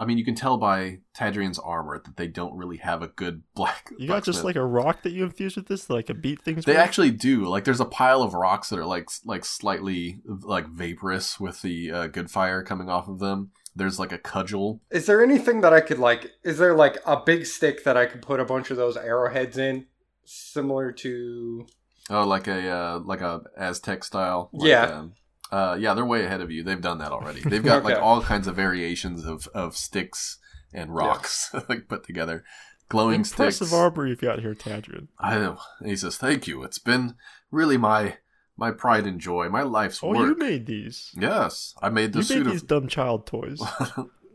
I 0.00 0.04
mean, 0.04 0.18
you 0.18 0.24
can 0.24 0.34
tell 0.34 0.56
by 0.58 0.98
Tadrian's 1.16 1.58
armor 1.58 1.98
that 2.04 2.16
they 2.16 2.26
don't 2.26 2.56
really 2.56 2.78
have 2.78 3.02
a 3.02 3.08
good 3.08 3.42
black. 3.54 3.92
You 3.98 4.08
got 4.08 4.24
just 4.24 4.44
like 4.44 4.56
a 4.56 4.64
rock 4.64 5.02
that 5.02 5.10
you 5.12 5.24
infused 5.24 5.56
with 5.56 5.66
this, 5.66 5.88
like 5.90 6.10
a 6.10 6.14
beat 6.14 6.42
things. 6.42 6.64
They 6.64 6.72
with? 6.72 6.80
actually 6.80 7.10
do. 7.10 7.46
Like, 7.46 7.64
there's 7.64 7.80
a 7.80 7.84
pile 7.84 8.22
of 8.22 8.34
rocks 8.34 8.68
that 8.70 8.78
are 8.78 8.84
like 8.86 9.08
like 9.24 9.44
slightly 9.44 10.20
like 10.26 10.68
vaporous 10.68 11.38
with 11.40 11.62
the 11.62 11.90
uh, 11.92 12.06
good 12.08 12.30
fire 12.30 12.62
coming 12.62 12.88
off 12.88 13.08
of 13.08 13.18
them. 13.18 13.50
There's 13.76 13.98
like 13.98 14.12
a 14.12 14.18
cudgel. 14.18 14.80
Is 14.90 15.06
there 15.06 15.22
anything 15.22 15.60
that 15.62 15.72
I 15.72 15.80
could 15.80 15.98
like? 15.98 16.30
Is 16.44 16.58
there 16.58 16.74
like 16.74 16.98
a 17.04 17.20
big 17.20 17.44
stick 17.46 17.82
that 17.84 17.96
I 17.96 18.06
could 18.06 18.22
put 18.22 18.38
a 18.40 18.44
bunch 18.44 18.70
of 18.70 18.76
those 18.76 18.96
arrowheads 18.96 19.58
in, 19.58 19.86
similar 20.24 20.92
to? 20.92 21.66
Oh, 22.10 22.26
like 22.26 22.46
a 22.46 22.68
uh, 22.70 22.98
like 23.04 23.20
a 23.20 23.42
Aztec 23.56 24.04
style. 24.04 24.50
Like, 24.52 24.68
Yeah. 24.68 24.82
um, 24.84 25.14
uh, 25.56 25.76
yeah, 25.78 25.94
they're 25.94 26.04
way 26.04 26.24
ahead 26.24 26.40
of 26.40 26.50
you. 26.50 26.62
They've 26.62 26.80
done 26.80 26.98
that 26.98 27.12
already. 27.12 27.40
They've 27.50 27.62
got 27.64 27.84
like 27.84 27.98
all 28.00 28.20
kinds 28.22 28.46
of 28.48 28.56
variations 28.56 29.24
of, 29.24 29.46
of 29.54 29.76
sticks 29.76 30.38
and 30.72 30.94
rocks 30.94 31.54
like 31.68 31.88
put 31.88 32.04
together. 32.04 32.44
Glowing 32.88 33.20
Impressive 33.20 33.68
sticks. 33.68 33.72
armor 33.72 34.06
you've 34.06 34.20
got 34.20 34.40
here, 34.40 34.54
Tadrian. 34.54 35.08
I 35.18 35.38
know. 35.38 35.58
He 35.84 35.96
says, 35.96 36.16
"Thank 36.18 36.46
you. 36.46 36.62
It's 36.64 36.78
been 36.78 37.14
really 37.50 37.78
my 37.78 38.16
my 38.56 38.70
pride 38.70 39.06
and 39.06 39.18
joy, 39.20 39.48
my 39.48 39.62
life's 39.62 40.00
Oh, 40.02 40.08
work." 40.08 40.28
you 40.28 40.36
made 40.36 40.66
these. 40.66 41.10
yes, 41.16 41.74
I 41.82 41.88
made 41.88 42.12
the 42.12 42.18
You 42.20 42.24
suit 42.24 42.44
made 42.46 42.52
these 42.52 42.62
of. 42.62 42.68
dumb 42.68 42.88
child 42.88 43.26
toys. 43.26 43.60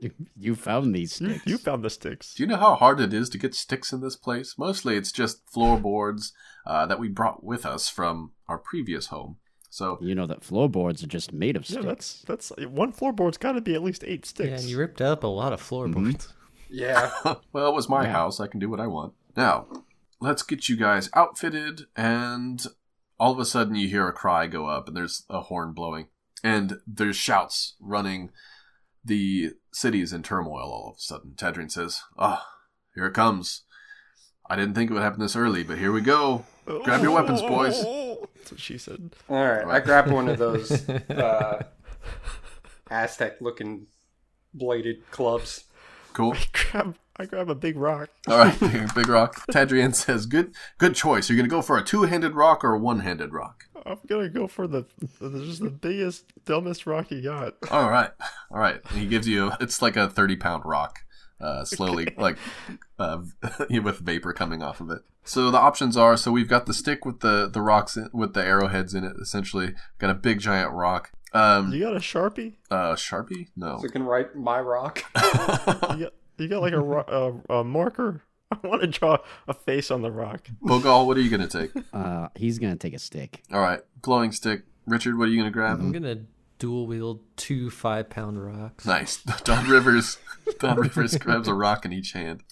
You, 0.01 0.11
you 0.37 0.55
found 0.55 0.95
these 0.95 1.19
you, 1.19 1.27
sticks. 1.31 1.45
you 1.45 1.57
found 1.57 1.83
the 1.83 1.89
sticks. 1.89 2.33
Do 2.33 2.43
you 2.43 2.47
know 2.47 2.55
how 2.55 2.75
hard 2.75 3.01
it 3.01 3.13
is 3.13 3.27
to 3.31 3.37
get 3.37 3.53
sticks 3.53 3.91
in 3.91 3.99
this 3.99 4.15
place? 4.15 4.55
Mostly, 4.57 4.95
it's 4.95 5.11
just 5.11 5.41
floorboards 5.53 6.31
uh, 6.65 6.85
that 6.85 6.99
we 7.01 7.09
brought 7.09 7.43
with 7.43 7.65
us 7.65 7.89
from 7.89 8.31
our 8.47 8.57
previous 8.57 9.07
home. 9.07 9.39
So 9.71 9.97
You 10.01 10.15
know 10.15 10.25
that 10.25 10.43
floorboards 10.43 11.03
are 11.03 11.07
just 11.07 11.31
made 11.31 11.55
of 11.55 11.65
sticks. 11.65 11.83
Yeah, 11.85 11.91
sticks. 11.91 12.23
that's 12.27 12.49
that's 12.51 12.67
one 12.67 12.91
floorboard's 12.91 13.37
got 13.37 13.51
to 13.53 13.61
be 13.61 13.75
at 13.75 13.83
least 13.83 14.03
eight 14.03 14.21
Yeah, 14.21 14.29
sticks. 14.29 14.61
and 14.61 14.69
you 14.71 14.77
ripped 14.79 15.01
up 15.01 15.23
a 15.23 15.27
lot 15.27 15.53
of 15.53 15.61
floorboards. 15.61 16.33
Yeah. 16.71 17.09
well, 17.51 17.67
it 17.69 17.73
was 17.73 17.89
my 17.89 18.03
Yeah. 18.03 18.11
house. 18.11 18.39
I 18.39 18.45
can 18.45 18.59
do 18.59 18.69
what 18.69 18.79
I 18.79 18.85
want. 18.85 19.13
Now, 19.35 19.65
let's 20.21 20.43
get 20.43 20.69
you 20.69 20.77
guys 20.77 21.09
outfitted, 21.15 21.81
and 21.95 22.63
all 23.19 23.31
of 23.31 23.39
a 23.39 23.45
sudden 23.45 23.73
you 23.75 23.87
hear 23.87 24.07
a 24.07 24.13
cry 24.13 24.45
go 24.45 24.67
up, 24.67 24.87
and 24.87 24.95
there's 24.95 25.23
a 25.31 25.41
horn 25.41 25.73
blowing, 25.73 26.09
and 26.43 26.77
there's 26.85 27.15
shouts 27.15 27.73
running. 27.79 28.29
The 29.03 29.53
city 29.73 29.99
is 30.01 30.13
in 30.13 30.21
turmoil 30.21 30.71
all 30.71 30.89
of 30.91 30.97
a 30.97 31.01
sudden. 31.01 31.31
Tadrian 31.35 31.71
says, 31.71 32.01
Ah, 32.19 32.45
here 32.93 33.07
it 33.07 33.13
comes. 33.15 33.63
I 34.47 34.55
didn't 34.55 34.75
think 34.75 34.91
it 34.91 34.93
would 34.93 35.01
happen 35.01 35.21
this 35.21 35.35
early, 35.35 35.63
but 35.63 35.79
here 35.79 35.91
we 35.91 36.01
go. 36.01 36.45
Grab 36.83 37.01
your 37.01 37.11
weapons, 37.15 37.41
boys. 37.41 37.83
That's 38.39 38.51
what 38.51 38.59
she 38.59 38.77
said. 38.77 39.11
All 39.29 39.35
right. 39.35 39.65
I 39.65 39.79
grabbed 39.79 40.11
one 40.11 40.27
of 40.27 40.37
those 40.37 40.89
uh, 40.89 41.63
Aztec-looking 42.89 43.87
bladed 44.53 45.09
clubs. 45.11 45.65
Cool. 46.13 46.33
I 46.33 46.45
grab, 46.53 46.95
I 47.17 47.25
grab 47.25 47.49
a 47.49 47.55
big 47.55 47.77
rock. 47.77 48.09
All 48.27 48.37
right, 48.39 48.59
big, 48.59 48.93
big 48.95 49.07
rock. 49.07 49.45
Tadrian 49.51 49.93
says, 49.93 50.25
"Good, 50.25 50.55
good 50.77 50.95
choice. 50.95 51.29
Are 51.29 51.33
You're 51.33 51.43
gonna 51.43 51.49
go 51.49 51.61
for 51.61 51.77
a 51.77 51.83
two-handed 51.83 52.33
rock 52.33 52.63
or 52.63 52.73
a 52.73 52.79
one-handed 52.79 53.33
rock." 53.33 53.65
I'm 53.85 53.99
gonna 54.07 54.29
go 54.29 54.47
for 54.47 54.67
the, 54.67 54.85
the 55.19 55.45
just 55.45 55.61
the 55.61 55.69
biggest, 55.69 56.25
dumbest 56.45 56.87
rock 56.87 57.11
you 57.11 57.21
got. 57.21 57.55
All 57.71 57.89
right, 57.89 58.11
all 58.51 58.59
right. 58.59 58.81
He 58.93 59.05
gives 59.05 59.27
you. 59.27 59.51
It's 59.61 59.81
like 59.81 59.95
a 59.97 60.09
thirty-pound 60.09 60.63
rock, 60.65 60.99
uh, 61.41 61.63
slowly, 61.65 62.07
like 62.17 62.37
uh, 62.97 63.19
with 63.69 63.99
vapor 63.99 64.33
coming 64.33 64.61
off 64.63 64.81
of 64.81 64.89
it. 64.89 65.01
So 65.23 65.51
the 65.51 65.57
options 65.59 65.95
are: 65.97 66.17
so 66.17 66.31
we've 66.31 66.47
got 66.47 66.65
the 66.65 66.73
stick 66.73 67.05
with 67.05 67.19
the 67.19 67.47
the 67.51 67.61
rocks 67.61 67.95
in, 67.97 68.09
with 68.13 68.33
the 68.33 68.43
arrowheads 68.43 68.93
in 68.93 69.03
it. 69.03 69.13
Essentially, 69.21 69.73
got 69.99 70.09
a 70.09 70.13
big 70.15 70.39
giant 70.39 70.71
rock. 70.73 71.11
Um, 71.33 71.71
You 71.71 71.79
got 71.81 71.95
a 71.95 71.99
sharpie? 71.99 72.55
uh, 72.71 72.93
sharpie? 72.95 73.49
No. 73.55 73.77
So 73.77 73.83
you 73.83 73.89
can 73.91 74.03
write 74.03 74.35
my 74.35 74.59
rock. 74.59 75.03
You 75.15 76.05
got, 76.05 76.13
you 76.37 76.47
got 76.47 76.61
like 76.61 76.73
a, 76.73 76.79
ro- 76.79 77.41
a, 77.49 77.53
a 77.59 77.63
marker? 77.63 78.21
I 78.51 78.65
want 78.65 78.81
to 78.81 78.87
draw 78.87 79.17
a 79.47 79.53
face 79.53 79.91
on 79.91 80.01
the 80.01 80.09
rock. 80.11 80.47
Bogal, 80.63 81.05
what 81.05 81.17
are 81.17 81.21
you 81.21 81.29
gonna 81.29 81.47
take? 81.47 81.71
Uh, 81.93 82.29
he's 82.35 82.57
gonna 82.57 82.77
take 82.77 82.93
a 82.93 82.99
stick. 82.99 83.43
All 83.53 83.59
right, 83.61 83.81
glowing 84.01 84.31
stick. 84.31 84.63
Richard, 84.87 85.17
what 85.19 85.25
are 85.27 85.31
you 85.31 85.37
gonna 85.37 85.51
grab? 85.51 85.79
I'm 85.79 85.91
gonna 85.91 86.21
dual 86.59 86.85
wield 86.87 87.21
two 87.35 87.69
five 87.69 88.09
pound 88.09 88.43
rocks. 88.43 88.85
Nice. 88.85 89.23
Don 89.43 89.67
Rivers. 89.69 90.17
Don 90.59 90.77
Rivers 90.79 91.17
grabs 91.19 91.47
a 91.47 91.53
rock 91.53 91.85
in 91.85 91.93
each 91.93 92.11
hand. 92.11 92.43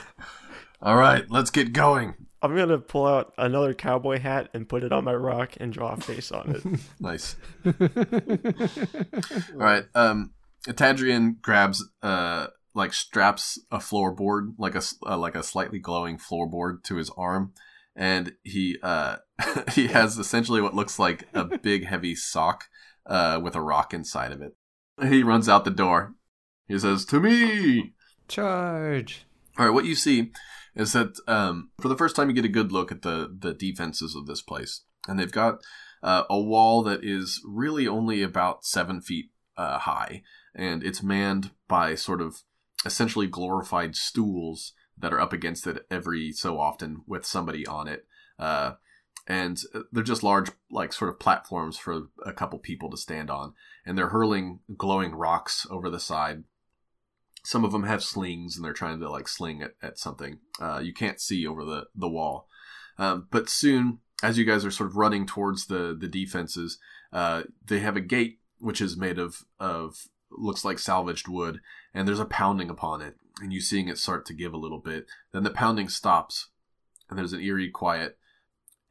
All 0.82 0.96
right, 0.96 1.24
let's 1.30 1.50
get 1.50 1.72
going. 1.72 2.14
I'm 2.42 2.56
gonna 2.56 2.78
pull 2.78 3.06
out 3.06 3.32
another 3.38 3.72
cowboy 3.72 4.18
hat 4.18 4.48
and 4.52 4.68
put 4.68 4.82
it 4.82 4.90
on 4.92 5.04
my 5.04 5.14
rock 5.14 5.52
and 5.60 5.72
draw 5.72 5.92
a 5.92 5.96
face 5.96 6.32
on 6.32 6.50
it. 6.56 6.80
Nice. 6.98 7.36
All 7.64 9.58
right. 9.58 9.84
Um, 9.94 10.32
Tadrian 10.66 11.40
grabs, 11.40 11.84
uh, 12.02 12.48
like 12.74 12.92
straps 12.94 13.60
a 13.70 13.78
floorboard, 13.78 14.54
like 14.58 14.74
a 14.74 14.78
s- 14.78 14.96
uh, 15.06 15.16
like 15.18 15.34
a 15.34 15.42
slightly 15.42 15.78
glowing 15.78 16.18
floorboard 16.18 16.82
to 16.84 16.96
his 16.96 17.10
arm, 17.16 17.52
and 17.94 18.32
he 18.42 18.76
uh 18.82 19.16
he 19.72 19.88
has 19.88 20.18
essentially 20.18 20.60
what 20.60 20.74
looks 20.74 20.98
like 20.98 21.28
a 21.34 21.44
big 21.58 21.84
heavy 21.86 22.14
sock, 22.16 22.64
uh, 23.06 23.40
with 23.42 23.54
a 23.54 23.60
rock 23.60 23.92
inside 23.94 24.32
of 24.32 24.42
it. 24.42 24.56
He 25.00 25.22
runs 25.22 25.48
out 25.48 25.64
the 25.64 25.70
door. 25.70 26.14
He 26.66 26.78
says, 26.78 27.04
"To 27.06 27.20
me." 27.20 27.94
Charge! 28.28 29.24
All 29.58 29.66
right, 29.66 29.74
what 29.74 29.84
you 29.84 29.94
see 29.94 30.32
is 30.74 30.92
that 30.92 31.18
um, 31.26 31.70
for 31.80 31.88
the 31.88 31.96
first 31.96 32.16
time 32.16 32.28
you 32.28 32.34
get 32.34 32.44
a 32.44 32.48
good 32.48 32.72
look 32.72 32.90
at 32.90 33.02
the 33.02 33.34
the 33.38 33.52
defenses 33.52 34.14
of 34.14 34.26
this 34.26 34.42
place, 34.42 34.82
and 35.06 35.18
they've 35.18 35.32
got 35.32 35.60
uh, 36.02 36.24
a 36.30 36.40
wall 36.40 36.82
that 36.82 37.00
is 37.02 37.40
really 37.46 37.86
only 37.86 38.22
about 38.22 38.64
seven 38.64 39.00
feet 39.00 39.26
uh, 39.56 39.78
high, 39.78 40.22
and 40.54 40.82
it's 40.82 41.02
manned 41.02 41.50
by 41.68 41.94
sort 41.94 42.20
of 42.20 42.42
essentially 42.84 43.26
glorified 43.26 43.94
stools 43.94 44.72
that 44.98 45.12
are 45.12 45.20
up 45.20 45.32
against 45.32 45.66
it 45.66 45.84
every 45.90 46.32
so 46.32 46.58
often 46.58 47.02
with 47.06 47.24
somebody 47.24 47.66
on 47.66 47.88
it. 47.88 48.06
Uh, 48.38 48.72
and 49.26 49.60
they're 49.92 50.02
just 50.02 50.22
large, 50.22 50.50
like 50.70 50.92
sort 50.92 51.08
of 51.08 51.20
platforms 51.20 51.78
for 51.78 52.08
a 52.24 52.32
couple 52.32 52.58
people 52.58 52.90
to 52.90 52.96
stand 52.96 53.30
on, 53.30 53.54
and 53.86 53.96
they're 53.96 54.08
hurling 54.08 54.60
glowing 54.76 55.14
rocks 55.14 55.66
over 55.70 55.88
the 55.88 56.00
side. 56.00 56.44
Some 57.44 57.64
of 57.64 57.72
them 57.72 57.84
have 57.84 58.04
slings 58.04 58.56
and 58.56 58.64
they're 58.64 58.72
trying 58.72 59.00
to 59.00 59.10
like 59.10 59.26
sling 59.26 59.62
at, 59.62 59.72
at 59.82 59.98
something. 59.98 60.38
Uh, 60.60 60.80
you 60.82 60.92
can't 60.92 61.20
see 61.20 61.46
over 61.46 61.64
the, 61.64 61.86
the 61.94 62.08
wall. 62.08 62.46
Um, 62.98 63.26
but 63.30 63.48
soon 63.48 63.98
as 64.22 64.38
you 64.38 64.44
guys 64.44 64.64
are 64.64 64.70
sort 64.70 64.90
of 64.90 64.96
running 64.96 65.26
towards 65.26 65.66
the, 65.66 65.96
the 65.98 66.06
defenses 66.06 66.78
uh, 67.12 67.42
they 67.66 67.80
have 67.80 67.96
a 67.96 68.00
gate 68.00 68.38
which 68.58 68.80
is 68.80 68.96
made 68.96 69.18
of, 69.18 69.44
of 69.58 70.06
looks 70.30 70.64
like 70.64 70.78
salvaged 70.78 71.28
wood 71.28 71.60
and 71.92 72.06
there's 72.06 72.20
a 72.20 72.24
pounding 72.24 72.70
upon 72.70 73.02
it 73.02 73.16
and 73.40 73.52
you 73.52 73.60
seeing 73.60 73.88
it 73.88 73.98
start 73.98 74.24
to 74.26 74.34
give 74.34 74.52
a 74.52 74.58
little 74.58 74.78
bit. 74.78 75.06
Then 75.32 75.42
the 75.42 75.50
pounding 75.50 75.88
stops 75.88 76.48
and 77.10 77.18
there's 77.18 77.32
an 77.32 77.40
eerie 77.40 77.70
quiet 77.70 78.16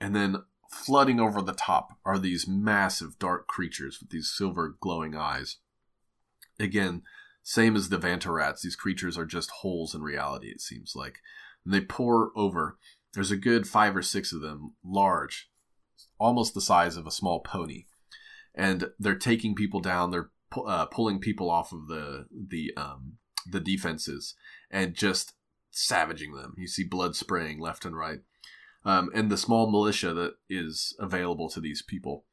and 0.02 0.16
then 0.16 0.38
flooding 0.70 1.20
over 1.20 1.42
the 1.42 1.54
top 1.54 1.98
are 2.04 2.18
these 2.18 2.48
massive 2.48 3.20
dark 3.20 3.48
creatures 3.48 4.00
with 4.00 4.10
these 4.10 4.34
silver 4.36 4.76
glowing 4.80 5.16
eyes. 5.16 5.58
Again, 6.60 7.04
same 7.44 7.76
as 7.76 7.90
the 7.90 8.00
Vanta 8.00 8.34
rats, 8.34 8.64
these 8.64 8.76
creatures 8.76 9.18
are 9.18 9.26
just 9.26 9.52
holes 9.52 9.94
in 9.94 10.02
reality, 10.02 10.48
it 10.48 10.60
seems 10.60 10.96
like. 10.96 11.20
And 11.64 11.74
they 11.74 11.82
pour 11.82 12.32
over. 12.36 12.78
There's 13.14 13.32
a 13.32 13.38
good 13.38 13.68
five 13.68 13.96
or 13.96 14.02
six 14.02 14.34
of 14.34 14.42
them, 14.42 14.74
large, 14.84 15.50
almost 16.20 16.56
the 16.56 16.62
size 16.62 16.98
of 16.98 17.06
a 17.06 17.12
small 17.12 17.40
pony. 17.40 17.86
And 18.56 18.90
they're 19.00 19.16
taking 19.16 19.56
people 19.56 19.82
down, 19.82 20.12
they're 20.12 20.32
uh, 20.66 20.88
pulling 20.88 21.20
people 21.20 21.50
off 21.50 21.72
of 21.72 21.88
the 21.88 22.26
the 22.32 22.74
um, 22.76 23.14
the 23.50 23.62
defenses 23.62 24.36
and 24.70 24.94
just 24.94 25.34
savaging 25.70 26.34
them. 26.34 26.56
You 26.58 26.68
see 26.68 26.84
blood 26.84 27.16
spraying 27.16 27.60
left 27.60 27.86
and 27.86 27.96
right. 27.96 28.20
Um, 28.84 29.10
and 29.14 29.30
the 29.30 29.38
small 29.38 29.70
militia 29.70 30.14
that 30.14 30.36
is 30.50 30.96
available 31.00 31.50
to 31.50 31.60
these 31.60 31.82
people 31.82 32.26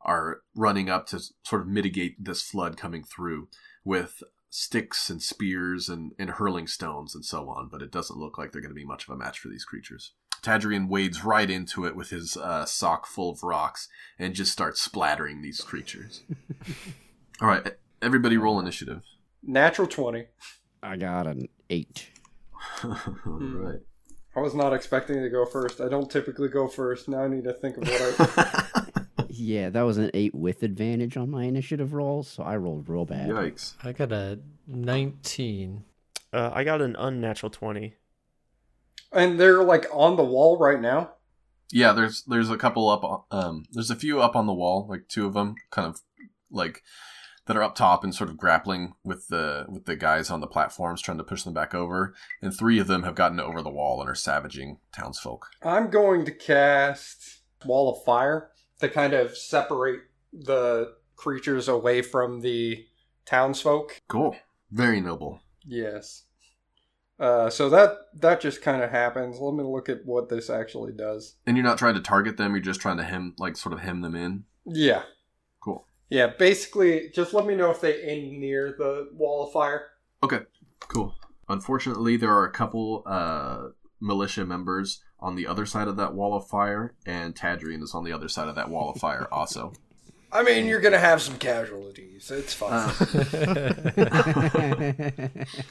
are 0.00 0.40
running 0.54 0.90
up 0.90 1.06
to 1.06 1.20
sort 1.44 1.62
of 1.62 1.68
mitigate 1.68 2.22
this 2.22 2.42
flood 2.42 2.76
coming 2.76 3.04
through 3.04 3.48
with 3.84 4.22
sticks 4.50 5.10
and 5.10 5.22
spears 5.22 5.88
and, 5.88 6.12
and 6.18 6.30
hurling 6.30 6.66
stones 6.66 7.14
and 7.14 7.24
so 7.24 7.48
on, 7.48 7.68
but 7.68 7.82
it 7.82 7.90
doesn't 7.90 8.18
look 8.18 8.38
like 8.38 8.52
they're 8.52 8.60
going 8.60 8.70
to 8.70 8.74
be 8.74 8.84
much 8.84 9.08
of 9.08 9.14
a 9.14 9.16
match 9.16 9.38
for 9.38 9.48
these 9.48 9.64
creatures. 9.64 10.12
Tadrian 10.42 10.88
wades 10.88 11.24
right 11.24 11.50
into 11.50 11.86
it 11.86 11.96
with 11.96 12.10
his 12.10 12.36
uh, 12.36 12.66
sock 12.66 13.06
full 13.06 13.30
of 13.30 13.42
rocks 13.42 13.88
and 14.18 14.34
just 14.34 14.52
starts 14.52 14.80
splattering 14.80 15.40
these 15.40 15.60
creatures. 15.60 16.22
All 17.40 17.48
right, 17.48 17.74
everybody 18.02 18.36
roll 18.36 18.60
initiative. 18.60 19.02
Natural 19.42 19.88
20. 19.88 20.26
I 20.82 20.96
got 20.96 21.26
an 21.26 21.48
eight. 21.70 22.10
All 22.84 22.98
right. 23.26 23.80
I 24.36 24.40
was 24.40 24.54
not 24.54 24.72
expecting 24.72 25.22
to 25.22 25.28
go 25.28 25.44
first. 25.46 25.80
I 25.80 25.88
don't 25.88 26.10
typically 26.10 26.48
go 26.48 26.66
first. 26.68 27.08
Now 27.08 27.22
I 27.22 27.28
need 27.28 27.44
to 27.44 27.52
think 27.52 27.76
of 27.76 27.84
what 27.88 28.30
I. 28.38 28.80
Yeah, 29.36 29.68
that 29.70 29.82
was 29.82 29.98
an 29.98 30.12
eight 30.14 30.32
with 30.32 30.62
advantage 30.62 31.16
on 31.16 31.28
my 31.28 31.42
initiative 31.42 31.92
roll, 31.92 32.22
so 32.22 32.44
I 32.44 32.56
rolled 32.56 32.88
real 32.88 33.04
bad. 33.04 33.28
Yikes. 33.30 33.74
I 33.82 33.90
got 33.90 34.12
a 34.12 34.38
19. 34.68 35.82
Uh, 36.32 36.50
I 36.54 36.62
got 36.62 36.80
an 36.80 36.94
unnatural 36.96 37.50
20. 37.50 37.94
and 39.12 39.38
they're 39.40 39.64
like 39.64 39.86
on 39.92 40.16
the 40.16 40.24
wall 40.24 40.56
right 40.58 40.80
now. 40.80 41.10
Yeah, 41.72 41.92
there's 41.92 42.22
there's 42.24 42.48
a 42.50 42.56
couple 42.56 42.88
up. 42.88 43.02
on- 43.02 43.22
Um, 43.32 43.64
there's 43.72 43.90
a 43.90 43.96
few 43.96 44.20
up 44.20 44.36
on 44.36 44.46
the 44.46 44.54
wall, 44.54 44.86
like 44.88 45.08
two 45.08 45.26
of 45.26 45.34
them, 45.34 45.56
kind 45.70 45.88
of 45.88 46.00
like 46.50 46.82
that 47.46 47.56
are 47.56 47.62
up 47.62 47.74
top 47.74 48.04
and 48.04 48.14
sort 48.14 48.30
of 48.30 48.36
grappling 48.36 48.94
with 49.04 49.28
the 49.28 49.66
with 49.68 49.84
the 49.84 49.96
guys 49.96 50.30
on 50.30 50.40
the 50.40 50.46
platforms, 50.46 51.02
trying 51.02 51.18
to 51.18 51.24
push 51.24 51.42
them 51.42 51.54
back 51.54 51.74
over. 51.74 52.14
And 52.40 52.54
three 52.54 52.78
of 52.78 52.86
them 52.86 53.02
have 53.02 53.14
gotten 53.14 53.40
over 53.40 53.62
the 53.62 53.70
wall 53.70 54.00
and 54.00 54.08
are 54.08 54.14
savaging 54.14 54.78
townsfolk. 54.92 55.48
I'm 55.62 55.90
going 55.90 56.24
to 56.24 56.32
cast 56.32 57.42
Wall 57.64 57.92
of 57.92 58.04
Fire 58.04 58.50
to 58.80 58.88
kind 58.88 59.12
of 59.12 59.36
separate 59.36 60.00
the 60.32 60.94
creatures 61.16 61.68
away 61.68 62.02
from 62.02 62.40
the 62.40 62.86
townsfolk. 63.26 64.02
Cool, 64.08 64.36
very 64.70 65.00
noble. 65.00 65.40
Yes. 65.64 66.24
Uh, 67.18 67.48
so 67.48 67.70
that 67.70 67.92
that 68.14 68.40
just 68.40 68.60
kind 68.60 68.82
of 68.82 68.90
happens. 68.90 69.38
Let 69.38 69.54
me 69.54 69.62
look 69.62 69.88
at 69.88 70.04
what 70.04 70.28
this 70.28 70.50
actually 70.50 70.92
does. 70.92 71.36
And 71.46 71.56
you're 71.56 71.64
not 71.64 71.78
trying 71.78 71.94
to 71.94 72.00
target 72.00 72.36
them; 72.36 72.52
you're 72.52 72.60
just 72.60 72.80
trying 72.80 72.96
to 72.96 73.04
hem, 73.04 73.34
like, 73.38 73.56
sort 73.56 73.72
of 73.72 73.80
hem 73.80 74.00
them 74.00 74.16
in. 74.16 74.44
Yeah. 74.66 75.02
Cool. 76.10 76.18
Yeah. 76.18 76.26
Basically, 76.38 77.10
just 77.14 77.34
let 77.34 77.46
me 77.46 77.54
know 77.54 77.70
if 77.70 77.80
they 77.80 78.02
aim 78.02 78.40
near 78.40 78.74
the 78.76 79.08
Wall 79.12 79.46
of 79.46 79.52
Fire. 79.52 79.86
Okay, 80.22 80.40
cool. 80.80 81.14
Unfortunately, 81.48 82.16
there 82.16 82.32
are 82.32 82.44
a 82.46 82.50
couple 82.52 83.02
uh, 83.06 83.68
militia 84.00 84.44
members 84.46 85.02
on 85.20 85.34
the 85.36 85.46
other 85.46 85.66
side 85.66 85.88
of 85.88 85.96
that 85.96 86.14
wall 86.14 86.34
of 86.34 86.46
fire, 86.46 86.94
and 87.06 87.34
Tadrian 87.34 87.82
is 87.82 87.94
on 87.94 88.04
the 88.04 88.12
other 88.12 88.28
side 88.28 88.48
of 88.48 88.54
that 88.54 88.68
wall 88.70 88.90
of 88.90 88.98
fire 89.00 89.28
also. 89.32 89.72
I 90.32 90.42
mean, 90.42 90.66
you're 90.66 90.80
gonna 90.80 90.98
have 90.98 91.22
some 91.22 91.38
casualties. 91.38 92.30
It's 92.30 92.52
fine. 92.54 92.88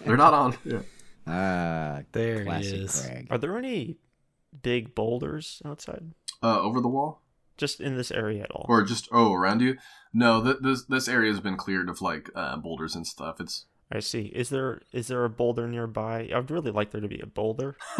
They're 0.05 0.17
not 0.17 0.33
on. 0.33 0.55
Yeah. 0.63 0.79
ah, 1.27 1.99
There 2.11 2.45
he 2.45 2.67
is. 2.67 3.01
Craig. 3.05 3.27
Are 3.29 3.37
there 3.37 3.57
any 3.57 3.97
big 4.61 4.95
boulders 4.95 5.61
outside? 5.65 6.11
Uh, 6.41 6.61
over 6.61 6.79
the 6.79 6.87
wall, 6.87 7.21
Just 7.57 7.79
in 7.79 7.97
this 7.97 8.11
area 8.11 8.43
at 8.43 8.51
all? 8.51 8.65
or 8.67 8.83
just 8.83 9.07
oh 9.11 9.33
around 9.33 9.61
you? 9.61 9.77
No, 10.13 10.43
th- 10.43 10.57
this 10.61 10.85
this 10.85 11.07
area 11.07 11.31
has 11.31 11.39
been 11.39 11.57
cleared 11.57 11.89
of 11.89 12.01
like 12.01 12.29
uh, 12.35 12.57
boulders 12.57 12.95
and 12.95 13.05
stuff. 13.05 13.39
It's 13.39 13.65
I 13.91 13.99
see. 13.99 14.31
Is 14.33 14.49
there 14.49 14.81
is 14.91 15.07
there 15.07 15.23
a 15.23 15.29
boulder 15.29 15.67
nearby? 15.67 16.29
I'd 16.33 16.49
really 16.49 16.71
like 16.71 16.91
there 16.91 17.01
to 17.01 17.07
be 17.07 17.19
a 17.19 17.27
boulder. 17.27 17.75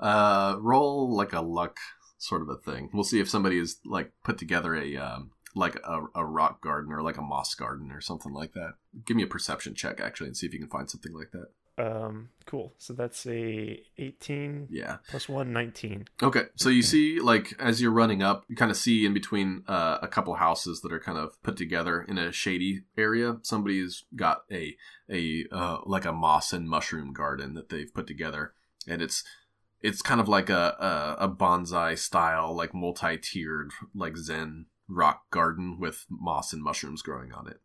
uh, 0.00 0.56
roll 0.58 1.14
like 1.14 1.32
a 1.32 1.42
luck 1.42 1.76
sort 2.18 2.42
of 2.42 2.48
a 2.48 2.56
thing. 2.56 2.90
We'll 2.92 3.04
see 3.04 3.20
if 3.20 3.28
somebody 3.28 3.58
has 3.58 3.76
like 3.84 4.12
put 4.24 4.38
together 4.38 4.74
a 4.74 4.96
um, 4.96 5.32
like 5.54 5.76
a, 5.84 6.00
a 6.14 6.24
rock 6.24 6.62
garden 6.62 6.92
or 6.92 7.02
like 7.02 7.16
a 7.16 7.22
moss 7.22 7.54
garden 7.54 7.90
or 7.92 8.00
something 8.00 8.32
like 8.32 8.52
that. 8.52 8.74
Give 9.04 9.16
me 9.16 9.22
a 9.22 9.28
perception 9.28 9.74
check 9.74 10.00
actually 10.00 10.28
and 10.28 10.36
see 10.36 10.46
if 10.46 10.52
you 10.52 10.60
can 10.60 10.68
find 10.68 10.88
something 10.90 11.12
like 11.14 11.30
that. 11.32 11.48
Um, 11.78 12.30
cool. 12.44 12.74
So 12.78 12.92
that's 12.92 13.24
a 13.26 13.80
18 13.98 14.66
Yeah. 14.70 14.96
plus 15.08 15.28
1, 15.28 15.52
19. 15.52 16.08
Okay, 16.22 16.44
so 16.56 16.68
you 16.68 16.82
see, 16.82 17.20
like, 17.20 17.54
as 17.60 17.80
you're 17.80 17.92
running 17.92 18.20
up, 18.22 18.44
you 18.48 18.56
kind 18.56 18.70
of 18.70 18.76
see 18.76 19.06
in 19.06 19.14
between 19.14 19.62
uh, 19.68 19.98
a 20.02 20.08
couple 20.08 20.34
houses 20.34 20.80
that 20.80 20.92
are 20.92 20.98
kind 20.98 21.18
of 21.18 21.40
put 21.42 21.56
together 21.56 22.02
in 22.02 22.18
a 22.18 22.32
shady 22.32 22.82
area. 22.96 23.36
Somebody's 23.42 24.04
got 24.16 24.42
a 24.50 24.76
a 25.10 25.44
uh, 25.52 25.78
like 25.86 26.04
a 26.04 26.12
moss 26.12 26.52
and 26.52 26.68
mushroom 26.68 27.12
garden 27.12 27.54
that 27.54 27.68
they've 27.68 27.92
put 27.94 28.06
together, 28.08 28.54
and 28.86 29.00
it's 29.00 29.22
it's 29.80 30.02
kind 30.02 30.20
of 30.20 30.28
like 30.28 30.50
a 30.50 31.16
a, 31.20 31.24
a 31.26 31.28
bonsai 31.28 31.96
style, 31.96 32.52
like 32.56 32.74
multi-tiered, 32.74 33.70
like 33.94 34.16
Zen 34.16 34.66
rock 34.88 35.30
garden 35.30 35.78
with 35.78 36.06
moss 36.10 36.52
and 36.52 36.62
mushrooms 36.62 37.02
growing 37.02 37.32
on 37.32 37.46
it. 37.46 37.60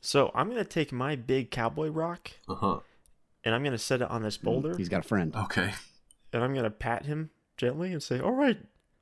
So 0.00 0.30
I'm 0.34 0.46
going 0.48 0.58
to 0.58 0.64
take 0.64 0.90
my 0.92 1.14
big 1.16 1.50
cowboy 1.50 1.88
rock 1.88 2.30
Uh 2.48 2.54
huh. 2.54 2.80
And 3.44 3.54
I'm 3.54 3.62
going 3.62 3.72
to 3.72 3.78
set 3.78 4.02
it 4.02 4.10
on 4.10 4.22
this 4.22 4.36
boulder 4.36 4.76
He's 4.76 4.88
got 4.88 5.04
a 5.04 5.08
friend. 5.08 5.34
Okay. 5.34 5.72
and 6.32 6.42
I'm 6.44 6.52
going 6.52 6.64
to 6.64 6.70
pat 6.70 7.06
him 7.06 7.30
gently 7.56 7.92
and 7.92 8.02
say, 8.02 8.18
"All 8.20 8.32
right, 8.32 8.58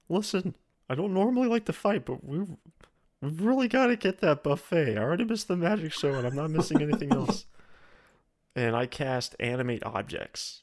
listen, 0.08 0.54
I 0.88 0.94
don't 0.94 1.14
normally 1.14 1.48
like 1.48 1.64
to 1.66 1.72
fight, 1.72 2.04
but 2.04 2.24
we 2.24 2.40
we've 3.20 3.40
really 3.40 3.68
got 3.68 3.86
to 3.88 3.96
get 3.96 4.20
that 4.20 4.42
buffet. 4.42 4.96
I 4.96 5.00
already 5.02 5.24
missed 5.24 5.48
the 5.48 5.56
magic 5.56 5.92
show 5.92 6.14
and 6.14 6.26
I'm 6.26 6.34
not 6.36 6.50
missing 6.50 6.80
anything 6.82 7.12
else." 7.20 7.46
And 8.56 8.74
I 8.74 8.86
cast 8.86 9.36
animate 9.38 9.84
objects. 9.84 10.62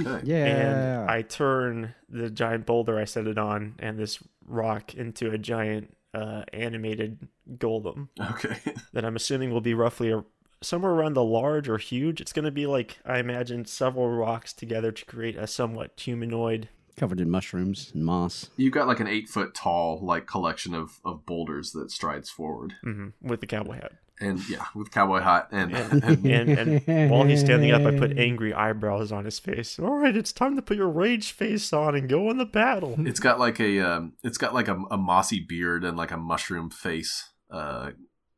Okay. 0.00 0.20
Yeah. 0.24 0.44
and 0.46 1.10
I 1.10 1.20
turn 1.22 1.94
the 2.08 2.30
giant 2.30 2.64
boulder 2.64 2.98
I 2.98 3.04
set 3.04 3.26
it 3.26 3.36
on 3.36 3.74
and 3.78 3.98
this 3.98 4.18
rock 4.46 4.94
into 4.94 5.30
a 5.30 5.36
giant 5.38 5.94
uh, 6.14 6.44
animated 6.54 7.28
golem 7.58 8.08
Okay. 8.18 8.56
that 8.94 9.04
I'm 9.04 9.16
assuming 9.16 9.50
will 9.50 9.60
be 9.60 9.74
roughly 9.74 10.10
a, 10.12 10.24
somewhere 10.62 10.92
around 10.92 11.14
the 11.14 11.24
large 11.24 11.68
or 11.68 11.78
huge. 11.78 12.20
It's 12.20 12.32
going 12.32 12.44
to 12.44 12.50
be 12.50 12.66
like 12.66 12.98
I 13.04 13.18
imagine 13.18 13.64
several 13.64 14.08
rocks 14.08 14.52
together 14.52 14.92
to 14.92 15.04
create 15.04 15.36
a 15.36 15.46
somewhat 15.46 15.92
humanoid. 15.96 16.68
Covered 16.96 17.20
in 17.20 17.28
mushrooms 17.30 17.90
and 17.94 18.04
moss. 18.06 18.48
You've 18.56 18.72
got 18.72 18.86
like 18.88 19.00
an 19.00 19.06
eight 19.06 19.28
foot 19.28 19.54
tall 19.54 19.98
like 20.02 20.26
collection 20.26 20.74
of 20.74 20.98
of 21.04 21.26
boulders 21.26 21.72
that 21.72 21.90
strides 21.90 22.30
forward. 22.30 22.74
mhm, 22.84 23.12
with 23.20 23.40
the 23.40 23.46
cowboy 23.46 23.74
hat. 23.74 23.92
and 24.18 24.40
yeah, 24.48 24.64
with 24.74 24.90
cowboy 24.90 25.20
hat 25.20 25.46
and, 25.52 25.74
And, 26.04 26.24
and, 26.24 26.82
and 26.88 27.10
while 27.10 27.24
he's 27.24 27.40
standing 27.40 27.70
up, 27.70 27.82
I 27.82 27.98
put 27.98 28.16
angry 28.18 28.54
eyebrows 28.54 29.12
on 29.12 29.26
his 29.26 29.38
face. 29.38 29.78
All 29.78 29.96
right, 29.98 30.16
it's 30.16 30.32
time 30.32 30.56
to 30.56 30.62
put 30.62 30.78
your 30.78 30.88
rage 30.88 31.32
face 31.32 31.70
on 31.74 31.94
and 31.94 32.08
go 32.08 32.30
in 32.30 32.38
the 32.38 32.46
battle. 32.46 32.94
it's 33.06 33.20
got 33.20 33.38
like 33.38 33.60
a 33.60 33.78
um, 33.80 34.14
it's 34.24 34.38
got 34.38 34.54
like 34.54 34.68
a, 34.68 34.76
a 34.90 34.96
mossy 34.96 35.40
beard 35.40 35.84
and 35.84 35.98
like 35.98 36.12
a 36.12 36.16
mushroom 36.16 36.70
face 36.70 37.28
uh, 37.50 37.90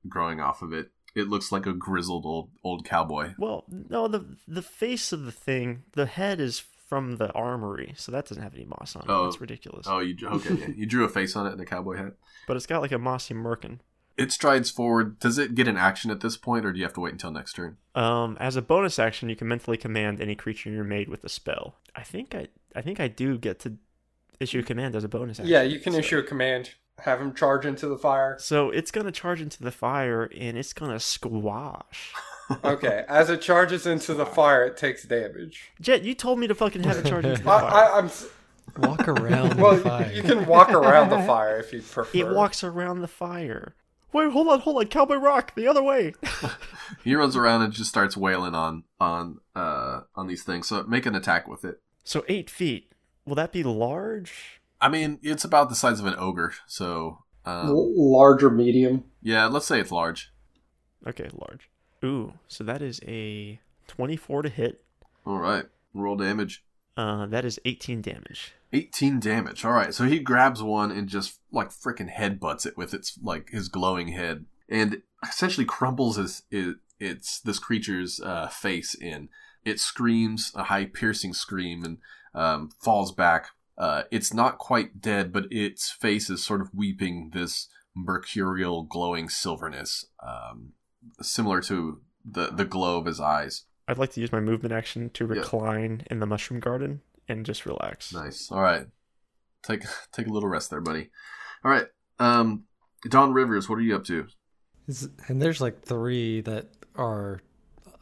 growing 0.09 0.41
off 0.41 0.63
of 0.63 0.73
it. 0.73 0.91
It 1.15 1.29
looks 1.29 1.51
like 1.51 1.67
a 1.67 1.73
grizzled 1.73 2.25
old 2.27 2.51
old 2.63 2.85
cowboy. 2.85 3.33
Well, 3.39 3.65
no, 3.69 4.09
the 4.09 4.25
the 4.47 4.63
face 4.63 5.13
of 5.13 5.25
the 5.25 5.33
thing, 5.33 5.85
the 5.93 6.07
head 6.07 6.41
is 6.41 6.63
from 6.87 7.17
the 7.17 7.31
armory, 7.33 7.93
so 7.97 8.11
that 8.13 8.27
doesn't 8.27 8.43
have 8.43 8.55
any 8.55 8.65
moss 8.65 8.97
on 8.97 9.03
it. 9.03 9.11
Oh. 9.11 9.25
That's 9.25 9.41
ridiculous. 9.41 9.87
Oh, 9.89 9.99
you 9.99 10.17
okay? 10.27 10.55
Yeah. 10.55 10.67
You 10.75 10.87
drew 10.87 11.05
a 11.05 11.09
face 11.09 11.37
on 11.37 11.47
it 11.47 11.53
and 11.53 11.61
a 11.61 11.67
cowboy 11.67 11.97
hat. 11.97 12.13
But 12.47 12.57
it's 12.57 12.65
got 12.67 12.81
like 12.81 12.93
a 12.93 12.99
mossy 12.99 13.35
merkin. 13.35 13.81
It 14.17 14.33
strides 14.33 14.71
forward. 14.71 15.19
Does 15.19 15.37
it 15.37 15.55
get 15.55 15.69
an 15.69 15.77
action 15.77 16.11
at 16.11 16.21
this 16.21 16.39
point, 16.39 16.65
or 16.65 16.73
do 16.73 16.79
you 16.79 16.85
have 16.87 16.95
to 16.95 17.01
wait 17.01 17.13
until 17.13 17.31
next 17.31 17.53
turn? 17.53 17.77
Um, 17.95 18.39
as 18.41 18.57
a 18.57 18.63
bonus 18.63 18.99
action, 18.99 19.29
you 19.29 19.37
can 19.37 19.49
mentally 19.49 19.77
command 19.77 20.19
any 20.21 20.35
creature 20.35 20.71
you're 20.71 20.83
made 20.83 21.11
with 21.11 21.23
a 21.25 21.29
spell. 21.29 21.75
I 21.95 22.03
think 22.05 22.35
I, 22.35 22.49
I 22.75 22.81
think 22.81 23.01
I 23.01 23.09
do 23.09 23.37
get 23.37 23.59
to 23.61 23.75
issue 24.41 24.61
a 24.61 24.63
command 24.63 24.97
as 24.97 25.05
a 25.05 25.09
bonus 25.09 25.39
action. 25.39 25.53
yeah, 25.53 25.63
you 25.63 25.79
can 25.79 25.93
so- 25.93 25.99
issue 25.99 26.17
a 26.19 26.23
command. 26.23 26.71
Have 27.01 27.21
him 27.21 27.33
charge 27.35 27.65
into 27.65 27.87
the 27.89 27.97
fire. 27.97 28.37
So 28.41 28.71
it's 28.71 28.91
gonna 28.91 29.13
charge 29.13 29.41
into 29.41 29.63
the 29.63 29.71
fire 29.71 30.31
and 30.37 30.57
it's 30.59 30.73
gonna 30.73 30.99
squash. 31.01 32.13
Okay, 32.65 33.05
as 33.09 33.29
it 33.31 33.41
charges 33.43 33.87
into 33.87 34.15
the 34.15 34.27
fire, 34.27 34.65
it 34.65 34.77
takes 34.77 35.05
damage. 35.05 35.71
Jet, 35.81 36.03
you 36.03 36.15
told 36.15 36.39
me 36.39 36.47
to 36.47 36.55
fucking 36.55 36.83
have 36.85 36.97
it 36.99 37.07
charge 37.07 37.25
into 37.27 37.43
the 37.43 37.51
I, 37.51 37.61
fire. 37.61 37.71
I, 37.93 37.99
I'm 37.99 38.07
s- 38.07 38.27
Walk 38.79 39.07
around 39.09 39.59
well. 39.61 39.77
the 39.77 39.83
fire. 39.83 40.13
You 40.13 40.23
can 40.23 40.47
walk 40.47 40.71
around 40.71 41.11
the 41.11 41.19
fire 41.27 41.59
if 41.59 41.73
you 41.73 41.81
prefer. 41.83 42.19
It 42.19 42.29
walks 42.29 42.63
around 42.65 43.01
the 43.01 43.09
fire. 43.09 43.75
Wait, 44.13 44.31
hold 44.33 44.49
on, 44.49 44.61
hold 44.61 44.79
on, 44.79 44.87
Cowboy 44.87 45.17
Rock, 45.17 45.55
the 45.55 45.67
other 45.69 45.83
way. 45.83 46.15
He 47.05 47.15
runs 47.15 47.37
around 47.37 47.63
and 47.63 47.73
just 47.73 47.91
starts 47.91 48.17
wailing 48.17 48.55
on 48.55 48.85
on 48.99 49.41
uh 49.55 50.01
on 50.17 50.27
these 50.27 50.43
things. 50.43 50.69
So 50.69 50.83
make 50.85 51.05
an 51.07 51.15
attack 51.15 51.47
with 51.47 51.65
it. 51.65 51.81
So 52.03 52.25
eight 52.29 52.49
feet. 52.49 52.93
Will 53.27 53.35
that 53.35 53.53
be 53.53 53.63
large? 53.63 54.58
I 54.81 54.89
mean, 54.89 55.19
it's 55.23 55.45
about 55.45 55.69
the 55.69 55.75
size 55.75 56.01
of 56.01 56.07
an 56.07 56.15
ogre, 56.19 56.53
so 56.67 57.25
um, 57.45 57.69
L- 57.69 57.93
larger 58.13 58.51
medium. 58.51 59.05
yeah, 59.23 59.47
let's 59.47 59.67
say 59.67 59.81
it's 59.81 59.91
large. 59.93 60.31
Okay, 61.07 61.29
large. 61.33 61.69
Ooh, 62.05 62.35
so 62.47 62.63
that 62.65 62.81
is 62.83 63.01
a 63.07 63.61
24 63.89 64.43
to 64.43 64.49
hit. 64.49 64.85
All 65.27 65.39
right, 65.39 65.65
roll 65.95 66.17
damage. 66.17 66.65
Uh, 66.97 67.27
that 67.27 67.45
is 67.45 67.59
18 67.65 68.03
damage. 68.03 68.53
18 68.73 69.19
damage. 69.21 69.65
All 69.65 69.73
right, 69.73 69.95
so 69.95 70.05
he 70.05 70.19
grabs 70.21 70.63
one 70.63 70.91
and 70.91 71.09
just 71.09 71.41
like 71.51 71.71
freaking 71.71 72.13
headbutts 72.13 72.67
it 72.67 72.77
with 72.77 72.93
its 72.95 73.19
like 73.23 73.51
his 73.51 73.69
glowing 73.69 74.09
head, 74.09 74.47
and 74.69 75.03
essentially 75.27 75.65
crumbles 75.65 76.17
his, 76.17 76.43
it, 76.51 76.77
its 77.01 77.41
this 77.41 77.59
creature's 77.59 78.21
uh, 78.21 78.49
face 78.49 78.95
in. 78.95 79.29
It 79.65 79.81
screams 79.81 80.53
a 80.55 80.65
high 80.65 80.87
piercing 80.87 81.35
scream 81.35 81.85
and 81.85 81.99
um, 82.35 82.71
falls 82.81 83.13
back. 83.13 83.49
Uh, 83.79 84.03
it's 84.11 84.35
not 84.35 84.59
quite 84.59 85.01
dead, 85.01 85.33
but 85.33 85.45
its 85.53 85.91
face 85.91 86.29
is 86.29 86.45
sort 86.45 86.61
of 86.61 86.75
weeping 86.75 87.31
this 87.33 87.69
mercurial 87.95 88.83
glowing 88.83 89.29
silverness, 89.29 90.05
um, 90.27 90.73
similar 91.23 91.61
to 91.63 92.01
the 92.25 92.49
the 92.49 92.65
glow 92.65 92.99
of 92.99 93.07
his 93.07 93.21
eyes. 93.21 93.65
I'd 93.87 93.99
like 93.99 94.13
to 94.13 94.21
use 94.21 94.33
my 94.33 94.41
movement 94.41 94.73
action 94.73 95.11
to 95.11 95.25
Yeah. 95.25 95.31
recline 95.41 96.03
in 96.11 96.19
the 96.21 96.27
mushroom 96.27 96.61
garden 96.61 97.03
and 97.29 97.47
just 97.47 97.65
relax. 97.67 98.13
Nice. 98.13 98.51
All 98.51 98.61
right. 98.61 98.87
Take 99.63 99.83
take 100.13 100.27
a 100.27 100.33
little 100.33 100.49
rest 100.49 100.71
there, 100.71 100.81
buddy. 100.81 101.11
All 101.65 101.71
right. 101.71 101.87
Um, 102.19 102.65
Don 103.09 103.33
Rivers, 103.33 103.69
what 103.69 103.79
are 103.79 103.83
you 103.83 103.95
up 103.95 104.05
to? 104.05 104.27
Is, 104.89 105.09
and 105.29 105.41
there's 105.41 105.61
like 105.61 105.83
three 105.83 106.41
that 106.43 106.69
are 106.97 107.41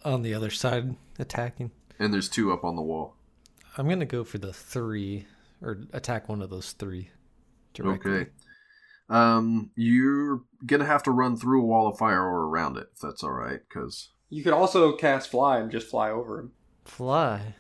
on 0.05 0.23
the 0.23 0.33
other 0.35 0.51
side 0.51 0.97
attacking. 1.19 1.71
And 1.99 2.13
there's 2.15 2.29
two 2.29 2.53
up 2.53 2.65
on 2.65 2.77
the 2.77 2.83
wall. 2.83 3.15
I'm 3.77 3.89
gonna 3.89 4.07
go 4.07 4.25
for 4.25 4.39
the 4.39 4.53
three 4.55 5.27
or 5.67 5.83
attack 5.93 6.29
one 6.29 6.41
of 6.43 6.51
those 6.51 6.73
three. 6.73 7.11
Directly. 7.75 8.13
Okay. 8.13 8.31
Um, 9.09 9.71
you're 9.77 10.41
gonna 10.65 10.85
have 10.87 11.03
to 11.05 11.11
run 11.11 11.37
through 11.37 11.63
a 11.63 11.67
wall 11.67 11.87
of 11.89 11.99
fire 11.99 12.23
or 12.23 12.47
around 12.49 12.77
it, 12.77 12.89
if 12.95 13.01
that's 13.01 13.23
all 13.23 13.31
right. 13.33 13.61
Because 13.69 14.11
You 14.31 14.43
could 14.43 14.53
also 14.53 14.93
cast 14.97 15.31
fly 15.31 15.59
and 15.59 15.71
just 15.71 15.89
fly 15.89 16.11
over 16.11 16.41
him. 16.41 16.53
Fly. 16.85 17.55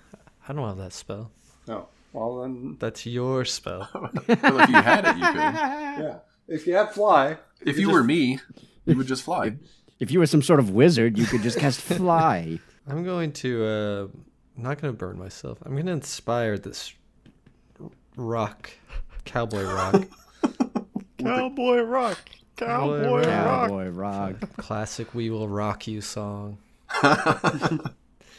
I 0.49 0.53
don't 0.53 0.67
have 0.67 0.79
that 0.79 0.93
spell. 0.93 1.31
No. 1.69 1.89
Well 2.13 2.41
then, 2.43 2.77
That's 2.81 3.05
your 3.07 3.45
spell. 3.45 3.89
well, 3.95 4.11
if 4.27 4.69
you 4.69 4.75
had 4.77 5.05
it, 5.05 5.17
you 5.17 5.27
could. 5.27 5.35
yeah. 6.05 6.19
If 6.49 6.67
you 6.67 6.75
had 6.75 6.91
fly, 6.93 7.37
If 7.61 7.77
You 7.77 7.83
you 7.83 7.87
just- 7.89 7.93
were 7.95 8.05
me, 8.05 8.39
you 8.87 8.97
would 8.97 9.07
just 9.07 9.23
fly. 9.25 9.57
If 9.99 10.11
you 10.11 10.19
were 10.19 10.27
some 10.27 10.43
sort 10.43 10.61
of 10.61 10.71
wizard, 10.71 11.19
you 11.19 11.27
could 11.27 11.43
just 11.43 11.59
cast 11.59 11.81
fly. 11.81 12.59
I'm 12.89 13.03
going 13.05 13.33
to. 13.35 13.65
Uh, 13.65 14.03
I'm 14.57 14.63
not 14.63 14.81
going 14.81 14.93
to 14.93 14.97
burn 14.97 15.19
myself. 15.19 15.59
I'm 15.65 15.73
going 15.73 15.87
to 15.87 15.93
inspire 15.93 16.57
this 16.59 16.93
rock, 18.17 18.71
cowboy 19.25 19.64
rock, 19.64 20.03
Cowboy 21.19 21.81
rock! 21.83 22.19
Cowboy 22.57 23.03
Cowboy 23.03 23.27
rock! 23.27 23.69
Cowboy 23.69 23.89
rock. 23.89 24.57
classic 24.57 25.14
"We 25.14 25.31
Will 25.31 25.49
Rock 25.49 25.87
You" 25.87 26.01
song. 26.01 26.59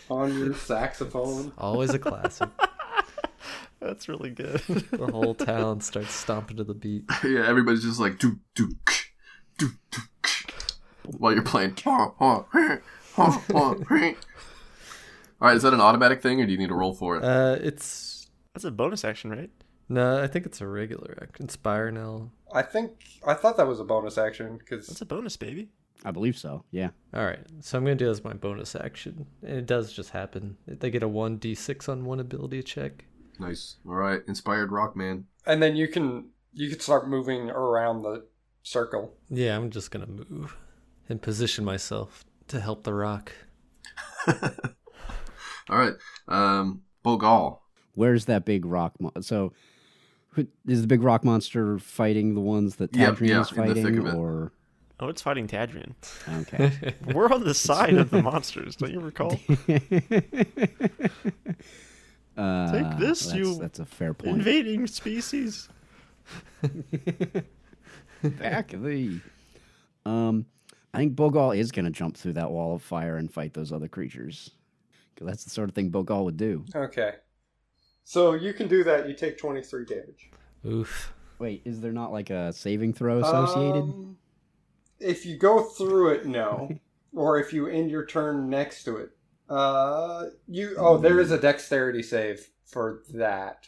on 0.09 0.37
your 0.37 0.53
saxophone. 0.55 1.51
Always 1.57 1.93
a 1.93 1.99
classic. 1.99 2.49
That's 3.79 4.09
really 4.09 4.31
good. 4.31 4.59
the 4.91 5.07
whole 5.11 5.35
town 5.35 5.81
starts 5.81 6.13
stomping 6.13 6.57
to 6.57 6.63
the 6.63 6.73
beat. 6.73 7.03
yeah, 7.23 7.45
everybody's 7.47 7.83
just 7.83 7.99
like 7.99 8.17
do 8.17 8.39
do 8.55 8.69
do 9.57 9.69
do 9.91 10.01
while 11.05 11.33
you're 11.33 11.43
playing. 11.43 11.75
All 11.85 12.47
right, 12.53 12.81
is 15.55 15.61
that 15.63 15.73
an 15.73 15.81
automatic 15.81 16.21
thing, 16.21 16.41
or 16.41 16.45
do 16.45 16.51
you 16.51 16.57
need 16.57 16.69
to 16.69 16.75
roll 16.75 16.93
for 16.93 17.17
it? 17.17 17.23
Uh, 17.23 17.57
it's 17.61 18.27
That's 18.53 18.65
a 18.65 18.71
bonus 18.71 19.05
action, 19.05 19.29
right? 19.29 19.49
No, 19.89 20.21
I 20.21 20.27
think 20.27 20.45
it's 20.45 20.61
a 20.61 20.67
regular 20.67 21.17
act. 21.21 21.39
Inspire 21.39 21.91
now. 21.91 22.31
I 22.53 22.61
think 22.61 22.91
I 23.25 23.33
thought 23.33 23.57
that 23.57 23.67
was 23.67 23.79
a 23.79 23.83
bonus 23.83 24.17
action 24.17 24.59
That's 24.69 24.87
because 24.87 25.01
a 25.01 25.05
bonus, 25.05 25.37
baby. 25.37 25.69
I 26.05 26.11
believe 26.11 26.37
so. 26.37 26.63
Yeah. 26.71 26.89
All 27.13 27.25
right, 27.25 27.39
so 27.61 27.77
I'm 27.77 27.83
gonna 27.83 27.95
do 27.95 28.09
as 28.09 28.23
my 28.23 28.33
bonus 28.33 28.75
action, 28.75 29.25
and 29.41 29.57
it 29.57 29.65
does 29.65 29.91
just 29.91 30.11
happen. 30.11 30.57
They 30.67 30.89
get 30.91 31.03
a 31.03 31.07
one 31.07 31.39
d6 31.39 31.89
on 31.89 32.05
one 32.05 32.19
ability 32.19 32.61
check. 32.63 33.05
Nice. 33.39 33.77
All 33.85 33.93
right, 33.95 34.21
inspired 34.27 34.71
rock 34.71 34.95
man. 34.95 35.25
and 35.45 35.61
then 35.61 35.75
you 35.75 35.87
can 35.87 36.29
you 36.53 36.69
can 36.69 36.79
start 36.79 37.07
moving 37.09 37.49
around 37.49 38.01
the 38.03 38.25
circle. 38.63 39.13
Yeah, 39.29 39.55
I'm 39.55 39.69
just 39.71 39.91
gonna 39.91 40.07
move 40.07 40.55
and 41.09 41.21
position 41.21 41.65
myself 41.65 42.23
to 42.49 42.59
help 42.59 42.83
the 42.83 42.93
rock. 42.93 43.31
All 44.27 45.77
right, 45.77 45.93
um, 46.27 46.81
Bogal. 47.03 47.59
Where's 47.95 48.25
that 48.25 48.45
big 48.45 48.65
rock? 48.65 48.93
Mo- 48.99 49.11
so, 49.21 49.51
who, 49.51 49.53
is 50.67 50.81
the 50.81 50.87
big 50.87 51.01
rock 51.03 51.23
monster 51.23 51.79
fighting 51.79 52.33
the 52.35 52.41
ones 52.41 52.75
that 52.77 52.95
Yep, 52.95 53.15
Tadrian 53.15 53.27
yeah, 53.29 53.41
is 53.41 53.51
in 53.51 53.67
the 53.67 53.73
thick 53.75 53.83
fighting, 53.83 53.97
of 53.99 54.05
it. 54.07 54.13
or 54.15 54.51
Oh, 54.99 55.09
it's 55.09 55.21
fighting 55.21 55.47
Tadrian. 55.47 55.93
okay? 56.41 56.93
We're 57.13 57.31
on 57.31 57.43
the 57.43 57.53
side 57.67 57.93
of 57.95 58.09
the 58.09 58.21
monsters, 58.21 58.75
don't 58.75 58.91
you 58.91 58.99
recall? 58.99 59.39
Uh, 62.37 62.71
Take 62.71 62.99
this, 62.99 63.21
that's, 63.25 63.33
you 63.35 63.55
That's 63.55 63.79
a 63.79 63.85
fair 63.85 64.13
point. 64.13 64.37
Invading 64.37 64.85
species. 64.85 65.69
Back 68.21 68.67
the. 68.69 69.19
Um, 70.05 70.45
I 70.93 70.99
think 70.99 71.15
Bogal 71.15 71.57
is 71.57 71.71
going 71.71 71.85
to 71.85 71.91
jump 71.91 72.15
through 72.15 72.33
that 72.33 72.51
wall 72.51 72.75
of 72.75 72.83
fire 72.83 73.17
and 73.17 73.31
fight 73.33 73.53
those 73.55 73.71
other 73.71 73.87
creatures. 73.87 74.51
that's 75.19 75.45
the 75.45 75.49
sort 75.49 75.67
of 75.67 75.73
thing 75.73 75.89
Bogal 75.89 76.25
would 76.25 76.37
do. 76.37 76.63
Okay. 76.75 77.15
So 78.07 78.35
you 78.35 78.53
can 78.53 78.69
do 78.69 78.85
that. 78.85 79.09
You 79.09 79.13
take 79.13 79.37
twenty 79.37 79.61
three 79.61 79.83
damage. 79.83 80.31
Oof. 80.65 81.13
Wait, 81.39 81.61
is 81.65 81.81
there 81.81 81.91
not 81.91 82.13
like 82.13 82.29
a 82.29 82.53
saving 82.53 82.93
throw 82.93 83.19
associated? 83.19 83.81
Um, 83.81 84.17
if 84.97 85.25
you 85.25 85.35
go 85.37 85.61
through 85.61 86.11
it, 86.11 86.25
no. 86.25 86.69
or 87.13 87.37
if 87.37 87.51
you 87.51 87.67
end 87.67 87.91
your 87.91 88.05
turn 88.05 88.49
next 88.49 88.85
to 88.85 88.95
it. 88.95 89.09
Uh, 89.49 90.27
you. 90.47 90.77
Oh, 90.79 90.97
there 90.97 91.19
is 91.19 91.31
a 91.31 91.37
dexterity 91.37 92.01
save 92.01 92.47
for 92.65 93.03
that. 93.13 93.67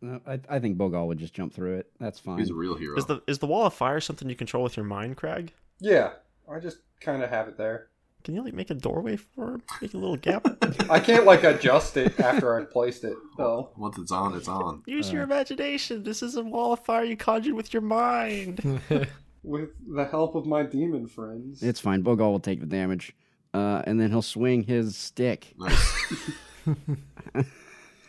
No, 0.00 0.20
I, 0.24 0.38
I 0.48 0.60
think 0.60 0.78
Bogal 0.78 1.08
would 1.08 1.18
just 1.18 1.34
jump 1.34 1.52
through 1.52 1.78
it. 1.78 1.90
That's 1.98 2.20
fine. 2.20 2.38
He's 2.38 2.50
a 2.50 2.54
real 2.54 2.76
hero. 2.76 2.96
Is 2.96 3.06
the 3.06 3.20
is 3.26 3.40
the 3.40 3.48
wall 3.48 3.66
of 3.66 3.74
fire 3.74 4.00
something 4.00 4.30
you 4.30 4.36
control 4.36 4.62
with 4.62 4.76
your 4.76 4.86
mind, 4.86 5.16
Crag? 5.16 5.52
Yeah, 5.80 6.12
I 6.48 6.60
just 6.60 6.78
kind 7.00 7.24
of 7.24 7.30
have 7.30 7.48
it 7.48 7.58
there. 7.58 7.89
Can 8.24 8.34
you 8.34 8.42
like 8.42 8.54
make 8.54 8.70
a 8.70 8.74
doorway 8.74 9.16
for 9.16 9.54
him? 9.54 9.62
Make 9.80 9.94
a 9.94 9.98
little 9.98 10.16
gap? 10.16 10.46
I 10.90 11.00
can't 11.00 11.24
like 11.24 11.42
adjust 11.44 11.96
it 11.96 12.18
after 12.20 12.58
I've 12.58 12.70
placed 12.70 13.04
it 13.04 13.16
though. 13.38 13.70
Once 13.76 13.98
it's 13.98 14.12
on, 14.12 14.34
it's 14.34 14.48
on. 14.48 14.82
Use 14.86 15.12
your 15.12 15.22
imagination. 15.22 16.02
This 16.02 16.22
is 16.22 16.36
a 16.36 16.42
wall 16.42 16.72
of 16.72 16.84
fire 16.84 17.04
you 17.04 17.16
conjured 17.16 17.54
with 17.54 17.72
your 17.72 17.82
mind. 17.82 18.80
With 19.42 19.70
the 19.88 20.04
help 20.04 20.34
of 20.34 20.44
my 20.44 20.64
demon 20.64 21.06
friends. 21.06 21.62
It's 21.62 21.80
fine. 21.80 22.04
Bogal 22.04 22.30
will 22.30 22.40
take 22.40 22.60
the 22.60 22.66
damage, 22.66 23.14
uh, 23.54 23.80
and 23.86 23.98
then 23.98 24.10
he'll 24.10 24.20
swing 24.20 24.64
his 24.64 24.94
stick. 24.98 25.54
Nice. 25.58 26.36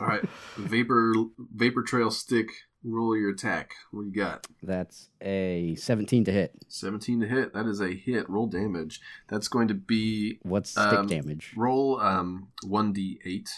All 0.01 0.07
right, 0.07 0.21
vapor 0.57 1.13
vapor 1.37 1.83
trail 1.83 2.11
stick. 2.11 2.49
Roll 2.83 3.15
your 3.15 3.29
attack. 3.31 3.75
What 3.91 4.03
do 4.03 4.07
you 4.09 4.15
got? 4.15 4.47
That's 4.63 5.09
a 5.21 5.75
17 5.75 6.25
to 6.25 6.31
hit. 6.31 6.55
17 6.67 7.19
to 7.21 7.27
hit. 7.27 7.53
That 7.53 7.67
is 7.67 7.79
a 7.79 7.93
hit. 7.93 8.27
Roll 8.29 8.47
damage. 8.47 8.99
That's 9.29 9.47
going 9.47 9.67
to 9.67 9.73
be 9.75 10.39
What's 10.41 10.71
stick 10.71 10.83
Um, 10.85 11.07
damage? 11.07 11.53
roll 11.55 11.99
um 11.99 12.47
1d8 12.65 13.49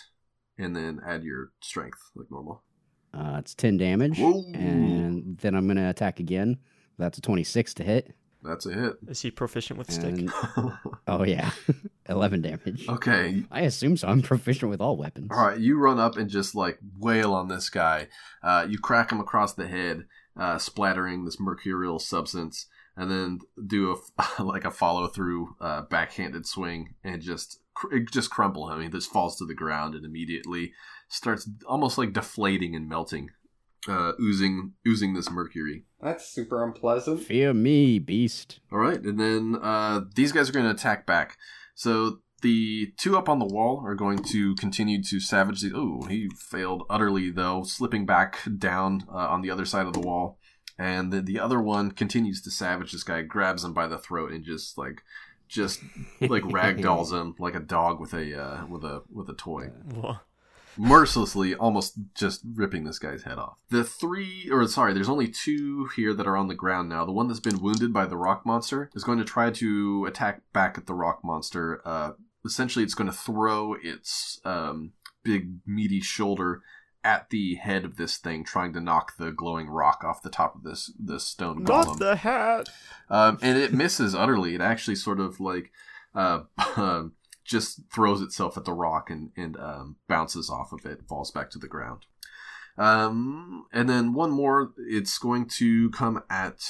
and 0.58 0.76
then 0.76 1.00
add 1.06 1.24
your 1.24 1.52
strength 1.62 2.00
like 2.16 2.30
normal. 2.30 2.64
Uh, 3.14 3.38
it's 3.40 3.54
10 3.54 3.78
damage, 3.78 4.18
Whoa. 4.20 4.44
and 4.56 5.38
then 5.38 5.56
I'm 5.56 5.68
gonna 5.68 5.90
attack 5.90 6.20
again. 6.20 6.58
That's 6.98 7.18
a 7.18 7.22
26 7.22 7.74
to 7.76 7.84
hit. 7.84 8.16
That's 8.44 8.66
a 8.66 8.74
hit. 8.74 8.94
is 9.08 9.22
he 9.22 9.32
proficient 9.32 9.78
with 9.80 9.92
stick? 9.92 10.30
Oh 11.08 11.24
yeah, 11.24 11.52
11 12.10 12.42
damage. 12.42 12.88
okay. 12.88 13.44
I 13.52 13.62
assume 13.62 13.98
so. 13.98 14.08
I'm 14.08 14.22
proficient 14.22 14.70
with 14.72 14.82
all 14.82 14.96
weapons. 14.98 15.30
All 15.32 15.48
right, 15.48 15.60
you 15.60 15.78
run 15.78 16.00
up 16.00 16.18
and 16.18 16.30
just 16.30 16.56
like 16.56 16.80
wail 16.98 17.34
on 17.34 17.48
this 17.50 17.70
guy. 17.70 18.08
Uh, 18.42 18.66
you 18.70 18.80
crack 18.80 19.12
him 19.12 19.20
across 19.20 19.54
the 19.54 19.68
head, 19.68 20.06
uh, 20.38 20.58
splattering 20.58 21.26
this 21.26 21.40
mercurial 21.40 22.00
substance, 22.00 22.68
and 22.96 23.12
then 23.12 23.40
do 23.68 23.92
a 24.40 24.42
like 24.44 24.66
a 24.66 24.72
follow 24.72 25.08
through 25.08 25.56
uh, 25.62 25.82
backhanded 25.84 26.46
swing 26.48 26.96
and 27.04 27.22
just 27.22 27.60
cr- 27.74 27.98
just 28.12 28.30
crumple 28.30 28.72
him. 28.72 28.82
He 28.82 28.88
just 28.90 29.12
falls 29.12 29.38
to 29.38 29.46
the 29.46 29.54
ground 29.54 29.94
and 29.94 30.06
immediately 30.06 30.74
starts 31.10 31.50
almost 31.68 31.98
like 31.98 32.14
deflating 32.14 32.76
and 32.76 32.88
melting, 32.90 33.30
uh, 33.88 34.14
oozing 34.22 34.74
oozing 34.88 35.14
this 35.14 35.30
mercury. 35.30 35.84
That's 36.04 36.28
super 36.28 36.64
unpleasant. 36.64 37.22
Fear 37.22 37.54
me, 37.54 37.98
beast. 37.98 38.60
All 38.72 38.80
right, 38.80 39.02
and 39.02 39.20
then 39.20 39.58
uh, 39.62 40.02
these 40.16 40.32
guys 40.32 40.50
are 40.50 40.54
going 40.54 40.66
to 40.66 40.72
attack 40.72 41.06
back. 41.06 41.38
So 41.76 42.20
the 42.42 42.92
two 42.98 43.18
up 43.18 43.30
on 43.30 43.40
the 43.40 43.46
wall 43.46 43.82
are 43.86 43.96
going 43.96 44.20
to 44.26 44.54
continue 44.56 45.02
to 45.02 45.20
savage 45.22 45.62
the. 45.62 45.72
Oh, 45.74 46.02
he 46.10 46.30
failed 46.38 46.84
utterly 46.90 47.32
though, 47.32 47.64
slipping 47.64 48.06
back 48.06 48.40
down 48.58 49.06
uh, 49.10 49.16
on 49.16 49.42
the 49.42 49.50
other 49.50 49.66
side 49.66 49.88
of 49.88 49.94
the 49.94 50.02
wall. 50.02 50.38
And 50.78 51.14
then 51.14 51.26
the 51.26 51.40
other 51.40 51.62
one 51.62 51.92
continues 51.92 52.42
to 52.42 52.52
savage 52.52 52.92
this 52.92 53.04
guy, 53.04 53.22
grabs 53.22 53.64
him 53.64 53.74
by 53.74 53.88
the 53.88 53.98
throat, 53.98 54.32
and 54.32 54.44
just 54.44 54.78
like, 54.78 55.04
just 55.48 55.80
like 56.20 56.44
ragdolls 56.44 57.14
him 57.14 57.36
like 57.40 57.56
a 57.56 57.60
dog 57.60 58.00
with 58.02 58.14
a 58.14 58.38
uh, 58.40 58.66
with 58.66 58.84
a 58.84 59.04
with 59.10 59.30
a 59.30 59.36
toy. 59.36 59.70
Wha- 59.94 60.20
mercilessly, 60.78 61.56
almost 61.56 61.96
just 62.16 62.42
ripping 62.56 62.84
this 62.84 63.00
guy's 63.00 63.24
head 63.24 63.38
off. 63.38 63.58
The 63.70 63.84
three, 63.84 64.50
or 64.52 64.68
sorry, 64.68 64.94
there's 64.94 65.10
only 65.10 65.28
two 65.28 65.90
here 65.96 66.14
that 66.14 66.28
are 66.28 66.38
on 66.38 66.48
the 66.48 66.56
ground 66.56 66.90
now. 66.90 67.06
The 67.06 67.12
one 67.12 67.28
that's 67.28 67.40
been 67.40 67.62
wounded 67.62 67.94
by 67.94 68.06
the 68.06 68.18
rock 68.18 68.46
monster 68.46 68.90
is 68.94 69.04
going 69.04 69.20
to 69.20 69.26
try 69.26 69.52
to 69.52 70.06
attack 70.06 70.42
back 70.54 70.78
at 70.78 70.88
the 70.88 70.94
rock 70.94 71.22
monster. 71.24 71.82
Uh, 71.86 72.12
essentially, 72.46 72.84
it's 72.84 72.96
going 72.96 73.10
to 73.10 73.18
throw 73.18 73.76
its 73.82 74.40
um, 74.46 74.94
big, 75.24 75.60
meaty 75.66 76.02
shoulder 76.02 76.62
at 77.04 77.30
the 77.30 77.56
head 77.56 77.84
of 77.84 77.98
this 77.98 78.18
thing, 78.18 78.44
trying 78.44 78.74
to 78.74 78.80
knock 78.80 79.18
the 79.18 79.32
glowing 79.32 79.68
rock 79.68 80.04
off 80.06 80.22
the 80.22 80.30
top 80.30 80.56
of 80.56 80.64
this 80.64 80.92
this 80.98 81.26
stone 81.26 81.66
golem. 81.66 81.86
Not 81.88 82.00
the 82.00 82.16
hat. 82.18 82.70
Um, 83.10 83.38
and 83.42 83.58
it 83.58 83.74
misses 83.74 84.16
utterly. 84.16 84.56
It 84.56 84.62
actually 84.62 84.96
sort 84.96 85.20
of 85.20 85.40
like 85.40 85.72
uh, 86.16 86.42
um, 86.76 87.14
just 87.44 87.82
throws 87.94 88.22
itself 88.22 88.58
at 88.58 88.66
the 88.66 88.74
rock 88.74 89.10
and, 89.10 89.32
and 89.36 89.58
um, 89.58 89.98
bounces 90.08 90.50
off 90.50 90.72
of 90.72 90.86
it, 90.86 91.08
falls 91.08 91.32
back 91.32 91.50
to 91.52 91.60
the 91.60 91.68
ground. 91.68 92.06
Um, 92.78 93.66
and 93.72 93.90
then 93.90 94.14
one 94.14 94.32
more, 94.32 94.72
it's 94.78 95.18
going 95.18 95.48
to 95.58 95.90
come 95.92 96.24
at 96.30 96.64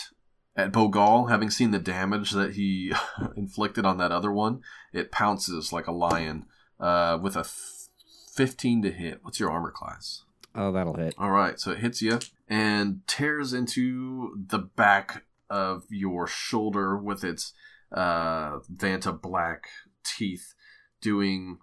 at 0.55 0.71
Bogal, 0.71 1.32
having 1.32 1.49
seen 1.49 1.71
the 1.71 1.80
damage 1.80 2.30
that 2.32 2.53
he 2.53 2.93
inflicted 3.36 3.86
on 3.86 3.97
that 3.97 4.11
other 4.11 4.32
one. 4.32 4.61
It 4.91 5.11
pounces 5.11 5.74
like 5.74 5.88
a 5.88 5.91
lion 5.91 6.45
uh, 6.80 7.17
with 7.19 7.36
a 7.36 7.39
f- 7.39 7.88
15 8.36 8.84
to 8.84 8.91
hit. 8.91 9.19
What's 9.24 9.39
your 9.39 9.49
armor 9.49 9.71
class? 9.71 10.24
Oh, 10.53 10.71
that'll 10.71 10.93
hit. 10.93 11.15
All 11.17 11.32
right, 11.32 11.59
so 11.59 11.71
it 11.71 11.80
hits 11.80 12.03
you 12.03 12.19
and 12.47 13.01
tears 13.07 13.53
into 13.53 14.36
the 14.47 14.59
back 14.59 15.24
of 15.49 15.86
your 15.89 16.28
shoulder 16.28 16.95
with 16.97 17.24
its 17.24 17.53
uh, 17.91 18.59
Vanta 18.71 19.19
black 19.19 19.65
teeth, 20.03 20.53
doing 21.04 21.60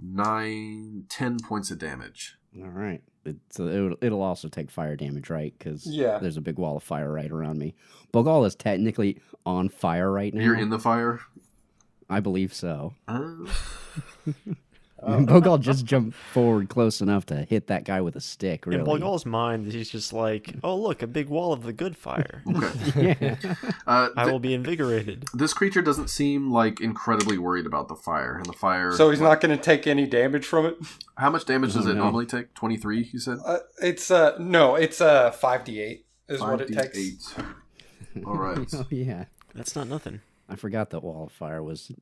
nine, 0.00 1.04
ten 1.08 1.38
points 1.40 1.70
of 1.70 1.78
damage. 1.78 2.36
All 2.62 2.68
right. 2.68 3.02
It, 3.24 3.36
so 3.50 3.66
it'll, 3.66 3.96
it'll 4.02 4.22
also 4.22 4.48
take 4.48 4.70
fire 4.70 4.96
damage, 4.96 5.30
right? 5.30 5.54
Because 5.58 5.86
Yeah. 5.86 6.18
there's 6.18 6.36
a 6.36 6.40
big 6.42 6.58
wall 6.58 6.76
of 6.76 6.82
fire 6.82 7.10
right 7.10 7.30
around 7.30 7.58
me. 7.58 7.74
Bogal 8.12 8.46
is 8.46 8.54
technically 8.54 9.18
on 9.46 9.68
fire 9.70 10.10
right 10.12 10.32
now. 10.34 10.44
You're 10.44 10.58
in 10.58 10.68
the 10.70 10.78
fire. 10.78 11.20
I 12.08 12.20
believe 12.20 12.52
so. 12.52 12.94
Uh, 13.08 13.30
Bogal 15.04 15.60
just 15.60 15.84
jumped 15.84 16.16
forward 16.16 16.68
close 16.68 17.00
enough 17.00 17.26
to 17.26 17.44
hit 17.44 17.66
that 17.68 17.84
guy 17.84 18.00
with 18.00 18.16
a 18.16 18.20
stick. 18.20 18.66
Really. 18.66 18.80
In 18.80 18.86
Bogal's 18.86 19.26
mind, 19.26 19.70
he's 19.72 19.90
just 19.90 20.12
like, 20.12 20.54
oh, 20.62 20.76
look, 20.76 21.02
a 21.02 21.06
big 21.06 21.28
wall 21.28 21.52
of 21.52 21.62
the 21.62 21.72
good 21.72 21.96
fire. 21.96 22.42
okay. 22.56 23.16
yeah. 23.42 23.54
Uh, 23.86 24.08
I 24.16 24.24
th- 24.24 24.32
will 24.32 24.38
be 24.40 24.54
invigorated. 24.54 25.26
this 25.34 25.52
creature 25.52 25.82
doesn't 25.82 26.08
seem 26.08 26.50
like 26.50 26.80
incredibly 26.80 27.36
worried 27.36 27.66
about 27.66 27.88
the 27.88 27.94
fire, 27.94 28.36
and 28.36 28.46
the 28.46 28.52
fire. 28.54 28.92
So 28.92 29.10
he's 29.10 29.20
not 29.20 29.42
going 29.42 29.54
to 29.56 29.62
take 29.62 29.86
any 29.86 30.06
damage 30.06 30.46
from 30.46 30.64
it. 30.64 30.76
How 31.18 31.28
much 31.28 31.44
damage 31.44 31.74
does 31.74 31.86
Oh, 31.86 31.90
it 31.90 31.94
no. 31.94 32.04
normally 32.04 32.24
take? 32.24 32.54
Twenty 32.54 32.78
three. 32.78 33.10
You 33.12 33.18
said. 33.18 33.38
Uh, 33.44 33.58
it's 33.82 34.10
uh 34.10 34.36
no, 34.38 34.74
it's 34.74 35.02
uh 35.02 35.30
five 35.32 35.64
d 35.64 35.80
eight 35.80 36.06
is 36.28 36.40
what 36.40 36.62
it 36.62 36.70
5d8. 36.70 36.92
takes. 36.92 37.34
All 38.24 38.36
right. 38.36 38.66
oh 38.74 38.86
yeah. 38.90 39.26
That's 39.54 39.76
not 39.76 39.86
nothing. 39.88 40.20
I 40.48 40.56
forgot 40.56 40.88
that 40.90 41.02
wall 41.04 41.24
of 41.26 41.32
fire 41.32 41.62
was 41.62 41.92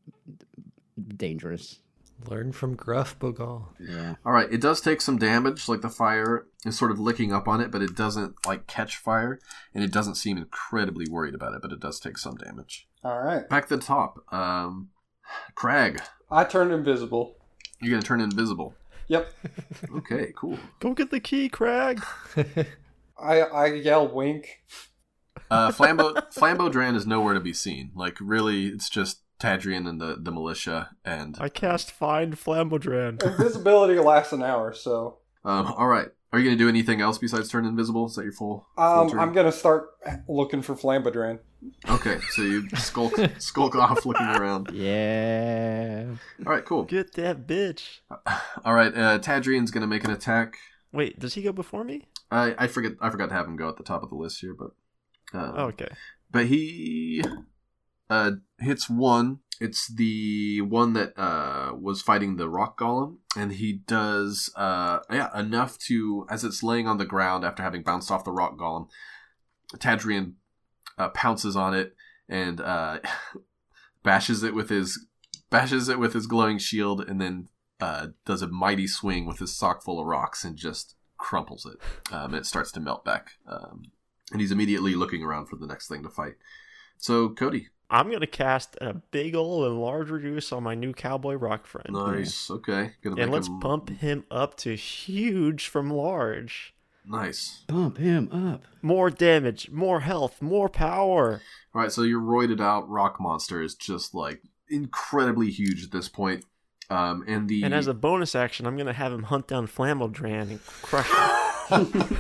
dangerous. 1.16 1.80
Learn 2.28 2.52
from 2.52 2.74
Gruff 2.74 3.18
Bogal. 3.18 3.68
Yeah. 3.80 4.14
All 4.24 4.32
right, 4.32 4.50
it 4.52 4.60
does 4.60 4.80
take 4.80 5.00
some 5.00 5.18
damage. 5.18 5.68
Like 5.68 5.80
the 5.80 5.88
fire 5.90 6.46
is 6.64 6.78
sort 6.78 6.90
of 6.90 6.98
licking 6.98 7.32
up 7.32 7.48
on 7.48 7.60
it, 7.60 7.70
but 7.70 7.82
it 7.82 7.94
doesn't 7.94 8.34
like 8.46 8.66
catch 8.66 8.96
fire, 8.96 9.38
and 9.74 9.82
it 9.84 9.90
doesn't 9.92 10.14
seem 10.16 10.36
incredibly 10.38 11.06
worried 11.10 11.34
about 11.34 11.54
it. 11.54 11.62
But 11.62 11.72
it 11.72 11.80
does 11.80 11.98
take 12.00 12.18
some 12.18 12.36
damage. 12.36 12.88
All 13.04 13.20
right, 13.20 13.48
Back 13.48 13.68
to 13.68 13.76
the 13.76 13.82
top, 13.82 14.20
um, 14.32 14.90
Crag, 15.56 16.00
I 16.30 16.44
turned 16.44 16.70
invisible. 16.72 17.36
you're 17.80 17.90
gonna 17.90 18.02
turn 18.02 18.20
invisible. 18.20 18.74
Yep, 19.08 19.32
Okay, 19.96 20.32
cool. 20.36 20.58
Go 20.80 20.94
get 20.94 21.10
the 21.10 21.18
key, 21.20 21.48
Crag. 21.48 22.02
I 23.18 23.40
I 23.40 23.66
yell 23.74 24.06
wink. 24.08 24.60
Uh, 25.50 25.70
Flambeau 25.70 26.14
Flambeau 26.32 26.70
Dran 26.70 26.94
is 26.94 27.06
nowhere 27.06 27.34
to 27.34 27.40
be 27.40 27.52
seen. 27.52 27.90
Like 27.94 28.16
really, 28.20 28.66
it's 28.68 28.88
just 28.88 29.21
Tadrian 29.42 29.88
and 29.88 30.00
the 30.00 30.16
the 30.20 30.30
militia. 30.30 30.90
And 31.04 31.36
I 31.40 31.48
cast 31.48 31.90
Find 31.90 32.34
Flambodran. 32.34 33.22
Invisibility 33.38 33.98
lasts 33.98 34.32
an 34.32 34.42
hour, 34.42 34.72
so 34.72 35.18
um, 35.44 35.66
all 35.76 35.88
right, 35.88 36.08
are 36.32 36.38
you 36.38 36.44
gonna 36.44 36.56
do 36.56 36.68
anything 36.68 37.00
else 37.00 37.18
besides 37.18 37.48
turn 37.48 37.64
invisible? 37.64 38.06
Is 38.06 38.14
that 38.14 38.22
your 38.24 38.32
full? 38.32 38.66
full 38.76 38.84
um 38.84 39.10
turn? 39.10 39.18
I'm 39.18 39.32
gonna 39.32 39.50
start 39.52 39.88
looking 40.28 40.62
for 40.62 40.74
Flambodran. 40.76 41.40
Okay, 41.88 42.18
so 42.30 42.42
you 42.42 42.68
skulk 42.76 43.14
skulk 43.38 43.74
off, 43.76 44.06
looking 44.06 44.26
around. 44.26 44.70
Yeah. 44.72 46.06
All 46.46 46.52
right, 46.52 46.64
cool. 46.64 46.84
Get 46.84 47.12
that 47.14 47.46
bitch. 47.46 48.00
All 48.64 48.74
right, 48.74 48.94
uh, 48.94 49.18
Tadrian's 49.18 49.70
gonna 49.70 49.86
make 49.86 50.04
an 50.04 50.10
attack. 50.10 50.56
Wait, 50.92 51.18
does 51.18 51.34
he 51.34 51.42
go 51.42 51.52
before 51.52 51.84
me? 51.84 52.06
I 52.30 52.54
I 52.58 52.66
forget 52.68 52.92
I 53.00 53.10
forgot 53.10 53.28
to 53.28 53.34
have 53.34 53.46
him 53.46 53.56
go 53.56 53.68
at 53.68 53.76
the 53.76 53.82
top 53.82 54.02
of 54.02 54.08
the 54.10 54.16
list 54.16 54.40
here, 54.40 54.54
but 54.58 54.70
um, 55.38 55.54
Oh, 55.56 55.64
okay. 55.66 55.88
but 56.30 56.46
he 56.46 57.22
uh 58.12 58.30
hits 58.58 58.90
one. 58.90 59.38
It's 59.60 59.86
the 59.86 60.60
one 60.62 60.92
that 60.94 61.18
uh 61.18 61.72
was 61.74 62.02
fighting 62.02 62.36
the 62.36 62.48
rock 62.48 62.78
golem, 62.78 63.18
and 63.36 63.52
he 63.52 63.72
does 63.72 64.50
uh 64.56 65.00
yeah 65.10 65.36
enough 65.38 65.78
to 65.88 66.26
as 66.28 66.44
it's 66.44 66.62
laying 66.62 66.86
on 66.86 66.98
the 66.98 67.04
ground 67.04 67.44
after 67.44 67.62
having 67.62 67.82
bounced 67.82 68.10
off 68.10 68.24
the 68.24 68.32
rock 68.32 68.58
golem. 68.58 68.88
Tadrian 69.76 70.34
uh, 70.98 71.08
pounces 71.10 71.56
on 71.56 71.74
it 71.74 71.94
and 72.28 72.60
uh 72.60 72.98
bashes 74.02 74.42
it 74.42 74.54
with 74.54 74.68
his 74.68 75.06
bashes 75.50 75.88
it 75.88 75.98
with 75.98 76.12
his 76.12 76.26
glowing 76.26 76.58
shield, 76.58 77.00
and 77.00 77.20
then 77.20 77.48
uh 77.80 78.08
does 78.26 78.42
a 78.42 78.48
mighty 78.48 78.86
swing 78.86 79.26
with 79.26 79.38
his 79.38 79.56
sock 79.56 79.82
full 79.82 80.00
of 80.00 80.06
rocks 80.06 80.44
and 80.44 80.56
just 80.56 80.96
crumples 81.16 81.64
it. 81.64 82.12
Um, 82.12 82.34
it 82.34 82.44
starts 82.44 82.72
to 82.72 82.80
melt 82.80 83.04
back. 83.04 83.30
Um, 83.46 83.92
and 84.32 84.40
he's 84.40 84.50
immediately 84.50 84.94
looking 84.94 85.22
around 85.22 85.46
for 85.46 85.56
the 85.56 85.66
next 85.66 85.88
thing 85.88 86.02
to 86.02 86.10
fight. 86.10 86.34
So, 86.98 87.30
Cody. 87.30 87.68
I'm 87.92 88.10
gonna 88.10 88.26
cast 88.26 88.76
a 88.80 88.94
big 88.94 89.34
ol' 89.36 89.66
and 89.66 89.78
large 89.80 90.08
reduce 90.10 90.50
on 90.50 90.62
my 90.62 90.74
new 90.74 90.92
cowboy 90.94 91.34
rock 91.34 91.66
friend. 91.66 91.90
Nice. 91.90 92.50
Okay. 92.50 92.92
Gonna 93.04 93.20
And 93.20 93.30
let's 93.30 93.46
him- 93.48 93.60
bump 93.60 93.90
him 93.90 94.24
up 94.30 94.56
to 94.58 94.74
huge 94.74 95.68
from 95.68 95.90
large. 95.90 96.74
Nice. 97.04 97.64
Bump 97.68 97.98
him 97.98 98.30
up. 98.32 98.64
More 98.80 99.10
damage, 99.10 99.70
more 99.70 100.00
health, 100.00 100.40
more 100.40 100.68
power. 100.68 101.42
All 101.74 101.82
right. 101.82 101.92
So 101.92 102.02
your 102.02 102.20
roided 102.20 102.60
out 102.60 102.88
rock 102.88 103.20
monster 103.20 103.60
is 103.60 103.74
just 103.74 104.14
like 104.14 104.40
incredibly 104.68 105.50
huge 105.50 105.84
at 105.84 105.90
this 105.90 106.08
point. 106.08 106.44
Um, 106.88 107.24
and 107.26 107.48
the 107.48 107.62
And 107.62 107.74
as 107.74 107.86
a 107.88 107.94
bonus 107.94 108.34
action, 108.34 108.66
I'm 108.66 108.76
gonna 108.76 108.92
have 108.92 109.12
him 109.12 109.24
hunt 109.24 109.48
down 109.48 109.66
Flambodran 109.66 110.50
and 110.50 110.60
crush 110.64 111.10
him. 111.68 112.16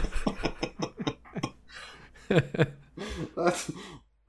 That's 3.36 3.70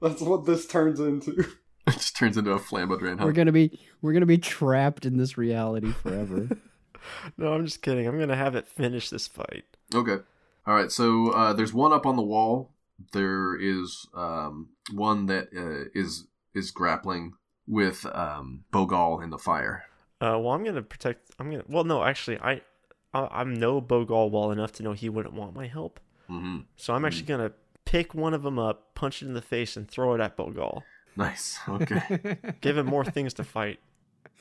that's 0.04 0.20
what 0.20 0.44
this 0.44 0.66
turns 0.66 1.00
into. 1.00 1.32
it 1.86 1.92
just 1.92 2.16
turns 2.16 2.36
into 2.36 2.52
a 2.52 2.58
flambodran. 2.58 3.20
We're 3.20 3.32
gonna 3.32 3.52
be 3.52 3.78
we're 4.02 4.12
gonna 4.12 4.26
be 4.26 4.38
trapped 4.38 5.06
in 5.06 5.16
this 5.16 5.36
reality 5.38 5.92
forever. 5.92 6.48
no, 7.38 7.54
I'm 7.54 7.64
just 7.64 7.82
kidding. 7.82 8.06
I'm 8.06 8.18
gonna 8.18 8.36
have 8.36 8.54
it 8.54 8.68
finish 8.68 9.10
this 9.10 9.26
fight. 9.26 9.64
Okay. 9.94 10.18
All 10.66 10.74
right. 10.74 10.92
So 10.92 11.30
uh, 11.30 11.52
there's 11.54 11.72
one 11.72 11.92
up 11.92 12.06
on 12.06 12.16
the 12.16 12.22
wall. 12.22 12.70
There 13.12 13.56
is 13.56 14.06
um, 14.14 14.68
one 14.92 15.26
that 15.26 15.48
uh, 15.56 15.90
is 15.94 16.26
is 16.54 16.70
grappling 16.70 17.32
with 17.66 18.06
um, 18.12 18.64
Bogal 18.72 19.22
in 19.22 19.30
the 19.30 19.38
fire. 19.38 19.84
Uh, 20.20 20.38
well, 20.38 20.50
I'm 20.50 20.64
gonna 20.64 20.82
protect. 20.82 21.30
I'm 21.38 21.50
gonna. 21.50 21.64
Well, 21.68 21.84
no, 21.84 22.04
actually, 22.04 22.38
I, 22.38 22.60
I 23.12 23.28
I'm 23.30 23.54
no 23.54 23.80
Bogal 23.80 24.30
well 24.30 24.50
enough 24.50 24.72
to 24.72 24.82
know 24.82 24.92
he 24.92 25.08
wouldn't 25.08 25.34
want 25.34 25.54
my 25.54 25.66
help. 25.66 25.98
hmm 26.28 26.60
So 26.76 26.94
I'm 26.94 27.04
actually 27.04 27.26
gonna 27.26 27.52
pick 27.84 28.14
one 28.14 28.34
of 28.34 28.42
them 28.42 28.58
up, 28.58 28.94
punch 28.94 29.22
it 29.22 29.26
in 29.26 29.34
the 29.34 29.42
face, 29.42 29.76
and 29.76 29.88
throw 29.88 30.14
it 30.14 30.20
at 30.20 30.36
Bogal. 30.36 30.82
Nice. 31.16 31.58
Okay. 31.68 32.38
Give 32.60 32.76
him 32.78 32.86
more 32.86 33.04
things 33.04 33.34
to 33.34 33.44
fight. 33.44 33.78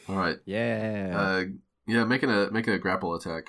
All 0.10 0.16
right. 0.16 0.38
yeah. 0.46 1.14
Uh, 1.16 1.44
yeah, 1.88 2.04
making 2.06 2.30
a 2.30 2.50
making 2.52 2.74
a 2.74 2.80
grapple 2.80 3.14
attack. 3.14 3.48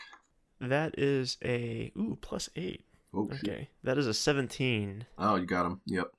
That 0.61 0.99
is 0.99 1.36
a 1.45 1.92
ooh 1.97 2.18
plus 2.20 2.49
eight. 2.57 2.84
Oh, 3.14 3.28
shoot. 3.30 3.49
Okay, 3.49 3.68
that 3.84 3.97
is 3.99 4.07
a 4.07 4.14
seventeen. 4.14 5.07
Oh, 5.18 5.36
you 5.36 5.47
got 5.47 5.66
him. 5.66 5.80
Yep. 5.86 6.11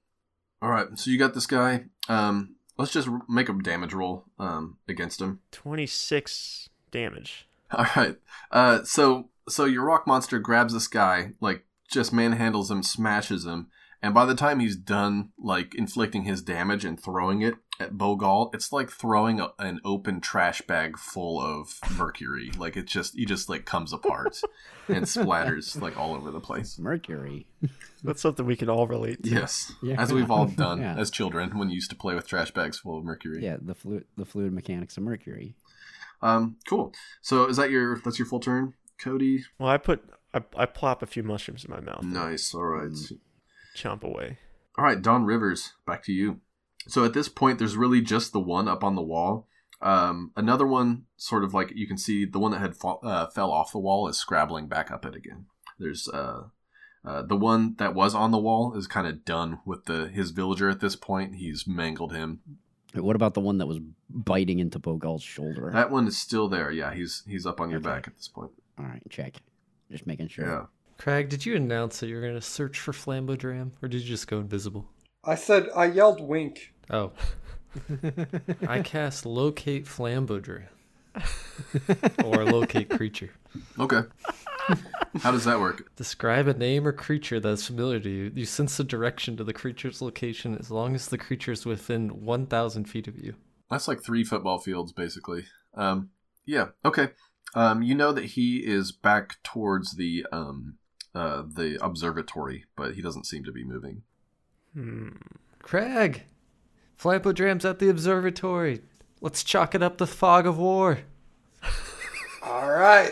All 0.61 0.69
right. 0.69 0.87
So 0.97 1.11
you 1.11 1.19
got 1.19 1.33
this 1.33 1.45
guy. 1.45 1.85
Um, 2.07 2.55
let's 2.77 2.91
just 2.91 3.09
make 3.27 3.49
a 3.49 3.53
damage 3.53 3.93
roll 3.93 4.25
um 4.39 4.77
against 4.87 5.21
him. 5.21 5.39
Twenty 5.51 5.85
six 5.87 6.69
damage. 6.91 7.47
All 7.71 7.85
right. 7.95 8.15
Uh, 8.51 8.83
so 8.83 9.29
so 9.49 9.65
your 9.65 9.83
rock 9.83 10.07
monster 10.07 10.39
grabs 10.39 10.73
this 10.73 10.87
guy, 10.87 11.31
like 11.41 11.65
just 11.91 12.13
manhandles 12.13 12.69
him, 12.71 12.83
smashes 12.83 13.45
him, 13.45 13.67
and 14.01 14.13
by 14.13 14.25
the 14.25 14.35
time 14.35 14.59
he's 14.59 14.75
done, 14.75 15.29
like 15.37 15.73
inflicting 15.75 16.23
his 16.23 16.41
damage 16.41 16.85
and 16.85 16.99
throwing 17.01 17.41
it 17.41 17.55
at 17.79 17.93
Bogal, 17.93 18.53
it's 18.53 18.71
like 18.71 18.89
throwing 18.89 19.39
a, 19.39 19.49
an 19.59 19.79
open 19.83 20.21
trash 20.21 20.61
bag 20.61 20.97
full 20.97 21.41
of 21.41 21.79
mercury. 21.97 22.51
Like 22.57 22.77
it 22.77 22.85
just 22.85 23.15
he 23.15 23.25
just 23.25 23.49
like 23.49 23.65
comes 23.65 23.91
apart 23.93 24.39
and 24.87 25.05
splatters 25.05 25.81
like 25.81 25.97
all 25.97 26.13
over 26.13 26.29
the 26.31 26.39
place. 26.39 26.77
Mercury. 26.79 27.47
That's 28.03 28.21
something 28.21 28.45
we 28.45 28.55
can 28.55 28.69
all 28.69 28.85
relate 28.87 29.23
to. 29.23 29.29
Yes, 29.29 29.73
Yeah. 29.81 29.99
as 29.99 30.13
we've 30.13 30.29
all 30.31 30.45
done 30.45 30.79
Yeah. 30.81 30.95
as 30.97 31.09
children 31.09 31.57
when 31.57 31.69
you 31.69 31.75
used 31.75 31.89
to 31.89 31.95
play 31.95 32.13
with 32.15 32.27
trash 32.27 32.51
bags 32.51 32.77
full 32.79 32.97
of 32.99 33.03
mercury. 33.03 33.43
Yeah, 33.43 33.57
the 33.61 33.73
fluid 33.75 34.05
the 34.17 34.25
fluid 34.25 34.53
mechanics 34.53 34.97
of 34.97 35.03
Mercury. 35.03 35.55
Um, 36.21 36.57
cool. 36.69 36.93
So 37.21 37.45
is 37.47 37.57
that 37.57 37.71
your 37.71 37.99
that's 37.99 38.19
your 38.19 38.25
full 38.27 38.39
turn, 38.39 38.73
Cody? 38.99 39.43
Well, 39.59 39.69
I 39.69 39.77
put 39.77 40.01
I, 40.35 40.43
I 40.55 40.65
plop 40.65 41.01
a 41.01 41.05
few 41.07 41.23
mushrooms 41.23 41.65
in 41.65 41.71
my 41.71 41.79
mouth. 41.79 42.03
Nice. 42.03 42.53
All 42.53 42.65
right. 42.65 42.91
Chomp 43.75 44.03
away. 44.03 44.37
All 44.77 44.83
right, 44.83 45.01
Don 45.01 45.23
Rivers, 45.25 45.73
back 45.87 46.03
to 46.03 46.11
you. 46.11 46.41
So 46.87 47.03
at 47.05 47.13
this 47.13 47.29
point, 47.29 47.57
there's 47.57 47.77
really 47.77 48.01
just 48.01 48.33
the 48.33 48.39
one 48.39 48.67
up 48.67 48.83
on 48.83 48.95
the 48.95 49.01
wall. 49.01 49.47
Um, 49.81 50.31
another 50.35 50.67
one, 50.67 51.05
sort 51.17 51.43
of 51.43 51.53
like 51.53 51.71
you 51.75 51.87
can 51.87 51.97
see, 51.97 52.25
the 52.25 52.39
one 52.39 52.51
that 52.51 52.59
had 52.61 52.75
fall, 52.75 52.99
uh, 53.03 53.27
fell 53.27 53.51
off 53.51 53.71
the 53.71 53.79
wall 53.79 54.07
is 54.07 54.17
scrabbling 54.17 54.67
back 54.67 54.91
up 54.91 55.05
it 55.05 55.15
again. 55.15 55.45
There's 55.79 56.07
uh, 56.09 56.43
uh, 57.05 57.21
the 57.23 57.35
one 57.37 57.75
that 57.77 57.93
was 57.95 58.13
on 58.13 58.31
the 58.31 58.37
wall 58.37 58.75
is 58.77 58.87
kind 58.87 59.07
of 59.07 59.25
done 59.25 59.59
with 59.65 59.85
the 59.85 60.07
his 60.07 60.31
villager 60.31 60.69
at 60.69 60.79
this 60.79 60.95
point. 60.95 61.35
He's 61.35 61.65
mangled 61.67 62.13
him. 62.13 62.39
What 62.93 63.15
about 63.15 63.33
the 63.33 63.41
one 63.41 63.57
that 63.57 63.67
was 63.67 63.79
biting 64.09 64.59
into 64.59 64.79
Bogal's 64.79 65.23
shoulder? 65.23 65.69
That 65.73 65.91
one 65.91 66.07
is 66.07 66.17
still 66.17 66.47
there. 66.47 66.71
Yeah, 66.71 66.93
he's 66.93 67.23
he's 67.27 67.45
up 67.45 67.59
on 67.59 67.69
your 67.69 67.79
Okay. 67.79 67.89
back 67.89 68.07
at 68.07 68.15
this 68.15 68.27
point. 68.27 68.51
All 68.79 68.85
right, 68.85 69.03
check. 69.09 69.35
Just 69.91 70.07
making 70.07 70.27
sure. 70.27 70.45
Yeah. 70.45 70.65
Craig, 70.97 71.29
did 71.29 71.45
you 71.45 71.55
announce 71.55 71.99
that 71.99 72.07
you 72.07 72.15
were 72.15 72.21
going 72.21 72.35
to 72.35 72.41
search 72.41 72.79
for 72.79 72.93
Flambodran, 72.93 73.71
or 73.81 73.87
did 73.87 74.01
you 74.01 74.07
just 74.07 74.27
go 74.27 74.39
invisible? 74.39 74.85
I 75.23 75.35
said 75.35 75.67
I 75.75 75.85
yelled 75.85 76.21
wink. 76.21 76.73
Oh. 76.89 77.11
I 78.67 78.81
cast 78.81 79.25
Locate 79.25 79.85
Flambodran. 79.85 80.67
or 82.23 82.43
Locate 82.45 82.89
Creature. 82.89 83.31
Okay. 83.79 84.01
How 85.19 85.31
does 85.31 85.45
that 85.45 85.59
work? 85.59 85.95
Describe 85.95 86.47
a 86.47 86.53
name 86.53 86.87
or 86.87 86.91
creature 86.91 87.39
that's 87.39 87.67
familiar 87.67 87.99
to 87.99 88.09
you. 88.09 88.31
You 88.35 88.45
sense 88.45 88.77
the 88.77 88.83
direction 88.83 89.37
to 89.37 89.43
the 89.43 89.53
creature's 89.53 90.01
location 90.01 90.57
as 90.57 90.71
long 90.71 90.95
as 90.95 91.07
the 91.07 91.17
creature 91.17 91.51
is 91.51 91.65
within 91.65 92.25
1,000 92.25 92.85
feet 92.85 93.07
of 93.07 93.17
you. 93.17 93.35
That's 93.69 93.87
like 93.87 94.03
three 94.03 94.23
football 94.23 94.59
fields, 94.59 94.91
basically. 94.91 95.45
Um, 95.75 96.09
yeah. 96.45 96.67
Okay. 96.83 97.09
Um, 97.55 97.81
you 97.81 97.95
know 97.95 98.11
that 98.11 98.25
he 98.25 98.57
is 98.57 98.91
back 98.91 99.41
towards 99.41 99.95
the 99.95 100.25
um, 100.31 100.75
uh, 101.15 101.43
the 101.47 101.77
observatory, 101.81 102.65
but 102.75 102.95
he 102.95 103.01
doesn't 103.01 103.25
seem 103.25 103.43
to 103.45 103.51
be 103.51 103.63
moving. 103.63 104.03
Hmm. 104.73 105.09
Craig! 105.59 106.23
Flambodran's 106.99 107.65
at 107.65 107.79
the 107.79 107.89
observatory. 107.89 108.81
Let's 109.21 109.43
chalk 109.43 109.73
it 109.73 109.81
up 109.81 109.97
to 109.97 110.05
fog 110.05 110.45
of 110.45 110.57
war. 110.57 110.99
All 112.43 112.69
right. 112.69 113.11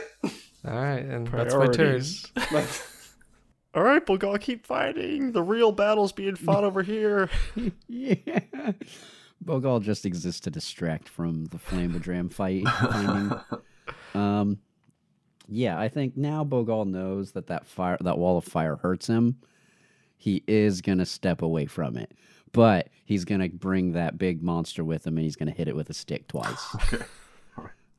All 0.66 0.76
right, 0.76 1.04
and 1.04 1.28
that's 1.28 1.56
my 1.56 1.68
turn. 1.68 1.74
Priorities. 1.74 2.32
All 3.76 3.82
right, 3.82 4.06
Bogal, 4.06 4.40
keep 4.40 4.68
fighting. 4.68 5.32
The 5.32 5.42
real 5.42 5.72
battle's 5.72 6.12
being 6.12 6.36
fought 6.36 6.64
over 6.64 6.84
here. 6.84 7.30
yeah. 7.88 8.74
Bogal 9.44 9.82
just 9.82 10.06
exists 10.06 10.42
to 10.42 10.52
distract 10.52 11.10
from 11.10 11.46
the 11.46 11.58
Flambodram 11.58 12.32
fight. 12.32 12.66
Finding. 14.14 14.40
Um, 14.40 14.60
yeah, 15.48 15.80
I 15.80 15.90
think 15.90 16.16
now 16.16 16.44
Bogal 16.44 16.88
knows 16.88 17.34
that 17.34 17.48
that 17.48 17.66
fire, 17.66 17.98
that 18.02 18.18
wall 18.18 18.38
of 18.38 18.46
fire, 18.46 18.78
hurts 18.78 19.08
him. 19.08 19.38
He 20.18 20.44
is 20.48 20.82
gonna 20.82 21.06
step 21.06 21.42
away 21.42 21.66
from 21.66 21.98
it, 21.98 22.14
but 22.54 22.90
he's 23.06 23.26
gonna 23.26 23.50
bring 23.50 23.92
that 23.92 24.18
big 24.18 24.42
monster 24.42 24.84
with 24.84 25.06
him, 25.06 25.18
and 25.18 25.26
he's 25.26 25.36
gonna 25.36 25.52
hit 25.52 25.68
it 25.68 25.76
with 25.76 25.90
a 25.90 25.94
stick 25.94 26.28
twice. 26.28 26.76
Okay. 26.94 27.04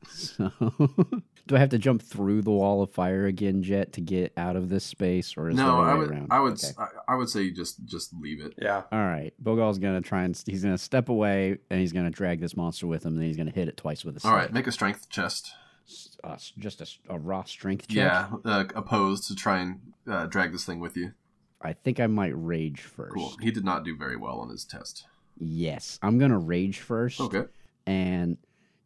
So, 0.07 0.51
do 1.47 1.55
I 1.55 1.59
have 1.59 1.69
to 1.69 1.79
jump 1.79 2.01
through 2.01 2.43
the 2.43 2.51
wall 2.51 2.83
of 2.83 2.91
fire 2.91 3.25
again, 3.25 3.63
Jet, 3.63 3.93
to 3.93 4.01
get 4.01 4.33
out 4.37 4.55
of 4.55 4.69
this 4.69 4.83
space, 4.83 5.35
or 5.35 5.49
is 5.49 5.57
there 5.57 5.65
no, 5.65 5.79
a 5.79 5.83
way 5.83 5.89
I 5.89 5.93
would. 5.95 6.11
around? 6.11 6.27
I 6.29 6.39
would. 6.39 6.53
Okay. 6.53 6.73
I, 6.77 7.13
I 7.13 7.15
would 7.15 7.29
say 7.29 7.49
just 7.51 7.83
just 7.85 8.13
leave 8.13 8.39
it. 8.39 8.53
Yeah. 8.61 8.83
All 8.91 8.99
right, 8.99 9.33
Bogal's 9.43 9.79
gonna 9.79 10.01
try 10.01 10.23
and 10.23 10.39
he's 10.45 10.63
gonna 10.63 10.77
step 10.77 11.09
away, 11.09 11.57
and 11.69 11.79
he's 11.79 11.91
gonna 11.91 12.11
drag 12.11 12.39
this 12.39 12.55
monster 12.55 12.87
with 12.87 13.03
him, 13.03 13.13
and 13.13 13.21
then 13.21 13.27
he's 13.27 13.37
gonna 13.37 13.51
hit 13.51 13.67
it 13.67 13.77
twice 13.77 14.05
with 14.05 14.17
a 14.17 14.19
stick. 14.19 14.31
All 14.31 14.37
right. 14.37 14.51
Make 14.53 14.67
a 14.67 14.71
strength 14.71 15.09
chest. 15.09 15.51
S- 15.87 16.17
uh, 16.23 16.33
s- 16.33 16.53
just 16.57 16.99
a, 17.09 17.19
raw 17.19 17.43
strength 17.43 17.87
check. 17.87 17.97
Yeah. 17.97 18.27
Uh, 18.43 18.65
opposed 18.75 19.27
to 19.27 19.35
try 19.35 19.59
and 19.59 19.79
uh, 20.09 20.25
drag 20.27 20.51
this 20.51 20.65
thing 20.65 20.79
with 20.79 20.97
you. 20.97 21.13
I 21.61 21.73
think 21.73 21.99
I 21.99 22.07
might 22.07 22.33
rage 22.35 22.81
first. 22.81 23.13
Cool. 23.15 23.33
He 23.41 23.51
did 23.51 23.65
not 23.65 23.83
do 23.83 23.95
very 23.95 24.15
well 24.17 24.39
on 24.39 24.49
his 24.49 24.65
test. 24.65 25.05
Yes, 25.37 25.99
I'm 26.01 26.17
gonna 26.17 26.39
rage 26.39 26.79
first. 26.79 27.19
Okay. 27.19 27.45
And 27.85 28.37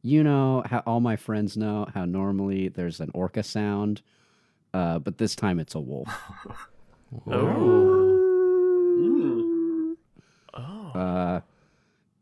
you 0.01 0.23
know 0.23 0.63
how 0.65 0.79
all 0.85 0.99
my 0.99 1.15
friends 1.15 1.57
know 1.57 1.87
how 1.93 2.05
normally 2.05 2.69
there's 2.69 2.99
an 2.99 3.11
orca 3.13 3.43
sound, 3.43 4.01
uh, 4.73 4.99
but 4.99 5.17
this 5.17 5.35
time 5.35 5.59
it's 5.59 5.75
a 5.75 5.79
wolf. 5.79 6.09
Oh. 7.27 9.95
Oh. 10.53 10.91
Uh, 10.93 11.41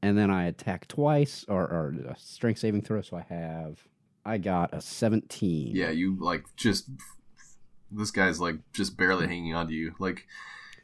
and 0.01 0.17
then 0.17 0.31
I 0.31 0.45
attack 0.45 0.87
twice, 0.87 1.43
or, 1.49 1.63
or 1.63 1.93
a 2.09 2.15
strength 2.17 2.59
saving 2.59 2.83
throw. 2.83 3.01
So 3.01 3.17
I 3.17 3.25
have, 3.33 3.85
I 4.27 4.37
got 4.37 4.73
a 4.73 4.81
17. 4.81 5.75
Yeah. 5.75 5.89
You 5.91 6.17
like 6.19 6.43
just. 6.55 6.89
This 7.89 8.11
guy's 8.11 8.39
like 8.41 8.57
just 8.73 8.97
barely 8.97 9.27
hanging 9.27 9.53
on 9.55 9.67
to 9.67 9.73
you. 9.73 9.95
Like 9.97 10.27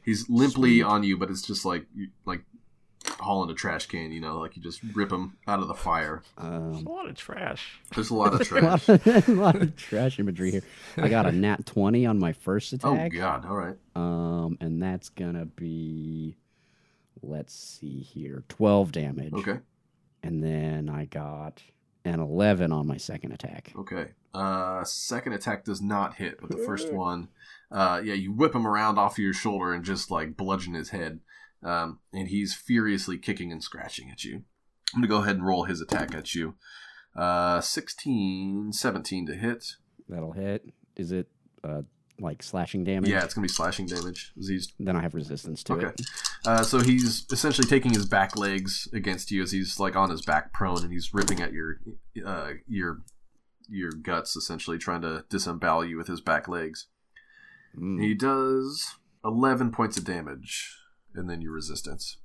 he's 0.04 0.30
limply 0.30 0.82
on 0.82 1.04
you, 1.04 1.18
but 1.18 1.30
it's 1.30 1.42
just 1.42 1.66
like 1.66 1.86
like 2.26 2.44
hauling 3.20 3.50
a 3.50 3.54
trash 3.54 3.88
can. 3.88 4.14
You 4.14 4.22
know, 4.22 4.40
like 4.40 4.56
you 4.56 4.62
just 4.64 4.80
rip 4.96 5.12
him 5.12 5.36
out 5.46 5.60
of 5.60 5.68
the 5.68 5.74
fire. 5.74 6.24
There's 6.42 6.78
Um, 6.78 6.88
a 6.88 6.90
lot 6.90 7.10
of 7.10 7.16
trash. 7.18 7.82
There's 7.94 8.10
a 8.10 8.16
lot 8.16 8.34
of 8.34 8.40
a, 8.40 8.46
trash. 8.46 8.88
lot 8.88 8.90
of, 9.08 9.28
a 9.30 9.32
lot 9.34 9.56
of 9.58 9.76
trash 9.76 10.18
imagery 10.18 10.52
here. 10.52 10.64
I 10.96 11.10
got 11.10 11.26
a 11.26 11.32
nat 11.34 11.66
20 11.66 12.06
on 12.06 12.20
my 12.20 12.32
first 12.32 12.72
attack. 12.72 13.12
oh. 13.16 13.18
God! 13.20 13.46
All 13.46 13.58
right. 13.58 13.76
Um, 13.98 14.58
and 14.62 14.82
that's 14.82 15.10
gonna 15.10 15.46
be, 15.46 16.38
let's 17.22 17.54
see 17.54 18.00
here, 18.00 18.46
12 18.48 18.94
damage. 18.94 19.34
Okay. 19.34 19.60
And 20.24 20.42
then 20.42 20.88
I 20.88 21.04
got 21.04 21.62
an 22.06 22.20
11 22.20 22.72
on 22.72 22.88
my 22.88 22.98
second 22.98 23.32
attack. 23.32 23.72
Okay. 23.78 24.08
Uh, 24.34 24.84
second 24.84 25.34
attack 25.34 25.64
does 25.64 25.82
not 25.82 26.16
hit, 26.16 26.40
but 26.42 26.50
the 26.50 26.58
first 26.58 26.92
one, 26.92 27.30
uh, 27.72 28.02
yeah, 28.04 28.14
you 28.14 28.32
whip 28.32 28.54
him 28.56 28.68
around 28.68 28.98
off 28.98 29.14
of 29.14 29.20
your 29.20 29.34
shoulder 29.34 29.74
and 29.74 29.86
just 29.86 30.12
like 30.12 30.36
bludgeon 30.36 30.74
his 30.74 30.90
head. 30.90 31.20
Um, 31.64 32.00
and 32.12 32.28
he's 32.28 32.54
furiously 32.54 33.18
kicking 33.18 33.52
and 33.52 33.64
scratching 33.64 34.10
at 34.12 34.26
you. 34.26 34.44
I'm 34.94 35.02
gonna 35.02 35.08
go 35.08 35.22
ahead 35.22 35.38
and 35.38 35.46
roll 35.46 35.64
his 35.64 35.82
attack 35.82 36.14
at 36.14 36.36
you. 36.36 36.56
Uh, 37.16 37.62
16, 37.62 38.74
17 38.74 39.28
to 39.28 39.34
hit. 39.36 39.76
That'll 40.10 40.34
hit. 40.34 40.66
Is 40.96 41.12
it 41.12 41.28
uh, 41.64 41.84
like 42.20 42.44
slashing 42.44 42.84
damage? 42.84 43.10
Yeah, 43.10 43.24
it's 43.24 43.34
gonna 43.34 43.46
be 43.46 43.50
slashing 43.50 43.86
damage. 43.86 44.34
He's 44.36 44.74
Then 44.80 44.96
I 44.96 45.02
have 45.02 45.16
resistance 45.16 45.64
to 45.64 45.74
okay. 45.74 45.88
it. 45.88 46.02
Uh, 46.46 46.64
so 46.64 46.80
he's 46.80 47.26
essentially 47.32 47.68
taking 47.68 47.94
his 47.94 48.06
back 48.06 48.36
legs 48.36 48.90
against 48.94 49.32
you 49.32 49.42
as 49.42 49.52
he's 49.52 49.80
like 49.80 49.96
on 49.96 50.10
his 50.10 50.22
back 50.22 50.52
prone 50.52 50.84
and 50.84 50.92
he's 50.92 51.14
ripping 51.14 51.42
at 51.42 51.54
your 51.54 51.78
uh, 52.26 52.52
your 52.68 53.00
your 53.70 53.92
guts 53.92 54.36
essentially 54.36 54.78
trying 54.78 55.02
to 55.02 55.24
disembowel 55.30 55.86
you 55.86 55.98
with 55.98 56.08
his 56.08 56.20
back 56.20 56.48
legs. 56.48 56.88
Mm. 57.78 58.02
He 58.02 58.14
does 58.14 58.96
11 59.26 59.72
points 59.72 59.98
of 59.98 60.04
damage, 60.04 60.78
and 61.16 61.30
then 61.30 61.42
your 61.42 61.54
resistance. 61.54 62.18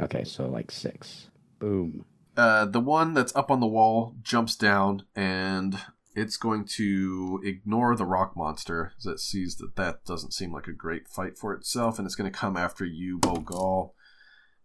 Okay, 0.00 0.24
so 0.24 0.46
like 0.46 0.70
six. 0.70 1.28
Boom. 1.58 2.04
Uh, 2.36 2.64
the 2.64 2.80
one 2.80 3.14
that's 3.14 3.34
up 3.36 3.50
on 3.50 3.60
the 3.60 3.66
wall 3.66 4.14
jumps 4.22 4.56
down, 4.56 5.04
and 5.14 5.78
it's 6.20 6.36
going 6.36 6.64
to 6.76 7.40
ignore 7.44 7.96
the 7.96 8.04
rock 8.04 8.36
monster 8.36 8.92
as 8.98 9.06
it 9.06 9.20
sees 9.20 9.56
that 9.56 9.76
that 9.76 10.04
doesn't 10.04 10.34
seem 10.34 10.52
like 10.52 10.66
a 10.66 10.72
great 10.72 11.08
fight 11.08 11.38
for 11.38 11.52
itself, 11.52 11.98
and 11.98 12.06
it's 12.06 12.14
going 12.14 12.30
to 12.30 12.38
come 12.38 12.56
after 12.56 12.84
you, 12.84 13.18
Bogal, 13.18 13.92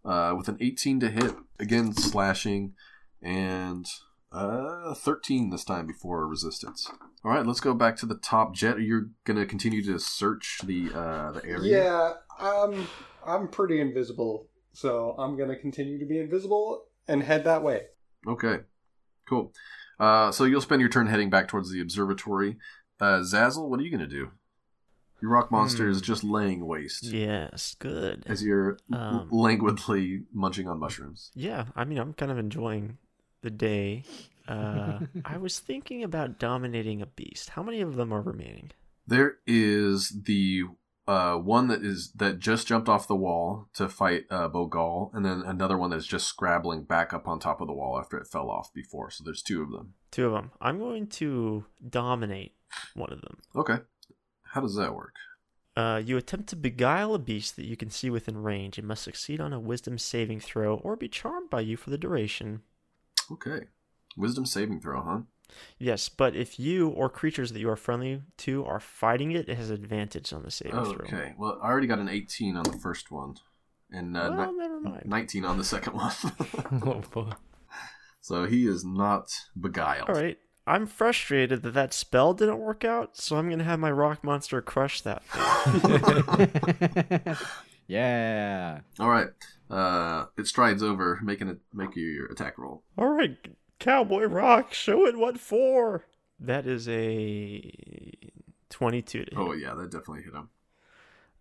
uh, 0.04 0.34
with 0.38 0.48
an 0.48 0.58
18 0.60 1.00
to 1.00 1.10
hit, 1.10 1.36
again 1.60 1.94
slashing, 1.94 2.74
and 3.22 3.88
uh, 4.32 4.94
13 4.94 5.50
this 5.50 5.64
time 5.64 5.88
before 5.88 6.28
resistance. 6.28 6.90
All 7.24 7.32
right, 7.32 7.46
let's 7.46 7.62
go 7.62 7.74
back 7.74 7.96
to 7.98 8.06
the 8.06 8.18
top. 8.18 8.54
Jet, 8.54 8.80
you're 8.82 9.10
going 9.24 9.38
to 9.38 9.46
continue 9.46 9.84
to 9.84 9.98
search 9.98 10.60
the 10.64 10.92
uh, 10.94 11.32
the 11.32 11.46
area. 11.46 11.84
Yeah. 11.84 12.14
Um. 12.40 12.88
I'm 13.26 13.48
pretty 13.48 13.82
invisible, 13.82 14.48
so 14.74 15.16
I'm 15.18 15.38
gonna 15.38 15.56
continue 15.56 16.00
to 16.00 16.06
be 16.06 16.20
invisible 16.20 16.86
and 17.08 17.24
head 17.24 17.44
that 17.46 17.64
way. 17.64 17.82
Okay, 18.28 18.60
cool. 19.28 19.52
Uh, 20.00 20.32
so 20.32 20.44
you'll 20.44 20.62
spend 20.62 20.82
your 20.82 20.90
turn 20.90 21.08
heading 21.08 21.30
back 21.30 21.48
towards 21.48 21.72
the 21.72 21.82
observatory. 21.82 22.58
Uh, 23.00 23.20
Zazzle, 23.20 23.68
what 23.70 23.80
are 23.80 23.84
you 23.84 23.90
going 23.90 24.08
to 24.08 24.08
do? 24.08 24.32
Your 25.22 25.32
rock 25.32 25.50
monster 25.52 25.88
is 25.90 26.02
just 26.02 26.24
laying 26.24 26.66
waste 26.68 27.04
Yes, 27.06 27.76
good. 27.80 28.24
as 28.28 28.44
you're 28.44 28.78
Um, 28.92 29.28
languidly 29.32 30.24
munching 30.34 30.68
on 30.68 30.80
mushrooms. 30.80 31.32
Yeah, 31.34 31.66
I 31.76 31.86
mean, 31.86 31.98
I'm 31.98 32.14
kind 32.14 32.32
of 32.32 32.38
enjoying 32.38 32.98
the 33.42 33.50
day. 33.50 34.04
Uh, 34.48 35.00
I 35.26 35.38
was 35.38 35.58
thinking 35.60 36.04
about 36.04 36.38
dominating 36.38 37.02
a 37.02 37.06
beast. 37.06 37.52
How 37.52 37.64
many 37.64 37.82
of 37.82 37.96
them 37.96 38.14
are 38.14 38.22
remaining? 38.22 38.72
There 39.08 39.38
is 39.48 40.10
the 40.26 40.64
uh, 41.08 41.36
one 41.36 41.68
that 41.68 41.84
is 41.84 42.12
that 42.14 42.40
just 42.40 42.68
jumped 42.68 42.90
off 42.90 43.08
the 43.08 43.16
wall 43.16 43.70
to 43.76 43.88
fight 43.88 44.24
uh, 44.32 44.50
Bogal, 44.50 45.14
and 45.14 45.24
then 45.24 45.44
another 45.46 45.78
one 45.78 45.92
that's 45.92 46.08
just 46.08 46.28
scrabbling 46.28 46.84
back 46.84 47.14
up 47.14 47.28
on 47.28 47.40
top 47.40 47.62
of 47.62 47.68
the 47.68 47.74
wall 47.74 48.00
after 48.00 48.18
it 48.18 48.28
fell 48.28 48.50
off 48.50 48.74
before. 48.74 49.12
So 49.12 49.24
there's 49.24 49.44
two 49.44 49.62
of 49.62 49.72
them. 49.72 49.94
Two 50.12 50.28
of 50.28 50.34
them. 50.34 50.52
I'm 50.60 50.80
going 50.80 51.08
to 51.08 51.66
dominate 51.88 52.56
one 52.96 53.14
of 53.14 53.22
them. 53.22 53.38
Okay, 53.56 53.78
how 54.44 54.62
does 54.62 54.76
that 54.76 54.96
work? 54.96 55.14
Uh, 55.78 56.02
you 56.04 56.16
attempt 56.16 56.48
to 56.50 56.56
beguile 56.56 57.14
a 57.14 57.20
beast 57.20 57.58
that 57.58 57.66
you 57.66 57.76
can 57.76 57.90
see 57.90 58.10
within 58.10 58.42
range 58.42 58.78
and 58.78 58.88
must 58.88 59.04
succeed 59.04 59.42
on 59.42 59.52
a 59.52 59.60
wisdom 59.60 59.98
saving 59.98 60.40
throw 60.40 60.78
or 60.78 60.96
be 60.96 61.10
charmed 61.10 61.50
by 61.50 61.60
you 61.60 61.76
for 61.76 61.90
the 61.90 61.98
duration. 61.98 62.62
Okay, 63.32 63.66
wisdom 64.18 64.46
saving 64.46 64.80
throw, 64.80 65.02
huh? 65.02 65.20
Yes, 65.78 66.10
but 66.10 66.36
if 66.36 66.60
you 66.60 66.90
or 66.90 67.10
creatures 67.10 67.52
that 67.52 67.60
you 67.60 67.70
are 67.70 67.76
friendly 67.76 68.22
to 68.38 68.66
are 68.66 68.80
fighting 68.80 69.32
it, 69.32 69.50
it 69.50 69.58
has 69.58 69.70
advantage 69.70 70.34
on 70.34 70.44
the 70.44 70.52
saving 70.52 70.84
throw. 70.84 71.06
Okay. 71.06 71.34
Well, 71.38 71.60
I 71.62 71.68
already 71.68 71.88
got 71.88 72.00
an 72.00 72.10
18 72.10 72.56
on 72.58 72.64
the 72.64 72.78
first 72.78 73.12
one, 73.12 73.36
and 73.92 74.16
uh, 74.18 74.34
Well, 74.36 74.52
ni- 74.52 74.58
never 74.58 74.80
mind. 74.80 75.04
19 75.06 75.46
on 75.46 75.58
the 75.58 75.64
second 75.64 75.94
one. 75.94 76.12
oh 76.86 77.02
boy. 77.12 77.32
so 78.22 78.46
he 78.46 78.68
is 78.68 78.84
not 78.86 79.32
beguiled. 79.60 80.10
All 80.10 80.16
right. 80.16 80.38
I'm 80.68 80.88
frustrated 80.88 81.62
that 81.62 81.76
that 81.76 81.94
spell 81.94 82.34
didn't 82.34 82.58
work 82.58 82.84
out, 82.84 83.16
so 83.18 83.38
I'm 83.38 83.48
gonna 83.52 83.64
have 83.64 83.80
my 83.80 83.92
rock 83.92 84.24
monster 84.24 84.64
crush 84.64 85.02
that. 85.02 85.22
yeah. 87.88 88.80
All 89.00 89.10
right. 89.10 89.28
Uh, 89.70 90.26
it 90.38 90.48
strides 90.48 90.84
over, 90.84 91.20
making 91.24 91.48
it 91.50 91.58
make 91.74 91.96
you 91.96 92.06
your 92.08 92.28
attack 92.28 92.58
roll. 92.58 92.84
All 92.98 93.10
right, 93.10 93.38
Cowboy 93.80 94.24
Rock, 94.26 94.74
show 94.74 95.06
it 95.06 95.18
what 95.18 95.40
for. 95.40 96.06
That 96.40 96.66
is 96.66 96.88
a 96.90 97.72
22 98.70 99.26
to 99.26 99.32
hit. 99.32 99.34
Oh 99.38 99.54
yeah, 99.54 99.74
that 99.74 99.92
definitely 99.92 100.24
hit 100.24 100.34
him. 100.34 100.50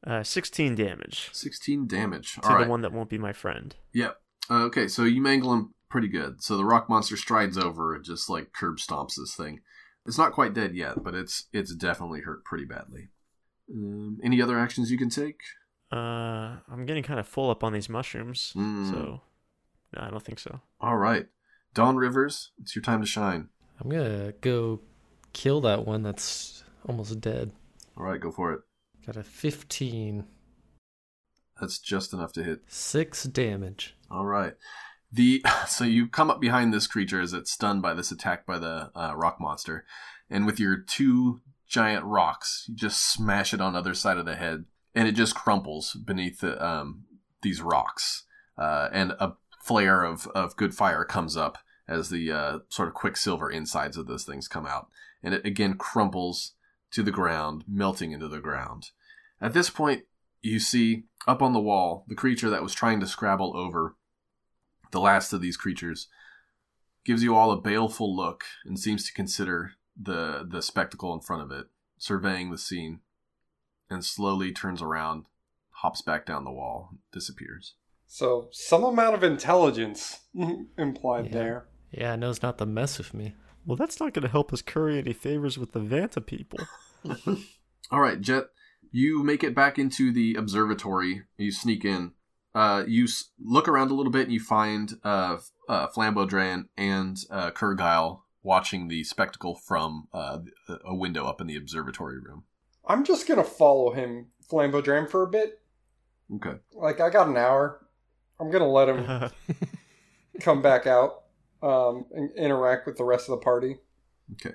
Uh, 0.07 0.23
16 0.23 0.75
damage 0.75 1.31
16 1.33 1.87
damage. 1.87 2.35
to 2.35 2.43
All 2.43 2.51
the 2.51 2.57
right. 2.61 2.69
one 2.69 2.83
that 2.83 2.93
won't 2.93 3.09
be 3.09 3.17
my 3.19 3.33
friend. 3.33 3.75
Yep. 3.95 4.21
Uh, 4.51 4.65
okay, 4.65 4.87
so 4.87 5.05
you 5.05 5.23
mangle 5.23 5.53
him 5.55 5.73
pretty 5.89 6.09
good. 6.09 6.43
So 6.43 6.57
the 6.59 6.65
rock 6.65 6.89
monster 6.91 7.17
strides 7.17 7.57
over 7.57 7.95
and 7.95 8.05
just 8.05 8.29
like 8.29 8.53
curb 8.53 8.77
stomps 8.77 9.15
this 9.17 9.35
thing. 9.35 9.61
It's 10.07 10.19
not 10.19 10.33
quite 10.33 10.53
dead 10.53 10.75
yet, 10.77 11.03
but 11.03 11.15
it's 11.15 11.45
it's 11.53 11.75
definitely 11.75 12.21
hurt 12.21 12.45
pretty 12.45 12.67
badly. 12.67 13.09
Um, 13.73 14.19
any 14.23 14.43
other 14.43 14.59
actions 14.59 14.91
you 14.91 14.99
can 14.99 15.09
take? 15.09 15.41
Uh, 15.91 16.57
I'm 16.71 16.85
getting 16.85 17.03
kind 17.03 17.19
of 17.19 17.27
full 17.27 17.49
up 17.51 17.65
on 17.65 17.73
these 17.73 17.89
mushrooms, 17.89 18.53
Mm. 18.55 18.91
so 18.91 19.23
no, 19.97 20.03
I 20.03 20.11
don't 20.11 20.23
think 20.23 20.39
so. 20.39 20.61
All 20.81 20.97
right, 20.99 21.27
Dawn 21.75 21.97
Rivers, 21.97 22.53
it's 22.63 22.77
your 22.77 22.83
time 22.85 23.01
to 23.01 23.07
shine. 23.07 23.49
I'm 23.81 23.91
gonna 23.91 24.33
go 24.41 24.81
kill 25.33 25.61
that 25.63 25.85
one 25.85 26.03
that's 26.03 26.63
almost 26.89 27.21
dead. 27.21 27.51
All 27.97 28.05
right, 28.05 28.21
go 28.21 28.31
for 28.31 28.53
it. 28.53 28.61
Got 29.05 29.17
a 29.17 29.25
15. 29.25 30.25
That's 31.61 31.79
just 31.81 32.13
enough 32.13 32.33
to 32.35 32.45
hit. 32.45 32.61
Six 32.69 33.25
damage. 33.25 33.97
All 34.09 34.25
right. 34.25 34.55
The 35.13 35.45
so 35.67 35.85
you 35.85 36.07
come 36.07 36.31
up 36.31 36.41
behind 36.41 36.73
this 36.73 36.87
creature 36.87 37.21
as 37.21 37.33
it's 37.33 37.51
stunned 37.51 37.83
by 37.83 37.93
this 37.93 38.13
attack 38.13 38.47
by 38.47 38.59
the 38.59 38.91
uh, 38.95 39.13
rock 39.17 39.41
monster, 39.41 39.85
and 40.31 40.47
with 40.47 40.61
your 40.61 40.77
two 40.77 41.41
giant 41.67 42.05
rocks, 42.05 42.67
you 42.69 42.77
just 42.77 43.13
smash 43.13 43.53
it 43.53 43.61
on 43.61 43.73
the 43.73 43.81
other 43.81 43.95
side 43.95 44.17
of 44.17 44.27
the 44.27 44.37
head, 44.37 44.65
and 44.95 45.09
it 45.09 45.13
just 45.13 45.35
crumples 45.35 45.95
beneath 45.95 46.39
the, 46.39 46.65
um, 46.65 47.05
these 47.43 47.61
rocks, 47.61 48.25
uh, 48.57 48.89
and 48.93 49.13
a 49.19 49.35
flare 49.61 50.05
of 50.05 50.29
of 50.29 50.57
good 50.57 50.75
fire 50.75 51.05
comes 51.05 51.37
up 51.37 51.59
as 51.87 52.09
the 52.09 52.31
uh, 52.33 52.59
sort 52.69 52.89
of 52.89 52.95
quicksilver 52.95 53.51
insides 53.51 53.97
of 53.97 54.07
those 54.07 54.25
things 54.25 54.49
come 54.49 54.67
out, 54.67 54.89
and 55.23 55.35
it 55.35 55.45
again 55.45 55.75
crumples 55.75 56.53
to 56.93 57.03
the 57.03 57.11
ground, 57.11 57.65
melting 57.69 58.13
into 58.13 58.29
the 58.29 58.41
ground. 58.41 58.91
At 59.41 59.53
this 59.53 59.69
point, 59.71 60.05
you 60.43 60.61
see 60.61 61.05
up 61.27 61.43
on 61.43 61.53
the 61.53 61.61
wall 61.61 62.05
the 62.09 62.15
creature 62.15 62.51
that 62.51 62.63
was 62.63 62.75
trying 62.75 63.01
to 63.01 63.07
scrabble 63.07 63.57
over 63.57 63.97
the 64.91 65.01
last 65.01 65.33
of 65.33 65.41
these 65.41 65.57
creatures 65.57 66.09
gives 67.05 67.23
you 67.23 67.35
all 67.35 67.51
a 67.51 67.61
baleful 67.61 68.15
look 68.15 68.45
and 68.65 68.79
seems 68.79 69.07
to 69.07 69.13
consider 69.13 69.73
the 70.01 70.47
the 70.49 70.61
spectacle 70.63 71.13
in 71.15 71.21
front 71.21 71.43
of 71.43 71.51
it 71.51 71.67
surveying 71.99 72.51
the 72.51 72.59
scene 72.59 73.01
and 73.89 74.05
slowly 74.05 74.53
turns 74.53 74.83
around 74.83 75.25
hops 75.71 76.03
back 76.03 76.27
down 76.27 76.45
the 76.45 76.53
wall 76.53 76.91
disappears 77.13 77.75
So 78.07 78.49
some 78.53 78.85
amount 78.85 79.15
of 79.15 79.25
intelligence 79.25 80.21
implied 80.79 81.27
Yeah. 81.27 81.33
there. 81.33 81.67
Yeah, 81.97 82.17
knows 82.17 82.43
not 82.43 82.59
the 82.59 82.67
mess 82.67 82.99
with 82.99 83.15
me. 83.15 83.35
Well, 83.67 83.77
that's 83.77 84.01
not 84.01 84.13
going 84.13 84.25
to 84.25 84.29
help 84.31 84.53
us 84.53 84.63
curry 84.63 84.99
any 84.99 85.13
favors 85.13 85.57
with 85.59 85.73
the 85.73 85.81
Vanta 85.81 86.25
people. 86.25 86.61
all 87.91 88.01
right 88.01 88.21
jet 88.23 88.45
you 88.91 89.23
make 89.23 89.45
it 89.45 89.55
back 89.55 89.79
into 89.79 90.11
the 90.11 90.35
observatory 90.37 91.23
you 91.37 91.53
sneak 91.53 91.85
in 91.85 92.13
uh, 92.55 92.83
you 92.87 93.05
s- 93.05 93.29
look 93.39 93.69
around 93.69 93.91
a 93.91 93.95
little 93.95 94.11
bit 94.13 94.23
and 94.23 94.33
you 94.33 94.41
find 94.41 94.95
uh, 95.05 95.37
uh, 95.69 95.89
Flambodran 95.89 96.65
and 96.79 97.19
uh, 97.31 97.51
Kurgile 97.51 98.21
watching 98.43 98.89
the 98.89 99.05
spectacle 99.05 99.55
from 99.55 100.09
uh, 100.15 100.39
a 100.85 100.95
window 100.95 101.27
up 101.27 101.41
in 101.43 101.47
the 101.47 101.57
observatory 101.57 102.19
room. 102.19 102.45
I'm 102.87 103.05
just 103.05 103.27
gonna 103.27 103.43
follow 103.45 103.91
him, 103.93 104.29
Flambodran, 104.51 105.11
for 105.11 105.23
a 105.25 105.27
bit. 105.27 105.61
Okay. 106.37 106.59
Like 106.73 107.01
I 107.01 107.11
got 107.11 107.27
an 107.29 107.37
hour. 107.37 107.85
I'm 108.39 108.51
gonna 108.51 108.71
let 108.71 108.89
him 108.89 109.31
come 110.41 110.63
back 110.63 110.87
out 110.87 111.24
um, 111.65 112.07
and 112.13 112.31
interact 112.37 112.87
with 112.87 112.97
the 112.97 113.05
rest 113.05 113.29
of 113.29 113.39
the 113.39 113.45
party. 113.45 113.77
Okay. 114.33 114.55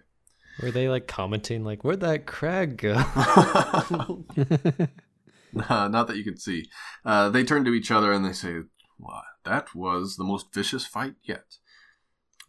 Were 0.62 0.72
they 0.72 0.90
like 0.90 1.08
commenting 1.08 1.64
like, 1.64 1.84
"Where'd 1.84 2.02
that 2.02 2.26
crag 2.26 2.78
go?" 2.78 2.96
Uh, 5.68 5.88
not 5.88 6.08
that 6.08 6.18
you 6.18 6.24
can 6.24 6.38
see. 6.38 6.70
Uh, 7.06 7.30
they 7.30 7.44
turn 7.44 7.66
to 7.66 7.74
each 7.74 7.92
other 7.92 8.12
and 8.12 8.26
they 8.26 8.34
say, 8.34 8.62
Why, 8.98 9.22
that 9.46 9.74
was 9.74 10.16
the 10.16 10.24
most 10.24 10.54
vicious 10.54 10.86
fight 10.86 11.16
yet. 11.24 11.58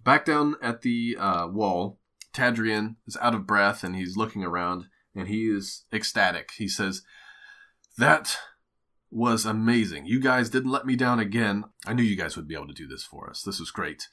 Back 0.05 0.25
down 0.25 0.57
at 0.63 0.83
the 0.83 1.17
uh, 1.19 1.49
wall, 1.49 1.99
Tadrian 2.35 2.97
is 3.07 3.17
out 3.21 3.35
of 3.35 3.47
breath 3.47 3.83
and 3.83 3.97
he's 3.97 4.17
looking 4.17 4.45
around 4.45 4.87
and 5.15 5.29
he 5.29 5.47
is 5.47 5.85
ecstatic. 5.93 6.51
He 6.57 6.69
says, 6.69 7.03
That 7.99 8.37
was 9.11 9.45
amazing. 9.45 10.07
You 10.07 10.21
guys 10.21 10.51
didn't 10.51 10.71
let 10.71 10.87
me 10.87 10.97
down 10.97 11.19
again. 11.19 11.65
I 11.87 11.95
knew 11.95 12.03
you 12.03 12.17
guys 12.17 12.37
would 12.37 12.49
be 12.49 12.55
able 12.55 12.69
to 12.69 12.75
do 12.75 12.87
this 12.87 13.03
for 13.03 13.29
us. 13.29 13.43
This 13.43 13.59
was 13.59 13.71
great. 13.71 14.09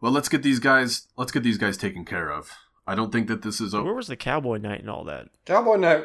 Well, 0.00 0.12
let's 0.12 0.28
get 0.28 0.42
these 0.42 0.58
guys. 0.58 1.06
Let's 1.16 1.32
get 1.32 1.42
these 1.42 1.58
guys 1.58 1.76
taken 1.76 2.04
care 2.04 2.30
of. 2.32 2.50
I 2.86 2.94
don't 2.94 3.12
think 3.12 3.28
that 3.28 3.42
this 3.42 3.60
is 3.60 3.74
over. 3.74 3.84
Where 3.84 3.94
was 3.94 4.08
the 4.08 4.16
Cowboy 4.16 4.56
Knight 4.58 4.80
and 4.80 4.90
all 4.90 5.04
that? 5.04 5.28
Cowboy 5.44 5.76
Knight, 5.76 6.04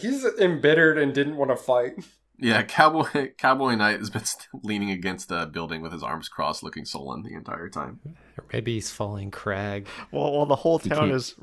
he's 0.00 0.24
embittered 0.38 0.98
and 0.98 1.12
didn't 1.14 1.36
want 1.36 1.50
to 1.50 1.56
fight. 1.56 1.92
Yeah, 2.38 2.62
Cowboy 2.68 3.32
Cowboy 3.36 3.74
Knight 3.74 3.98
has 3.98 4.10
been 4.10 4.22
leaning 4.62 4.90
against 4.90 5.30
a 5.30 5.46
building 5.46 5.82
with 5.82 5.92
his 5.92 6.02
arms 6.02 6.28
crossed, 6.28 6.62
looking 6.62 6.84
sullen 6.84 7.22
the 7.22 7.34
entire 7.34 7.68
time. 7.68 8.00
or 8.36 8.44
maybe 8.52 8.74
he's 8.74 8.90
falling 8.90 9.30
crag. 9.30 9.86
Well, 10.12 10.32
while 10.32 10.46
the 10.46 10.56
whole 10.56 10.78
town 10.78 11.10
is 11.10 11.34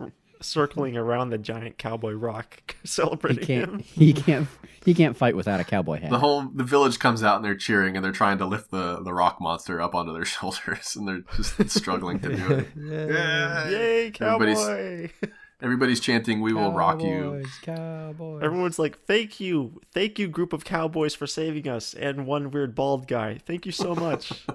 circling 0.42 0.96
around 0.98 1.30
the 1.30 1.38
giant 1.38 1.78
Cowboy 1.78 2.14
Rock, 2.14 2.76
He 2.82 2.88
celebrating 2.88 3.46
can't. 3.46 3.70
him. 3.72 3.80
He 3.84 4.14
can't. 4.14 4.48
He 4.84 4.94
can't 4.94 5.18
fight 5.18 5.36
without 5.36 5.60
a 5.60 5.64
cowboy 5.64 6.00
hat. 6.02 6.12
The 6.12 6.20
whole 6.20 6.48
the 6.54 6.64
village 6.64 7.00
comes 7.00 7.24
out 7.24 7.38
and 7.38 7.46
they're 7.46 7.56
cheering 7.56 7.96
and 7.96 8.06
they're 8.06 8.12
trying 8.12 8.38
to 8.38 8.46
lift 8.46 8.70
the 8.72 9.02
the 9.02 9.14
rock 9.14 9.42
monster 9.42 9.82
up 9.82 9.96
onto 9.96 10.14
their 10.14 10.26
shoulders 10.36 10.96
and 10.96 11.08
they're 11.08 11.22
just 11.36 11.72
struggling 11.72 12.20
to 12.20 12.36
do 12.36 12.52
it. 12.54 12.68
yeah. 12.78 13.70
Yay, 13.70 14.12
Everybody's- 14.20 14.60
Cowboy! 14.60 15.30
Everybody's 15.62 16.00
chanting, 16.02 16.42
"We 16.42 16.52
will 16.54 16.74
rock 16.74 17.02
you." 17.02 17.42
Cowboys, 17.42 17.60
Cowboys. 17.64 18.44
Everyone's 18.44 18.78
like, 18.78 19.00
"Thank 19.08 19.40
you, 19.40 19.82
thank 19.94 20.20
you, 20.20 20.28
group 20.28 20.52
of 20.54 20.66
cowboys 20.66 21.16
for 21.16 21.26
saving 21.26 21.68
us." 21.70 21.94
And 21.94 22.28
one 22.28 22.52
weird 22.52 22.76
bald 22.76 23.08
guy. 23.08 23.40
Thank 23.48 23.66
you 23.66 23.72
so 23.72 23.96
much. 23.96 24.46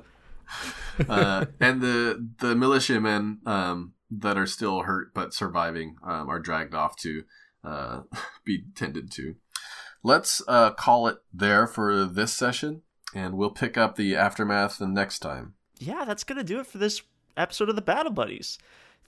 uh, 1.08 1.46
and 1.58 1.80
the 1.80 2.28
the 2.38 2.54
militiamen 2.54 3.38
um, 3.46 3.94
that 4.10 4.36
are 4.36 4.46
still 4.46 4.82
hurt 4.82 5.14
but 5.14 5.32
surviving 5.34 5.96
um, 6.02 6.28
are 6.28 6.40
dragged 6.40 6.74
off 6.74 6.96
to 6.96 7.24
uh, 7.64 8.00
be 8.44 8.64
tended 8.74 9.10
to. 9.12 9.36
Let's 10.02 10.42
uh, 10.48 10.70
call 10.70 11.06
it 11.08 11.18
there 11.32 11.66
for 11.66 12.04
this 12.04 12.32
session, 12.32 12.82
and 13.14 13.36
we'll 13.36 13.50
pick 13.50 13.76
up 13.76 13.96
the 13.96 14.16
aftermath 14.16 14.78
the 14.78 14.86
next 14.88 15.18
time. 15.18 15.54
yeah, 15.78 16.04
that's 16.04 16.24
gonna 16.24 16.44
do 16.44 16.60
it 16.60 16.66
for 16.66 16.78
this 16.78 17.02
episode 17.36 17.68
of 17.68 17.76
the 17.76 17.82
Battle 17.82 18.12
Buddies. 18.12 18.58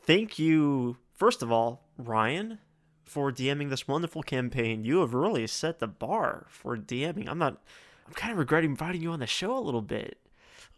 Thank 0.05 0.39
you, 0.39 0.97
first 1.15 1.43
of 1.43 1.53
all, 1.53 1.85
Ryan, 1.97 2.59
for 3.05 3.31
DMing 3.31 3.71
this 3.71 3.87
wonderful 3.87 4.23
campaign. 4.23 4.85
You 4.85 5.01
have 5.01 5.15
really 5.15 5.47
set 5.47 5.79
the 5.79 5.87
bar 5.87 6.47
for 6.49 6.77
DMing. 6.77 7.29
I'm 7.29 7.39
not. 7.39 7.63
I'm 8.07 8.15
kind 8.15 8.33
of 8.33 8.39
regretting 8.39 8.71
inviting 8.71 9.03
you 9.03 9.13
on 9.13 9.21
the 9.21 9.27
show 9.27 9.57
a 9.57 9.61
little 9.61 9.83
bit. 9.83 10.19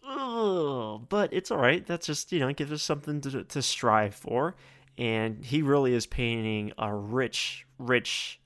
But 0.04 1.32
it's 1.32 1.50
all 1.50 1.58
right. 1.58 1.86
That's 1.86 2.06
just 2.06 2.32
you 2.32 2.40
know 2.40 2.52
gives 2.52 2.72
us 2.72 2.82
something 2.82 3.20
to 3.22 3.44
to 3.44 3.62
strive 3.62 4.14
for. 4.14 4.54
And 4.96 5.44
he 5.44 5.62
really 5.62 5.92
is 5.92 6.06
painting 6.06 6.72
a 6.78 6.94
rich, 6.94 7.66
rich 7.78 8.40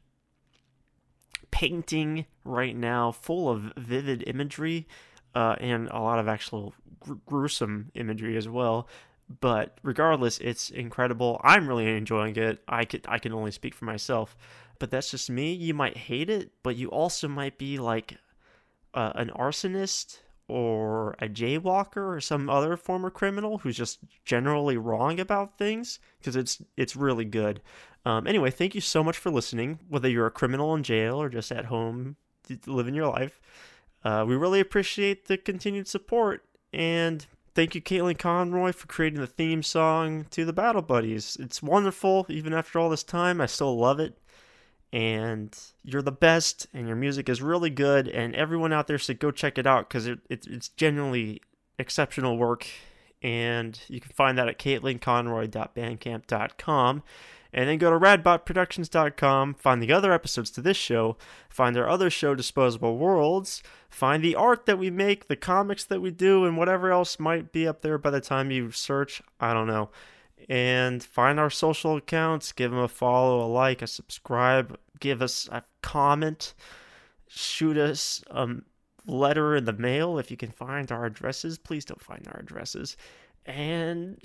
painting 1.51 2.25
right 2.45 2.75
now, 2.75 3.13
full 3.13 3.51
of 3.51 3.73
vivid 3.77 4.25
imagery 4.27 4.87
uh, 5.35 5.57
and 5.61 5.89
a 5.89 6.01
lot 6.01 6.19
of 6.19 6.29
actual 6.29 6.75
gr- 7.01 7.15
gruesome 7.27 7.91
imagery 7.95 8.37
as 8.37 8.49
well. 8.49 8.89
But 9.41 9.79
regardless, 9.83 10.39
it's 10.39 10.71
incredible. 10.71 11.39
I'm 11.45 11.69
really 11.69 11.87
enjoying 11.97 12.37
it. 12.37 12.63
I 12.67 12.87
can 12.87 13.03
I 13.07 13.19
can 13.19 13.33
only 13.33 13.51
speak 13.51 13.75
for 13.75 13.85
myself, 13.85 14.37
but 14.79 14.91
that's 14.91 15.11
just 15.11 15.29
me. 15.29 15.53
You 15.53 15.75
might 15.75 15.97
hate 15.97 16.31
it, 16.31 16.51
but 16.63 16.77
you 16.77 16.89
also 16.89 17.29
might 17.29 17.59
be 17.59 17.79
like 17.79 18.17
uh, 18.95 19.13
an 19.17 19.31
arsonist 19.37 20.21
or 20.49 21.15
a 21.19 21.29
jaywalker 21.29 22.17
or 22.17 22.21
some 22.21 22.49
other 22.49 22.77
former 22.77 23.11
criminal 23.11 23.59
who's 23.59 23.77
just 23.77 23.99
generally 24.25 24.77
wrong 24.77 25.21
about 25.21 25.59
things 25.59 26.01
because 26.19 26.35
it's 26.35 26.63
it's 26.77 26.97
really 26.97 27.25
good. 27.25 27.61
Um, 28.05 28.27
anyway, 28.27 28.51
thank 28.51 28.75
you 28.75 28.81
so 28.81 29.05
much 29.05 29.19
for 29.19 29.31
listening. 29.31 29.79
Whether 29.89 30.09
you're 30.09 30.27
a 30.27 30.31
criminal 30.31 30.75
in 30.75 30.83
jail 30.83 31.21
or 31.21 31.29
just 31.29 31.53
at 31.53 31.67
home 31.67 32.17
living 32.67 32.95
your 32.95 33.09
life, 33.09 33.41
uh, 34.05 34.25
we 34.27 34.35
really 34.35 34.61
appreciate 34.61 35.27
the 35.27 35.37
continued 35.37 35.87
support. 35.87 36.45
And 36.73 37.27
thank 37.55 37.75
you, 37.75 37.83
Caitlin 37.83 38.19
Conroy, 38.19 38.73
for 38.73 38.87
creating 38.87 39.21
the 39.21 39.27
theme 39.27 39.63
song 39.63 40.25
to 40.31 40.47
the 40.47 40.53
Battle 40.53 40.83
Buddies. 40.83 41.37
It's 41.39 41.63
wonderful. 41.63 42.25
Even 42.31 42.55
after 42.55 42.79
all 42.79 42.89
this 42.89 43.03
time, 43.03 43.41
I 43.41 43.47
still 43.47 43.77
love 43.77 44.01
it. 44.01 44.17
And 44.93 45.57
you're 45.85 46.03
the 46.03 46.13
best, 46.13 46.67
and 46.73 46.87
your 46.87 46.97
music 46.97 47.29
is 47.29 47.43
really 47.43 47.69
good. 47.71 48.09
And 48.09 48.35
everyone 48.35 48.73
out 48.73 48.87
there 48.87 48.99
should 48.99 49.21
go 49.21 49.31
check 49.31 49.59
it 49.59 49.67
out 49.67 49.87
because 49.89 50.07
it, 50.07 50.21
it, 50.31 50.47
it's 50.47 50.71
genuinely 50.71 51.43
exceptional 51.79 52.39
work. 52.39 52.67
And 53.23 53.79
you 53.89 54.01
can 54.01 54.13
find 54.13 54.39
that 54.39 54.49
at 54.49 54.59
caitlinconroy.bandcamp.com. 54.59 57.03
And 57.53 57.69
then 57.69 57.79
go 57.79 57.91
to 57.91 57.99
radbotproductions.com, 57.99 59.55
find 59.55 59.83
the 59.83 59.93
other 59.93 60.13
episodes 60.13 60.51
to 60.51 60.61
this 60.61 60.77
show, 60.77 61.17
find 61.49 61.79
our 61.79 61.89
other 61.89 62.11
show, 62.11 62.35
Disposable 62.35 62.99
Worlds, 62.99 63.63
find 63.89 64.23
the 64.23 64.35
art 64.35 64.67
that 64.67 64.79
we 64.79 64.91
make, 64.91 65.29
the 65.29 65.37
comics 65.37 65.83
that 65.85 66.03
we 66.03 66.11
do, 66.11 66.45
and 66.45 66.59
whatever 66.59 66.93
else 66.93 67.19
might 67.19 67.51
be 67.51 67.67
up 67.67 67.81
there 67.81 67.97
by 67.97 68.11
the 68.11 68.21
time 68.21 68.51
you 68.51 68.71
search. 68.71 69.23
I 69.41 69.55
don't 69.55 69.67
know. 69.67 69.89
And 70.49 71.03
find 71.03 71.39
our 71.39 71.51
social 71.51 71.97
accounts, 71.97 72.53
give 72.53 72.71
them 72.71 72.81
a 72.81 72.89
follow, 72.89 73.41
a 73.45 73.49
like, 73.49 73.83
a 73.83 73.87
subscribe, 73.87 74.79
give 75.01 75.21
us 75.21 75.49
a 75.53 75.63
comment, 75.83 76.55
shoot 77.27 77.77
us 77.77 78.25
a 78.31 78.49
letter 79.07 79.57
in 79.57 79.65
the 79.65 79.73
mail 79.73 80.19
if 80.19 80.31
you 80.31 80.37
can 80.37 80.51
find 80.51 80.91
our 80.91 81.05
addresses. 81.05 81.59
Please 81.59 81.85
don't 81.85 82.03
find 82.03 82.27
our 82.29 82.41
addresses 82.41 82.97
and 83.49 84.21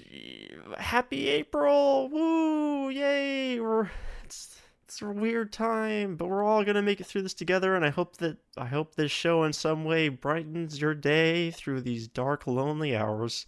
uh, 0.70 0.80
happy 0.80 1.30
April! 1.30 2.10
Woo! 2.10 2.90
Yay! 2.90 3.60
We're 3.60 3.90
it's 4.24 4.60
it's 4.84 5.02
a 5.02 5.10
weird 5.10 5.54
time, 5.54 6.18
but 6.18 6.28
we're 6.28 6.44
all 6.44 6.64
gonna 6.66 6.82
make 6.82 7.00
it 7.00 7.06
through 7.06 7.22
this 7.24 7.34
together. 7.34 7.74
And 7.76 7.86
I 7.86 7.90
hope 7.90 8.18
that 8.18 8.38
I 8.58 8.66
hope 8.66 8.96
this 8.96 9.12
show 9.12 9.44
in 9.44 9.54
some 9.54 9.86
way 9.86 10.10
brightens 10.10 10.82
your 10.82 10.94
day 10.94 11.52
through 11.52 11.82
these 11.82 12.08
dark, 12.08 12.46
lonely 12.46 12.96
hours. 12.96 13.46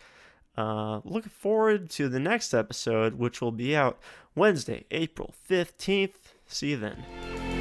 Uh, 0.57 1.01
looking 1.03 1.31
forward 1.31 1.89
to 1.91 2.07
the 2.07 2.19
next 2.19 2.53
episode, 2.53 3.15
which 3.15 3.41
will 3.41 3.51
be 3.51 3.75
out 3.75 3.99
Wednesday, 4.35 4.85
April 4.91 5.33
fifteenth. 5.43 6.33
See 6.47 6.71
you 6.71 6.77
then. 6.77 7.54